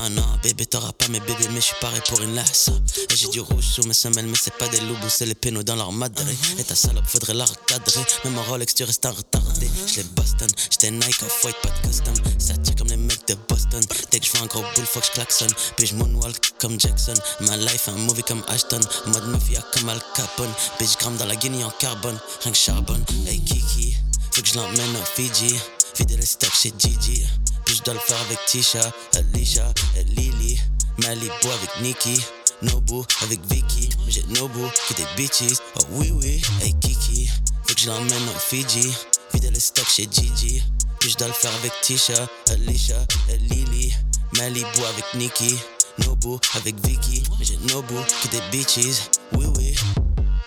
Non 0.01 0.09
non, 0.09 0.25
bébé 0.41 0.65
t'auras 0.65 0.93
pas 0.93 1.07
mes 1.09 1.19
bébés, 1.19 1.47
mais 1.51 1.61
je 1.61 1.65
suis 1.65 1.75
paré 1.79 2.01
pour 2.07 2.19
une 2.21 2.33
laisse. 2.33 2.71
Et 3.11 3.15
j'ai 3.15 3.27
du 3.27 3.39
rouge 3.39 3.63
sous 3.63 3.83
mes 3.83 3.93
semelles, 3.93 4.25
mais 4.25 4.37
c'est 4.41 4.57
pas 4.57 4.67
des 4.67 4.79
loups, 4.79 4.97
c'est 5.09 5.27
les 5.27 5.35
pénaux 5.35 5.61
dans 5.61 5.75
leur 5.75 5.91
madré. 5.91 6.35
Et 6.57 6.63
ta 6.63 6.73
salope 6.73 7.05
faudrait 7.05 7.35
la 7.35 7.45
recadrer, 7.45 8.01
même 8.23 8.35
en 8.39 8.41
Rolex 8.41 8.73
tu 8.73 8.83
restes 8.83 9.05
en 9.05 9.11
retardé. 9.11 9.69
Je 9.85 9.97
les 9.97 10.03
Boston, 10.15 10.49
j'étais 10.71 10.89
Nike 10.89 11.21
off 11.21 11.43
white, 11.43 11.55
pas 11.61 11.69
de 11.69 11.87
custom. 11.87 12.15
Ça 12.39 12.57
tire 12.57 12.75
comme 12.77 12.87
les 12.87 12.97
mecs 12.97 13.27
de 13.27 13.35
Boston. 13.47 13.79
Dès 14.11 14.19
que 14.19 14.25
je 14.25 14.41
un 14.41 14.47
gros 14.47 14.63
bull, 14.75 14.85
faut 14.85 15.01
que 15.01 15.05
je 15.05 15.11
klaxonne. 15.11 15.53
Puis 15.77 15.85
je 15.85 15.93
moonwalk 15.93 16.53
comme 16.59 16.79
Jackson. 16.79 17.13
Ma 17.41 17.55
life, 17.57 17.87
un 17.87 17.97
movie 17.97 18.23
comme 18.23 18.43
Ashton. 18.47 18.81
Mode 19.05 19.27
mafia 19.27 19.61
comme 19.71 19.89
Al 19.89 20.01
Capone. 20.15 20.51
Bitch 20.79 20.97
gramme 20.97 21.17
dans 21.17 21.27
la 21.27 21.35
Guinée 21.35 21.63
en 21.63 21.69
carbone. 21.69 22.17
Rien 22.41 22.51
que 22.51 22.57
charbonne. 22.57 23.05
Hey 23.27 23.39
Kiki, 23.39 23.95
faut 24.31 24.41
que 24.41 24.47
je 24.47 24.55
l'emmène 24.55 24.95
au 24.95 25.05
Fiji. 25.15 25.55
Vider 25.95 26.17
les 26.17 26.25
stocks 26.25 26.55
chez 26.55 26.73
Gigi. 26.75 27.27
Puis 27.71 27.77
je 27.77 27.83
dois 27.83 27.93
le 27.93 28.01
faire 28.01 28.19
avec 28.23 28.37
Tisha, 28.47 28.81
Alicia 29.15 29.65
et 29.95 30.03
Lily. 30.03 30.59
Mali 30.97 31.29
boy 31.41 31.53
avec 31.53 31.69
Nikki. 31.81 32.21
Nobu 32.63 33.03
avec 33.21 33.39
Vicky. 33.49 33.87
J'ai 34.09 34.23
Nobu 34.23 34.59
que 34.89 34.93
des 34.95 35.05
bitches. 35.15 35.57
Oh 35.79 35.83
oui 35.91 36.11
oui, 36.11 36.41
hey 36.61 36.73
Kiki. 36.81 37.29
Faut 37.63 37.73
que 37.73 37.79
je 37.79 37.87
l'emmène 37.87 38.27
au 38.27 38.39
Fiji. 38.39 38.93
Vider 39.33 39.51
les 39.51 39.59
stocks 39.61 39.87
chez 39.87 40.05
Gigi. 40.11 40.61
Puis 40.99 41.11
je 41.11 41.17
dois 41.17 41.27
le 41.27 41.33
faire 41.33 41.53
avec 41.61 41.71
Tisha, 41.81 42.27
Alicia 42.49 42.97
et 43.29 43.37
Lily. 43.37 43.93
Mali 44.37 44.65
boy 44.75 44.85
avec 44.87 45.05
Nikki. 45.13 45.57
Nobu 45.99 46.39
avec 46.55 46.75
Vicky. 46.85 47.23
J'ai 47.39 47.55
Nobu 47.73 47.95
que 48.21 48.27
des 48.27 48.41
bitches. 48.51 49.09
Oui 49.37 49.45
oui. 49.55 49.75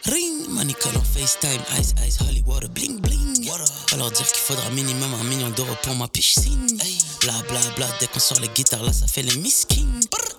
Ring, 0.04 0.50
money 0.50 0.74
call 0.74 0.94
en 0.98 1.02
FaceTime, 1.02 1.62
ice 1.80 1.94
ice, 2.06 2.18
holy 2.20 2.42
water, 2.46 2.68
bling 2.68 3.00
bling. 3.00 3.23
Alors 3.94 4.10
dire 4.10 4.26
qu'il 4.26 4.42
faudra 4.42 4.68
minimum 4.70 5.14
un 5.14 5.22
million 5.22 5.48
d'euros 5.50 5.76
pour 5.84 5.94
ma 5.94 6.08
piscine. 6.08 6.66
Bla 7.20 7.32
bla 7.48 7.60
bla, 7.76 7.86
dès 8.00 8.08
qu'on 8.08 8.18
sort 8.18 8.40
les 8.40 8.48
guitares 8.48 8.82
là, 8.82 8.92
ça 8.92 9.06
fait 9.06 9.22
les 9.22 9.36
miskins. 9.36 9.86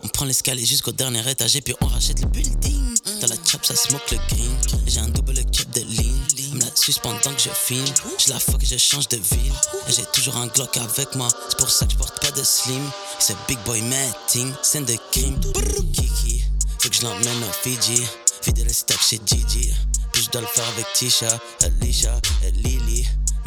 On 0.03 0.09
prend 0.09 0.25
l'escalier 0.25 0.65
jusqu'au 0.65 0.91
dernier 0.91 1.21
étage 1.29 1.55
et 1.55 1.61
puis 1.61 1.73
on 1.79 1.85
rachète 1.85 2.19
le 2.19 2.27
building. 2.27 2.95
Dans 3.21 3.27
la 3.27 3.35
chop, 3.45 3.65
ça 3.65 3.73
smoke 3.73 4.03
le 4.11 4.17
green. 4.27 4.57
J'ai 4.87 4.99
un 4.99 5.07
double 5.07 5.35
cup 5.45 5.71
de 5.71 5.83
lean. 5.83 6.55
Me 6.55 6.59
la 6.59 6.75
suce 6.75 6.99
pendant 6.99 7.17
que 7.17 7.41
je 7.41 7.49
filme. 7.49 7.85
Je 8.19 8.27
la 8.33 8.39
fuck 8.39 8.61
je 8.61 8.77
change 8.77 9.07
de 9.07 9.15
ville. 9.15 9.53
J'ai 9.87 10.05
toujours 10.13 10.35
un 10.35 10.47
Glock 10.47 10.75
avec 10.75 11.15
moi. 11.15 11.29
C'est 11.47 11.57
pour 11.57 11.69
ça 11.69 11.85
que 11.85 11.93
je 11.93 11.97
porte 11.97 12.19
pas 12.19 12.31
de 12.31 12.43
slim. 12.43 12.83
C'est 13.19 13.37
big 13.47 13.57
boy 13.65 13.81
matting, 13.83 14.51
scène 14.63 14.83
de 14.83 14.97
crime. 15.13 15.39
Kiki, 15.93 16.43
faut 16.79 16.89
que 16.89 16.95
je 16.95 17.03
l'emmène 17.03 17.43
au 17.43 17.53
Fiji. 17.63 18.03
Vider 18.45 18.65
les 18.65 18.73
stocks 18.73 19.01
chez 19.01 19.21
Gigi. 19.25 19.73
Puis 20.11 20.23
je 20.23 20.29
dois 20.29 20.41
le 20.41 20.47
faire 20.47 20.67
avec 20.69 20.85
Tisha, 20.93 21.39
Alicia 21.61 22.19
Lily. 22.63 22.84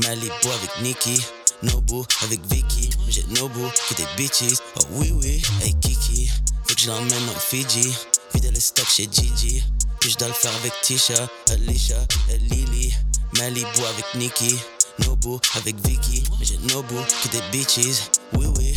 Mali 0.08 0.30
boy 0.42 0.54
avec 0.54 0.70
Nikki. 0.80 1.20
Nobu 1.62 2.02
avec 2.22 2.40
Vicky. 2.50 2.88
J'ai 3.08 3.24
Nobu 3.38 3.60
que 3.88 3.94
des 3.94 4.06
bitches. 4.16 4.56
Oh 4.76 4.84
oui 4.92 5.12
oui, 5.12 5.42
hey 5.62 5.74
Kiki. 5.80 6.30
Faut 6.66 6.74
que 6.74 6.80
je 6.80 6.88
l'emmène 6.88 7.28
au 7.28 7.38
Fiji. 7.38 7.94
Vider 8.32 8.50
les 8.50 8.58
stocks 8.60 8.88
chez 8.88 9.06
Gigi. 9.12 9.62
Puis 10.00 10.10
je 10.10 10.16
dois 10.16 10.28
le 10.28 10.34
faire 10.34 10.54
avec 10.56 10.72
Tisha, 10.80 11.28
Alicia 11.50 11.98
et 12.30 12.38
Lily. 12.38 12.94
Mali 13.36 13.66
boy 13.76 13.84
avec 13.84 14.06
Nikki. 14.14 14.56
Nobu 15.00 15.36
avec 15.56 15.76
Vicky. 15.86 16.24
J'ai 16.40 16.56
Nobu 16.72 16.94
que 17.22 17.28
des 17.28 17.42
bitches. 17.52 18.08
Oui 18.32 18.46
oui. 18.56 18.74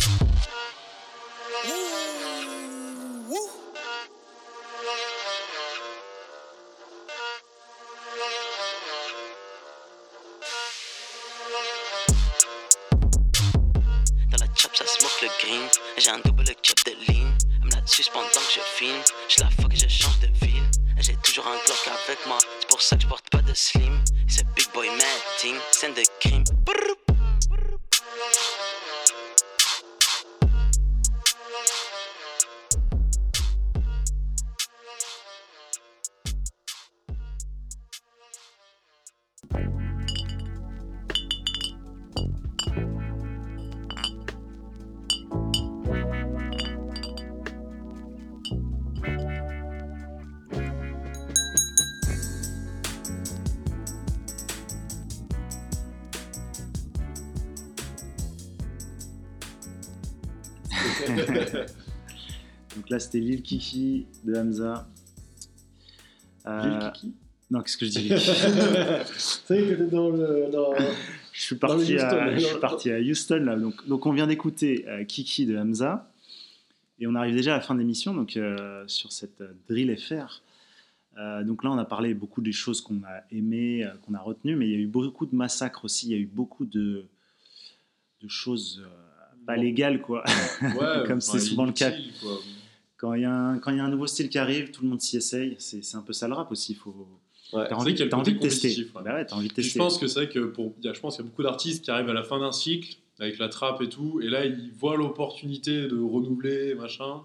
C'était 63.12 63.24
Lil 63.24 63.42
Kiki 63.42 64.06
de 64.24 64.34
Hamza. 64.34 64.88
Euh, 66.46 66.62
Lil 66.62 66.92
Kiki 66.92 67.12
Non, 67.50 67.60
qu'est-ce 67.60 67.76
que 67.76 67.86
je 67.86 67.90
dis 67.90 68.08
Lil 68.08 68.18
Kiki 68.18 68.32
Ça 69.18 69.56
y 69.56 69.58
est, 69.58 69.68
t'étais 69.76 69.90
dans 69.90 70.08
le. 70.10 70.48
Dans... 70.50 70.74
Je 71.32 71.42
suis 71.42 71.56
parti, 71.56 71.94
Houston, 71.94 72.06
à, 72.06 72.34
je 72.34 72.44
suis 72.44 72.58
parti 72.58 72.90
à 72.90 72.98
Houston. 72.98 73.42
Là. 73.44 73.56
Donc, 73.56 73.86
donc 73.86 74.06
on 74.06 74.12
vient 74.12 74.26
d'écouter 74.26 74.86
euh, 74.88 75.04
Kiki 75.04 75.46
de 75.46 75.56
Hamza. 75.56 76.08
Et 76.98 77.06
on 77.06 77.14
arrive 77.14 77.34
déjà 77.34 77.54
à 77.54 77.56
la 77.56 77.62
fin 77.62 77.74
de 77.74 77.80
l'émission 77.80 78.14
donc, 78.14 78.36
euh, 78.36 78.84
sur 78.86 79.12
cette 79.12 79.40
euh, 79.40 79.52
drill 79.68 79.96
FR. 79.98 80.40
Euh, 81.18 81.42
donc 81.44 81.64
là, 81.64 81.70
on 81.70 81.78
a 81.78 81.84
parlé 81.84 82.14
beaucoup 82.14 82.40
des 82.40 82.52
choses 82.52 82.80
qu'on 82.80 83.02
a 83.04 83.22
aimées, 83.30 83.84
euh, 83.84 83.90
qu'on 84.02 84.14
a 84.14 84.20
retenues, 84.20 84.56
mais 84.56 84.66
il 84.68 84.72
y 84.72 84.76
a 84.76 84.78
eu 84.78 84.86
beaucoup 84.86 85.26
de 85.26 85.34
massacres 85.34 85.84
aussi. 85.84 86.06
Il 86.06 86.12
y 86.12 86.14
a 86.14 86.18
eu 86.18 86.26
beaucoup 86.26 86.64
de, 86.64 87.04
de 88.22 88.28
choses 88.28 88.82
euh, 88.84 89.44
pas 89.46 89.56
légales, 89.56 90.00
quoi. 90.00 90.24
Ouais, 90.62 91.02
Comme 91.06 91.20
c'est 91.20 91.40
souvent 91.40 91.66
le 91.66 91.72
cas. 91.72 91.90
quoi. 91.90 92.38
Quand 93.02 93.14
il 93.14 93.22
y, 93.22 93.24
a 93.24 93.34
un- 93.34 93.58
quand 93.58 93.72
il 93.72 93.78
y 93.78 93.80
a 93.80 93.84
un 93.84 93.90
nouveau 93.90 94.06
style 94.06 94.28
qui 94.28 94.38
arrive, 94.38 94.70
tout 94.70 94.84
le 94.84 94.88
monde 94.88 95.00
s'y 95.00 95.16
essaye. 95.16 95.56
C'est 95.58 95.96
un 95.96 96.02
peu 96.02 96.12
ça 96.12 96.28
le 96.28 96.34
rap 96.34 96.52
aussi. 96.52 96.74
Faut... 96.74 97.08
Ouais. 97.52 97.66
T'as 97.68 97.74
envie, 97.74 97.82
vrai 97.82 97.90
qu'il 97.94 97.98
y 97.98 98.02
a 98.02 98.04
le 98.04 98.10
t'as 98.12 98.16
envie 98.16 98.34
de 98.34 98.38
tester. 98.38 98.68
compétitif, 98.68 98.94
ouais. 98.94 99.02
Bah 99.02 99.14
ouais, 99.14 99.26
t'as 99.26 99.34
envie 99.34 99.48
de 99.48 99.52
Puis 99.52 99.62
tester. 99.64 99.72
Je 99.74 99.78
pense 99.78 99.98
que 99.98 100.06
c'est 100.06 100.28
que 100.28 100.38
pour, 100.38 100.72
il 100.78 100.84
y 100.84 100.88
a, 100.88 100.92
je 100.92 101.00
pense 101.00 101.16
qu'il 101.16 101.24
y 101.24 101.26
a 101.26 101.30
beaucoup 101.30 101.42
d'artistes 101.42 101.84
qui 101.84 101.90
arrivent 101.90 102.08
à 102.08 102.14
la 102.14 102.22
fin 102.22 102.38
d'un 102.38 102.52
cycle 102.52 102.96
avec 103.18 103.38
la 103.38 103.48
trappe 103.48 103.82
et 103.82 103.88
tout, 103.88 104.20
et 104.20 104.28
là 104.28 104.46
ils 104.46 104.72
voient 104.72 104.96
l'opportunité 104.96 105.82
de 105.88 105.98
renouveler 106.00 106.74
machin. 106.76 107.22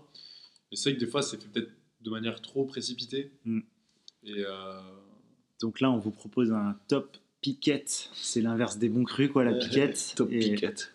Et 0.71 0.75
c'est 0.75 0.89
vrai 0.89 0.99
que 0.99 1.05
des 1.05 1.09
fois 1.09 1.21
c'est 1.21 1.41
fait 1.41 1.47
peut-être 1.47 1.71
de 2.01 2.09
manière 2.09 2.41
trop 2.41 2.65
précipitée. 2.65 3.31
Mm. 3.45 3.59
Et 4.23 4.45
euh, 4.45 4.79
Donc 5.61 5.79
là, 5.79 5.91
on 5.91 5.97
vous 5.97 6.11
propose 6.11 6.51
un 6.51 6.75
top 6.87 7.17
piquette. 7.41 8.09
C'est 8.13 8.41
l'inverse 8.41 8.77
des 8.77 8.89
bons 8.89 9.03
crus, 9.03 9.29
quoi, 9.31 9.43
la 9.43 9.53
piquette. 9.59 10.13
Top 10.15 10.29
et, 10.31 10.39
piquette. 10.39 10.93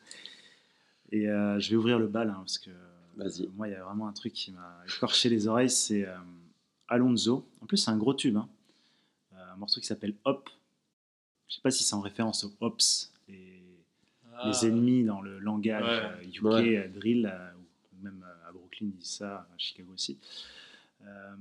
Et 1.10 1.28
euh, 1.28 1.58
je 1.58 1.70
vais 1.70 1.76
ouvrir 1.76 1.98
le 1.98 2.06
bal, 2.06 2.30
hein, 2.30 2.38
parce 2.38 2.58
que 2.58 2.70
Vas-y. 3.16 3.48
moi, 3.56 3.68
il 3.68 3.72
y 3.72 3.74
a 3.74 3.84
vraiment 3.84 4.08
un 4.08 4.12
truc 4.12 4.32
qui 4.32 4.50
m'a 4.52 4.82
écorché 4.86 5.28
les 5.28 5.46
oreilles, 5.46 5.70
c'est 5.70 6.06
euh, 6.06 6.16
Alonso. 6.88 7.46
En 7.60 7.66
plus, 7.66 7.76
c'est 7.76 7.90
un 7.90 7.96
gros 7.96 8.14
tube. 8.14 8.36
hein. 8.36 8.48
Euh, 9.34 9.52
un 9.52 9.56
morceau 9.56 9.80
qui 9.80 9.86
s'appelle 9.86 10.14
Hop. 10.24 10.48
Je 11.48 11.56
sais 11.56 11.60
pas 11.62 11.70
si 11.70 11.84
c'est 11.84 11.94
en 11.94 12.00
référence 12.00 12.44
aux 12.44 12.52
Hops, 12.60 13.12
les, 13.28 13.62
Ah. 14.34 14.48
les 14.48 14.66
ennemis 14.66 15.04
dans 15.04 15.20
le 15.20 15.38
langage 15.38 15.84
Ouais. 16.20 16.26
UK, 16.26 16.42
Ouais. 16.44 16.76
euh, 16.78 16.88
drill, 16.88 17.26
euh, 17.32 17.50
ou 17.92 18.04
même 18.04 18.24
à 18.48 18.52
Brooklyn, 18.52 18.86
ils 18.86 18.96
disent 18.96 19.10
ça, 19.18 19.46
à 19.52 19.58
Chicago 19.58 19.92
aussi. 19.92 20.18
Euh, 21.02 21.34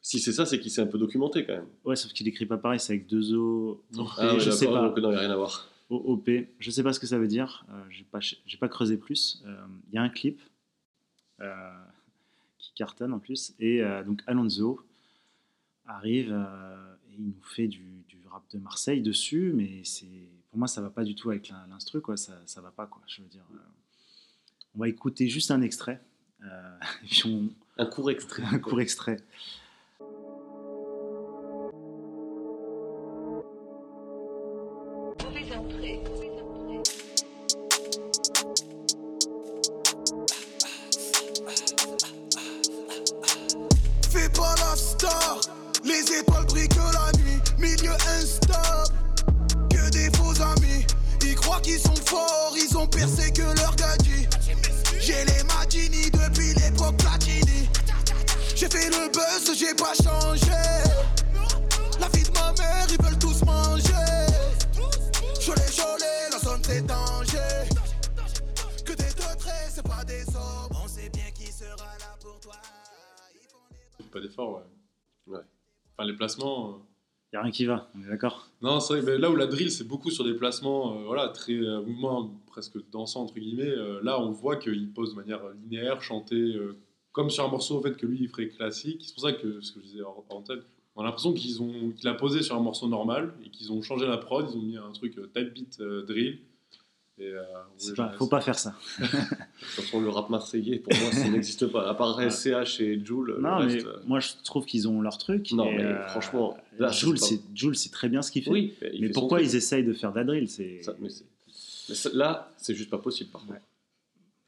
Si 0.00 0.18
c'est 0.20 0.32
ça, 0.32 0.46
c'est 0.46 0.58
qu'il 0.58 0.70
s'est 0.70 0.80
un 0.80 0.86
peu 0.86 0.96
documenté 0.96 1.44
quand 1.44 1.52
même. 1.52 1.66
ouais, 1.84 1.94
sauf 1.96 2.12
qu'il 2.14 2.26
écrit 2.28 2.46
pas 2.46 2.56
pareil, 2.56 2.80
c'est 2.80 2.94
avec 2.94 3.06
deux 3.06 3.34
O. 3.34 3.84
OP, 3.94 4.08
Ah 4.16 4.32
ouais, 4.34 4.40
je 4.40 4.50
sais 4.50 4.64
pas. 4.66 4.80
donc 4.88 4.96
non, 4.98 5.08
il 5.10 5.12
n'y 5.12 5.16
a 5.16 5.20
rien 5.20 5.30
à 5.30 5.36
voir. 5.36 5.68
OOP, 5.90 6.30
je 6.58 6.70
sais 6.70 6.82
pas 6.82 6.92
ce 6.94 7.00
que 7.00 7.06
ça 7.06 7.18
veut 7.18 7.26
dire, 7.28 7.66
euh, 7.70 7.82
j'ai 7.90 8.04
pas, 8.04 8.68
creusé 8.68 8.96
plus. 8.96 9.42
Euh, 9.46 9.56
Il 9.90 9.94
y 9.94 9.98
a 9.98 10.02
un 10.02 10.08
clip 10.08 10.40
euh, 10.40 10.44
qui 12.58 12.72
cartonne 12.74 13.12
en 13.12 13.18
plus, 13.18 13.54
et 13.60 13.82
euh, 13.82 14.02
donc 14.02 14.22
Alonso 14.26 14.80
arrive 15.86 16.30
euh, 16.32 16.94
et 17.10 17.14
il 17.14 17.24
nous 17.26 17.42
fait 17.42 17.68
du, 17.68 18.02
du 18.08 18.20
rap 18.28 18.42
de 18.50 18.58
Marseille 18.58 19.00
dessus, 19.00 19.52
mais 19.54 19.82
c'est 19.84 20.28
pour 20.50 20.58
moi 20.58 20.68
ça 20.68 20.80
va 20.82 20.90
pas 20.90 21.04
du 21.04 21.14
tout 21.14 21.30
avec 21.30 21.48
l'in- 21.48 21.66
l'instru, 21.68 22.00
quoi, 22.00 22.16
ça, 22.16 22.40
ça 22.46 22.60
va 22.60 22.70
pas, 22.70 22.86
quoi. 22.86 23.00
Je 23.06 23.22
veux 23.22 23.28
dire, 23.28 23.44
euh, 23.54 23.58
on 24.74 24.80
va 24.80 24.88
écouter 24.88 25.28
juste 25.28 25.50
un 25.50 25.62
extrait, 25.62 26.02
euh, 26.44 26.78
on, 27.26 27.48
Un 27.78 27.86
court 27.86 28.10
extrait. 28.10 28.42
un 28.44 28.58
court 28.58 28.80
extrait. 28.80 29.16
Les 45.84 46.18
étoiles 46.18 46.46
brillent 46.46 46.68
la 46.92 47.18
nuit, 47.18 47.40
milieu 47.58 47.92
instable. 48.20 48.94
Que 49.70 49.90
des 49.90 50.10
faux 50.16 50.40
amis, 50.42 50.86
ils 51.22 51.34
croient 51.34 51.60
qu'ils 51.60 51.78
sont 51.78 51.96
forts, 52.04 52.54
ils 52.56 52.76
ont 52.76 52.86
percé 52.86 53.32
que 53.32 53.42
leur 53.42 53.74
gadget. 53.76 54.28
J'ai 55.00 55.24
les 55.24 55.42
Magini 55.44 56.10
depuis 56.10 56.54
l'époque 56.54 56.96
Platini. 56.98 57.68
J'ai 58.54 58.68
fait 58.68 58.90
le 58.90 59.10
buzz, 59.12 59.56
j'ai 59.56 59.74
pas 59.74 59.94
changé. 59.94 60.50
La 62.00 62.08
vie 62.08 62.22
de 62.22 62.30
ma 62.32 62.52
mère, 62.52 62.86
ils 62.90 63.04
veulent 63.04 63.18
tous 63.18 63.44
manger. 63.44 64.07
Pas 74.20 74.26
d'effort, 74.26 74.62
ouais. 75.26 75.34
ouais. 75.34 75.42
Enfin, 75.96 76.08
les 76.08 76.14
placements. 76.16 76.70
euh, 76.70 76.72
Il 77.32 77.36
n'y 77.36 77.38
a 77.38 77.42
rien 77.42 77.50
qui 77.52 77.64
va, 77.66 77.88
on 77.94 78.02
est 78.02 78.08
d'accord? 78.08 78.48
Non, 78.62 78.80
c'est 78.80 79.00
vrai, 79.00 79.12
mais 79.12 79.18
là 79.18 79.30
où 79.30 79.36
la 79.36 79.46
drill, 79.46 79.70
c'est 79.70 79.86
beaucoup 79.86 80.10
sur 80.10 80.24
des 80.24 80.34
placements, 80.34 80.96
euh, 80.96 81.04
voilà, 81.04 81.28
très 81.28 81.52
euh, 81.54 81.82
mouvement 81.82 82.30
presque 82.46 82.78
dansant, 82.90 83.22
entre 83.22 83.34
guillemets. 83.34 83.64
euh, 83.68 84.00
là, 84.02 84.20
on 84.20 84.30
voit 84.30 84.56
qu'il 84.56 84.90
pose 84.92 85.10
de 85.10 85.16
manière 85.16 85.40
linéaire, 85.62 86.02
chanté, 86.02 86.36
euh, 86.36 86.76
comme 87.12 87.30
sur 87.30 87.44
un 87.44 87.48
morceau 87.48 87.78
en 87.78 87.82
fait, 87.82 87.96
que 87.96 88.06
lui, 88.06 88.18
il 88.22 88.28
ferait 88.28 88.48
classique. 88.48 89.02
C'est 89.04 89.14
pour 89.14 89.22
ça 89.22 89.32
que, 89.32 89.60
ce 89.60 89.72
que 89.72 89.80
je 89.80 89.86
disais 89.86 90.02
en 90.02 90.24
en 90.28 90.36
antenne, 90.36 90.62
on 90.96 91.02
a 91.02 91.04
l'impression 91.04 91.32
qu'ils 91.32 91.62
ont, 91.62 91.90
qu'il 91.96 92.08
a 92.08 92.14
posé 92.14 92.42
sur 92.42 92.56
un 92.56 92.60
morceau 92.60 92.88
normal 92.88 93.32
et 93.44 93.50
qu'ils 93.50 93.72
ont 93.72 93.82
changé 93.82 94.06
la 94.06 94.18
prod, 94.18 94.46
ils 94.50 94.56
ont 94.56 94.62
mis 94.62 94.76
un 94.76 94.90
truc 94.92 95.16
euh, 95.18 95.30
type 95.34 95.52
beat 95.54 95.78
euh, 95.80 96.02
drill. 96.06 96.38
Et, 97.20 97.24
euh, 97.32 97.40
ouais, 97.42 97.94
pas- 97.96 98.12
Faut 98.16 98.26
pas 98.28 98.40
faire 98.40 98.58
ça. 98.58 98.74
De 99.00 99.06
toute 99.06 99.14
façon, 99.70 100.00
le 100.00 100.08
rap 100.08 100.30
marseillais, 100.30 100.78
pour 100.78 100.92
moi, 101.00 101.10
ça 101.12 101.28
n'existe 101.28 101.66
pas. 101.66 101.88
À 101.88 101.94
part. 101.94 102.20
SCH 102.30 102.80
et 102.80 103.04
Joule, 103.04 103.34
le 103.36 103.40
Non, 103.42 103.58
mais 103.64 103.74
reste, 103.74 103.86
euh, 103.86 103.96
moi 104.06 104.20
je 104.20 104.28
trouve 104.44 104.64
qu'ils 104.66 104.86
ont 104.86 105.00
leur 105.00 105.18
truc. 105.18 105.50
Non, 105.52 105.64
mais 105.72 105.82
euh, 105.82 106.06
franchement, 106.08 106.56
là, 106.78 106.90
Jules, 106.90 107.18
c'est 107.18 107.38
pas- 107.38 107.42
Jules, 107.54 107.76
c'est 107.76 107.90
très 107.90 108.08
bien 108.08 108.22
ce 108.22 108.30
qu'il 108.30 108.44
fait. 108.44 108.50
Oui, 108.50 108.74
mais 108.80 108.90
il 108.94 109.00
mais 109.00 109.06
fait 109.08 109.12
son 109.14 109.20
pourquoi 109.20 109.42
ils 109.42 109.56
essayent 109.56 109.84
de 109.84 109.92
faire 109.92 110.12
drill 110.12 110.48
C'est 110.48 110.80
mais 111.00 111.08
mais 111.88 111.94
ça- 111.94 112.10
là, 112.12 112.52
c'est 112.56 112.74
juste 112.74 112.90
pas 112.90 112.98
possible, 112.98 113.30
par 113.30 113.40
contre. 113.46 113.60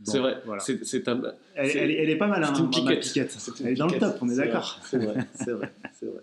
Bon, 0.02 0.12
c'est 0.12 0.18
vrai, 0.18 0.40
voilà. 0.46 0.62
c'est 0.62 0.82
c'est 0.86 1.06
un. 1.08 1.20
Elle, 1.54 1.70
c'est- 1.70 1.78
elle- 1.78 1.90
elle 1.90 2.08
est 2.08 2.16
pas 2.16 2.26
mal, 2.26 2.42
hein, 2.42 2.54
une 2.56 2.64
ma 2.64 2.70
piquette. 2.70 3.14
une 3.60 3.66
Elle 3.66 3.72
est 3.72 3.76
dans 3.76 3.86
le 3.86 3.98
top, 3.98 4.16
on 4.22 4.28
est 4.30 4.36
d'accord. 4.36 4.78
C'est 4.82 4.96
vrai, 4.96 5.26
c'est 5.34 5.50
vrai, 5.52 5.70
vrai. 6.02 6.22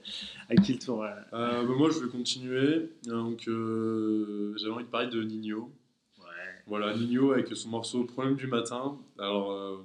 À 0.50 0.56
qui 0.56 0.74
le 0.74 0.80
tour 0.80 1.04
euh, 1.04 1.10
Euh, 1.34 1.64
bah, 1.64 1.74
moi, 1.78 1.90
je 1.92 2.00
vais 2.00 2.10
continuer. 2.10 2.90
Donc, 3.06 3.48
euh, 3.48 4.56
j'avais 4.58 4.72
envie 4.74 4.84
de 4.86 4.90
parler 4.90 5.10
de 5.10 5.22
Nino. 5.22 5.72
Voilà, 6.68 6.96
Nino 6.96 7.32
avec 7.32 7.48
son 7.56 7.70
morceau 7.70 8.04
Problème 8.04 8.36
du 8.36 8.46
matin. 8.46 9.00
Alors, 9.18 9.52
euh, 9.52 9.78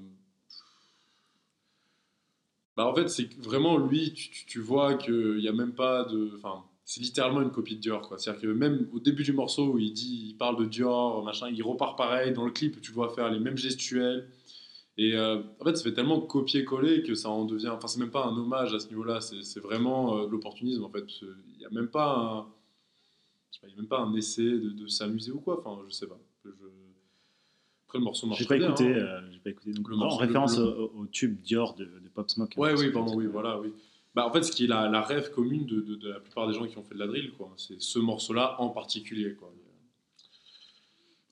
bah, 2.77 2.87
en 2.87 2.95
fait, 2.95 3.09
c'est 3.09 3.33
vraiment 3.43 3.77
lui, 3.79 4.13
tu, 4.15 4.31
tu- 4.31 4.47
tu 4.47 4.61
vois 4.61 4.95
qu'il 4.95 5.37
n'y 5.39 5.49
a 5.49 5.53
même 5.53 5.75
pas 5.75 6.05
de. 6.05 6.33
Enfin, 6.37 6.65
c'est 6.85 7.01
littéralement 7.01 7.43
une 7.43 7.51
copie 7.51 7.77
de 7.77 7.81
Dior, 7.81 8.09
quoi. 8.09 8.19
C'est-à-dire 8.19 8.43
que 8.43 8.47
même 8.49 8.89
au 8.93 8.99
début 9.01 9.23
du 9.23 9.33
morceau 9.33 9.73
où 9.75 9.79
il 9.79 9.93
dit, 9.93 10.29
il 10.31 10.37
parle 10.37 10.57
de 10.59 10.65
Dior, 10.65 11.23
machin, 11.25 11.49
il 11.51 11.63
repart 11.63 11.97
pareil. 11.99 12.33
Dans 12.33 12.45
le 12.45 12.51
clip, 12.51 12.81
tu 12.81 12.93
vois 12.93 13.11
faire 13.15 13.31
les 13.31 13.39
mêmes 13.41 13.57
gestuels. 13.59 14.29
Et 14.99 15.15
euh, 15.17 15.43
en 15.61 15.65
fait, 15.65 15.77
ça 15.77 15.85
fait 15.85 15.95
tellement 15.95 16.21
copier-coller 16.21 17.03
que 17.05 17.15
ça 17.15 17.31
en 17.31 17.45
devient. 17.47 17.71
Enfin, 17.71 17.89
c'est 17.89 18.01
même 18.01 18.11
pas 18.11 18.27
un 18.27 18.37
hommage 18.37 18.75
à 18.75 18.81
ce 18.81 18.89
niveau-là, 18.89 19.21
c'est 19.23 19.61
vraiment 19.61 20.19
euh, 20.19 20.29
l'opportunisme 20.29 20.85
en 20.85 20.91
fait. 20.91 21.05
Il 21.23 21.59
n'y 21.59 21.67
a 21.67 21.71
même 21.71 21.89
pas 21.89 22.17
un. 22.17 22.47
je 23.53 23.57
sais 23.57 23.61
pas, 23.61 23.69
Il 23.69 23.71
y 23.71 23.75
a 23.75 23.77
même 23.77 23.89
pas 23.89 24.01
un 24.01 24.15
essai 24.15 24.43
de, 24.43 24.71
de 24.71 24.87
s'amuser 24.89 25.31
ou 25.33 25.41
quoi. 25.41 25.61
Enfin, 25.65 25.81
je 25.89 25.95
sais 25.95 26.07
pas. 26.09 26.19
Je... 26.45 26.51
Après, 27.87 27.99
le 27.99 28.05
morceau 28.05 28.27
marche 28.27 28.41
J'ai 28.41 28.47
pas 28.47 28.57
bien, 28.57 28.69
écouté. 28.69 28.85
hein. 28.87 28.97
euh, 28.97 29.21
j'ai 29.33 29.39
pas 29.41 29.51
écouté. 29.51 29.73
Donc 29.73 29.89
Le 29.89 29.97
en 29.97 30.17
référence 30.17 30.59
au, 30.59 30.93
au 30.97 31.07
tube 31.07 31.41
Dior 31.43 31.75
de, 31.75 31.85
de 31.85 32.09
Pop 32.09 32.31
Smoke. 32.31 32.55
Ouais, 32.57 32.71
hein, 32.71 32.75
oui, 32.79 32.91
pardon, 32.91 33.15
oui, 33.15 33.27
voilà, 33.27 33.61
oui. 33.61 33.73
Bah, 34.15 34.27
en 34.27 34.33
fait, 34.33 34.43
ce 34.43 34.53
qui 34.53 34.65
est 34.65 34.69
la, 34.69 34.89
la 34.89 35.01
rêve 35.03 35.31
commune 35.31 35.67
de, 35.67 35.81
de- 35.81 35.95
de 35.97 36.09
la 36.11 36.21
plupart 36.21 36.47
des 36.49 36.55
gens 36.55 36.67
qui 36.67 36.77
ont 36.79 36.83
fait 36.85 36.95
de 36.95 36.99
la 37.01 37.07
drill, 37.07 37.33
quoi. 37.33 37.53
C'est 37.57 37.81
ce 37.81 37.99
morceau-là 37.99 38.57
en 38.61 38.69
particulier, 38.71 39.35
quoi. 39.35 39.53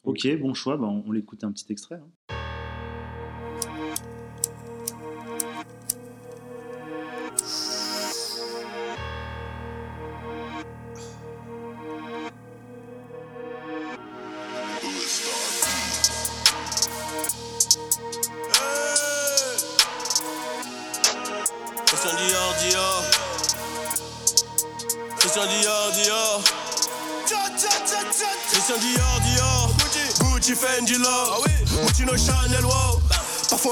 Ok, 0.05 0.27
bon 0.41 0.55
choix. 0.55 0.77
bah, 0.79 0.87
on, 0.87 1.05
on 1.07 1.13
l'écoute 1.13 1.45
un 1.45 1.53
petit 1.53 1.71
extrait. 1.71 1.97
hein. 1.97 2.35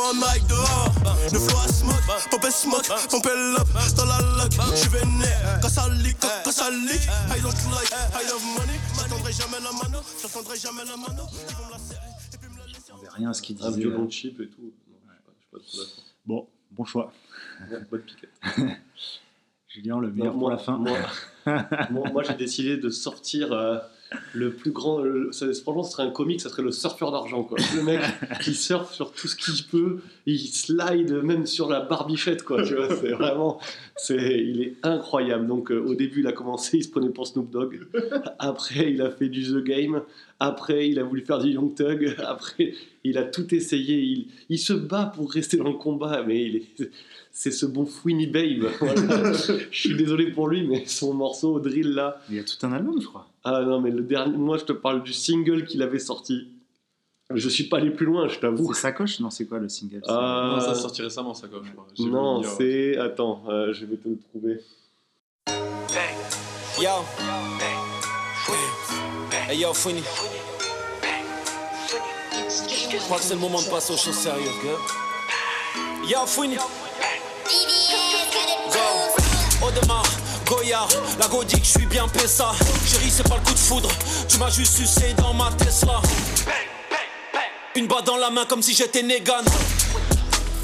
Un 0.09 0.15
mic 0.15 0.47
dehors. 0.49 0.93
Le 1.33 1.39
flow 1.39 1.59
à 1.59 1.69
smoke. 1.69 2.47
Et 2.47 2.51
smoke. 2.51 2.89
Pompe 3.11 3.27
up. 3.27 3.69
Dans 3.97 4.05
la 4.07 4.19
lock. 4.21 4.53
J'suis 4.75 4.89
vénère. 4.89 5.59
Quand 5.61 5.69
ça 5.69 5.89
leak, 5.89 6.17
quand 6.45 6.51
ça 6.53 6.71
leak. 6.71 7.03
I 7.37 7.41
don't 7.43 7.53
like, 7.75 7.91
I 8.15 8.27
love 8.29 8.43
money. 8.57 8.79
J'attendrai 8.97 9.33
jamais 9.33 9.61
la 9.63 9.73
mano. 9.73 9.99
J'attendrai 10.23 10.57
jamais 10.59 10.85
la 10.85 10.97
mano. 10.97 11.23
Ils 11.51 11.55
vont 11.57 11.67
me 11.67 11.73
la 11.73 11.79
serrer. 11.79 12.69
J'entendais 12.87 13.09
rien 13.17 13.31
à 13.31 13.35
ce 13.35 13.43
qu'il 13.43 13.57
Un 13.63 13.69
disait. 13.69 13.81
violon 13.81 14.09
cheap 14.11 14.41
et 14.41 14.49
tout. 14.49 14.73
Non, 14.91 14.97
je 14.97 15.11
suis 15.11 15.49
pas- 15.51 15.59
je 15.63 15.69
suis 15.69 15.79
pas 15.79 15.85
trop 15.85 15.85
d'accord. 15.85 16.05
Bon, 16.27 16.49
bon 16.71 16.85
choix. 16.85 17.13
Ouais, 17.71 17.81
bonne 17.91 18.03
piquette. 18.03 18.31
Julien, 19.69 19.99
le 20.01 20.11
meilleur 20.11 20.33
Non, 20.35 20.39
pour 20.39 20.49
moi- 20.49 20.53
la 20.53 20.59
fin. 20.59 20.79
Moi, 20.79 20.99
moi, 21.91 22.11
moi, 22.13 22.23
j'ai 22.23 22.35
décidé 22.35 22.77
de 22.79 22.89
sortir 22.89 23.53
euh, 23.53 23.79
le 24.33 24.51
plus 24.53 24.71
grand. 24.71 25.01
le- 25.01 25.31
ça- 25.33 25.47
franchement, 25.63 25.83
ce 25.83 25.93
serait 25.93 26.03
un 26.05 26.11
comique, 26.11 26.41
ça 26.41 26.49
serait 26.49 26.63
le 26.63 26.73
surfeur 26.73 27.13
d'argent. 27.13 27.43
quoi. 27.43 27.59
Le 27.77 27.83
mec 27.83 28.01
qui 28.43 28.55
surfe 28.55 28.93
sur 28.95 29.13
tout 29.13 29.29
ce 29.29 29.37
qu'il 29.37 29.65
peut, 29.67 29.99
il 30.27 30.39
slide 30.39 31.13
même 31.23 31.47
sur 31.47 31.69
la 31.69 31.81
barbichette. 31.81 32.43
Quoi, 32.43 32.63
tu 32.63 32.75
vois, 32.75 32.89
c'est 32.97 33.13
vraiment. 33.13 33.59
C'est, 33.97 34.17
il 34.45 34.63
est 34.63 34.75
incroyable. 34.83 35.47
Donc, 35.47 35.71
euh, 35.71 35.79
au 35.81 35.95
début, 35.95 36.21
il 36.21 36.27
a 36.27 36.33
commencé, 36.33 36.79
il 36.79 36.85
se 36.85 36.91
prenait 36.91 37.11
pour 37.11 37.27
Snoop 37.27 37.51
Dogg. 37.51 37.81
Après, 38.39 38.91
il 38.93 39.03
a 39.03 39.11
fait 39.11 39.29
du 39.29 39.43
The 39.45 39.63
Game. 39.65 40.03
Après, 40.41 40.89
il 40.89 40.99
a 40.99 41.03
voulu 41.03 41.25
faire 41.25 41.39
du 41.41 41.51
Young 41.51 41.75
Thug. 41.75 42.15
Après, 42.25 42.75
il 43.05 43.19
a 43.19 43.25
tout 43.25 43.53
essayé. 43.55 43.97
Il, 43.99 44.29
il 44.49 44.59
se 44.59 44.73
bat 44.73 45.13
pour 45.15 45.33
rester 45.33 45.57
dans 45.57 45.69
le 45.69 45.75
combat, 45.75 46.23
mais 46.27 46.45
il 46.45 46.57
est. 46.57 46.91
C'est 47.33 47.51
ce 47.51 47.67
bon 47.67 47.87
Fouini 47.87 48.27
Babe. 48.27 48.69
Voilà. 48.81 49.33
je 49.33 49.79
suis 49.79 49.95
désolé 49.97 50.31
pour 50.31 50.49
lui, 50.49 50.67
mais 50.67 50.85
son 50.87 51.15
morceau 51.15 51.61
drill 51.61 51.93
là. 51.93 52.21
Il 52.29 52.37
y 52.37 52.39
a 52.39 52.45
tout 52.45 52.67
un 52.67 52.73
album, 52.73 53.01
je 53.01 53.07
crois. 53.07 53.29
Ah 53.45 53.63
non, 53.65 53.81
mais 53.81 53.91
le 53.91 54.03
dernier, 54.03 54.37
moi 54.37 54.59
je 54.59 54.65
te 54.65 54.73
parle 54.73 55.03
du 55.03 55.13
single 55.13 55.65
qu'il 55.65 55.83
avait 55.83 55.99
sorti. 55.99 56.49
Je 57.35 57.49
suis 57.49 57.65
pas 57.65 57.77
allé 57.77 57.91
plus 57.91 58.07
loin, 58.07 58.27
je 58.27 58.39
t'avoue. 58.39 58.73
C'est 58.73 58.81
Sacoche 58.81 59.21
Non, 59.21 59.31
c'est 59.31 59.45
quoi 59.45 59.59
le 59.59 59.69
single 59.69 60.01
Ah. 60.09 60.63
Non, 60.67 60.75
ça 60.75 61.03
récemment, 61.03 61.35
je 61.35 61.47
crois. 61.47 61.87
J'ai 61.95 62.05
vu 62.05 62.11
Non, 62.11 62.43
c'est. 62.43 62.97
Attends, 62.97 63.45
euh, 63.49 63.73
je 63.73 63.85
vais 63.85 63.97
te 63.97 64.09
le 64.09 64.19
trouver. 64.19 64.61
Yo. 66.81 66.91
Hey 68.49 68.88
yo, 69.55 69.73
Funny. 69.73 70.03
Je 72.91 72.97
crois 73.05 73.19
que 73.19 73.25
c'est 73.25 73.35
le 73.35 73.41
moment 73.41 73.63
de 73.63 73.69
passer 73.69 73.93
aux 73.93 73.97
choses 73.97 74.19
sérieuses, 74.19 74.49
gars. 74.65 74.79
Yo, 76.07 76.27
Funny. 76.27 76.57
Go. 76.57 76.65
Audemars, 79.67 80.11
Goyard, 80.47 80.89
la 81.19 81.27
Godic, 81.29 81.65
je 81.65 81.79
suis 81.79 81.87
bien 81.87 82.07
Pessa. 82.09 82.53
Chérie, 82.87 83.11
c'est 83.11 83.29
pas 83.29 83.37
le 83.37 83.43
coup 83.43 83.55
de 83.55 83.59
foudre. 83.59 83.91
Tu 84.29 84.39
m'as 84.39 84.51
juste 84.51 84.77
sucé 84.77 85.15
dans 85.15 85.35
ma 85.35 85.51
Tesla. 85.53 86.01
Une 87.75 87.87
balle 87.87 88.05
dans 88.05 88.17
la 88.17 88.31
main 88.31 88.45
comme 88.45 88.63
si 88.63 88.75
j'étais 88.75 89.03
Negan. 89.03 89.45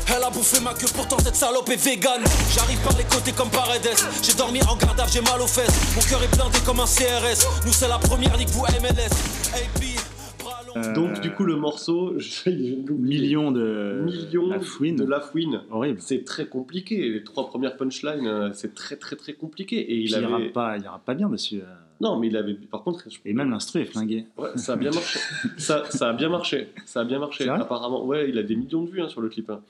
Elle 0.09 0.23
a 0.23 0.31
bouffé 0.31 0.61
ma 0.63 0.75
queue, 0.75 0.87
pourtant 0.95 1.19
cette 1.19 1.35
salope 1.35 1.69
est 1.71 1.77
vegan. 1.83 2.21
J'arrive 2.55 2.81
par 2.83 2.97
les 2.99 3.05
côtés 3.05 3.33
comme 3.33 3.51
Paredes. 3.51 3.89
J'ai 4.23 4.35
dormi 4.35 4.61
en 4.63 4.77
garde 4.77 5.01
à 5.01 5.05
vue, 5.05 5.13
j'ai 5.15 5.21
mal 5.23 5.41
aux 5.41 5.47
fesses. 5.47 5.95
Mon 5.97 6.03
cœur 6.03 6.23
est 6.23 6.35
blindé 6.37 6.59
comme 6.65 6.81
un 6.81 6.85
CRS. 6.87 7.65
Nous, 7.67 7.73
c'est 7.73 7.89
la 7.89 7.99
première 7.99 8.37
ligue, 8.37 8.49
vous 8.49 8.65
MLS. 8.83 9.11
AP, 9.55 9.85
Euh, 10.77 10.93
Donc, 10.93 11.21
du 11.21 11.31
coup, 11.33 11.45
le 11.45 11.55
morceau, 11.57 12.15
je, 12.19 12.51
je 12.51 12.51
l'oublie. 12.87 13.21
Millions 13.21 13.53
de. 13.53 14.03
Millions 14.05 14.49
La 14.49 14.59
fouine. 14.61 14.97
de 14.97 15.05
la 15.05 15.21
fouine. 15.21 15.63
Horrible. 15.71 16.01
C'est 16.01 16.25
très 16.25 16.47
compliqué. 16.47 16.97
Les 17.11 17.23
trois 17.23 17.47
premières 17.49 17.77
punchlines, 17.77 18.27
euh, 18.27 18.51
c'est 18.55 18.75
très 18.75 18.97
très 18.97 19.15
très 19.15 19.35
compliqué. 19.35 19.77
Et 19.79 19.95
il 19.99 20.09
il 20.11 20.15
avait. 20.17 20.27
ira 20.27 20.41
pas, 20.53 20.77
il 20.77 20.83
ira 20.83 20.99
pas 21.05 21.15
bien 21.15 21.29
dessus. 21.29 21.61
euh. 21.61 21.75
Non, 22.01 22.19
mais 22.19 22.27
il 22.27 22.37
avait. 22.37 22.55
Par 22.55 22.83
contre, 22.83 23.05
je- 23.09 23.19
Et 23.25 23.33
même 23.35 23.51
l'instru 23.51 23.83
est 23.83 23.85
flingué. 23.85 24.27
Ouais, 24.37 24.49
ça 24.57 24.73
a 24.73 24.77
bien 24.77 24.91
marché. 24.91 25.21
ça, 25.59 25.85
ça 25.91 26.09
a 26.09 26.13
bien 26.13 26.29
marché. 26.29 26.69
Ça 26.87 27.01
a 27.01 27.05
bien 27.05 27.21
marché. 27.21 27.49
Apparemment, 27.49 28.05
ouais, 28.05 28.29
il 28.29 28.37
a 28.39 28.43
des 28.43 28.57
millions 28.57 28.83
de 28.83 28.91
vues 28.91 29.01
hein, 29.01 29.09
sur 29.09 29.21
le 29.21 29.29
clip. 29.29 29.49
hein. 29.51 29.61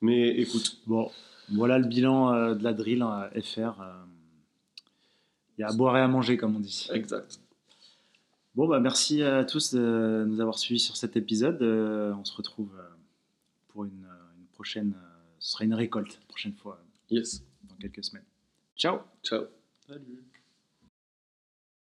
Mais 0.00 0.28
écoute. 0.38 0.78
Bon, 0.86 1.10
voilà 1.52 1.78
le 1.78 1.86
bilan 1.86 2.32
euh, 2.32 2.54
de 2.54 2.62
la 2.64 2.72
drill 2.72 3.02
euh, 3.02 3.40
FR. 3.42 3.80
euh. 3.80 4.04
Il 5.58 5.62
y 5.62 5.64
a 5.64 5.68
à 5.68 5.72
boire 5.72 5.96
et 5.96 6.00
à 6.00 6.08
manger, 6.08 6.36
comme 6.36 6.54
on 6.56 6.60
dit. 6.60 6.86
Exact. 6.92 7.40
Bon, 8.54 8.66
bah 8.68 8.80
merci 8.80 9.22
à 9.22 9.44
tous 9.44 9.74
de 9.74 10.24
nous 10.26 10.40
avoir 10.40 10.58
suivis 10.58 10.80
sur 10.80 10.96
cet 10.96 11.16
épisode. 11.16 11.60
Euh, 11.62 12.12
on 12.14 12.24
se 12.24 12.34
retrouve 12.34 12.72
pour 13.68 13.84
une, 13.84 14.06
une 14.38 14.46
prochaine. 14.52 14.94
euh, 14.96 15.08
ce 15.38 15.52
sera 15.52 15.64
une 15.64 15.74
récolte, 15.74 16.18
prochaine 16.28 16.54
fois, 16.54 16.82
Yes. 17.10 17.42
dans 17.68 17.76
quelques 17.76 18.02
semaines. 18.04 18.24
Ciao 18.76 18.98
Ciao. 19.22 19.44
Salut. 19.86 20.25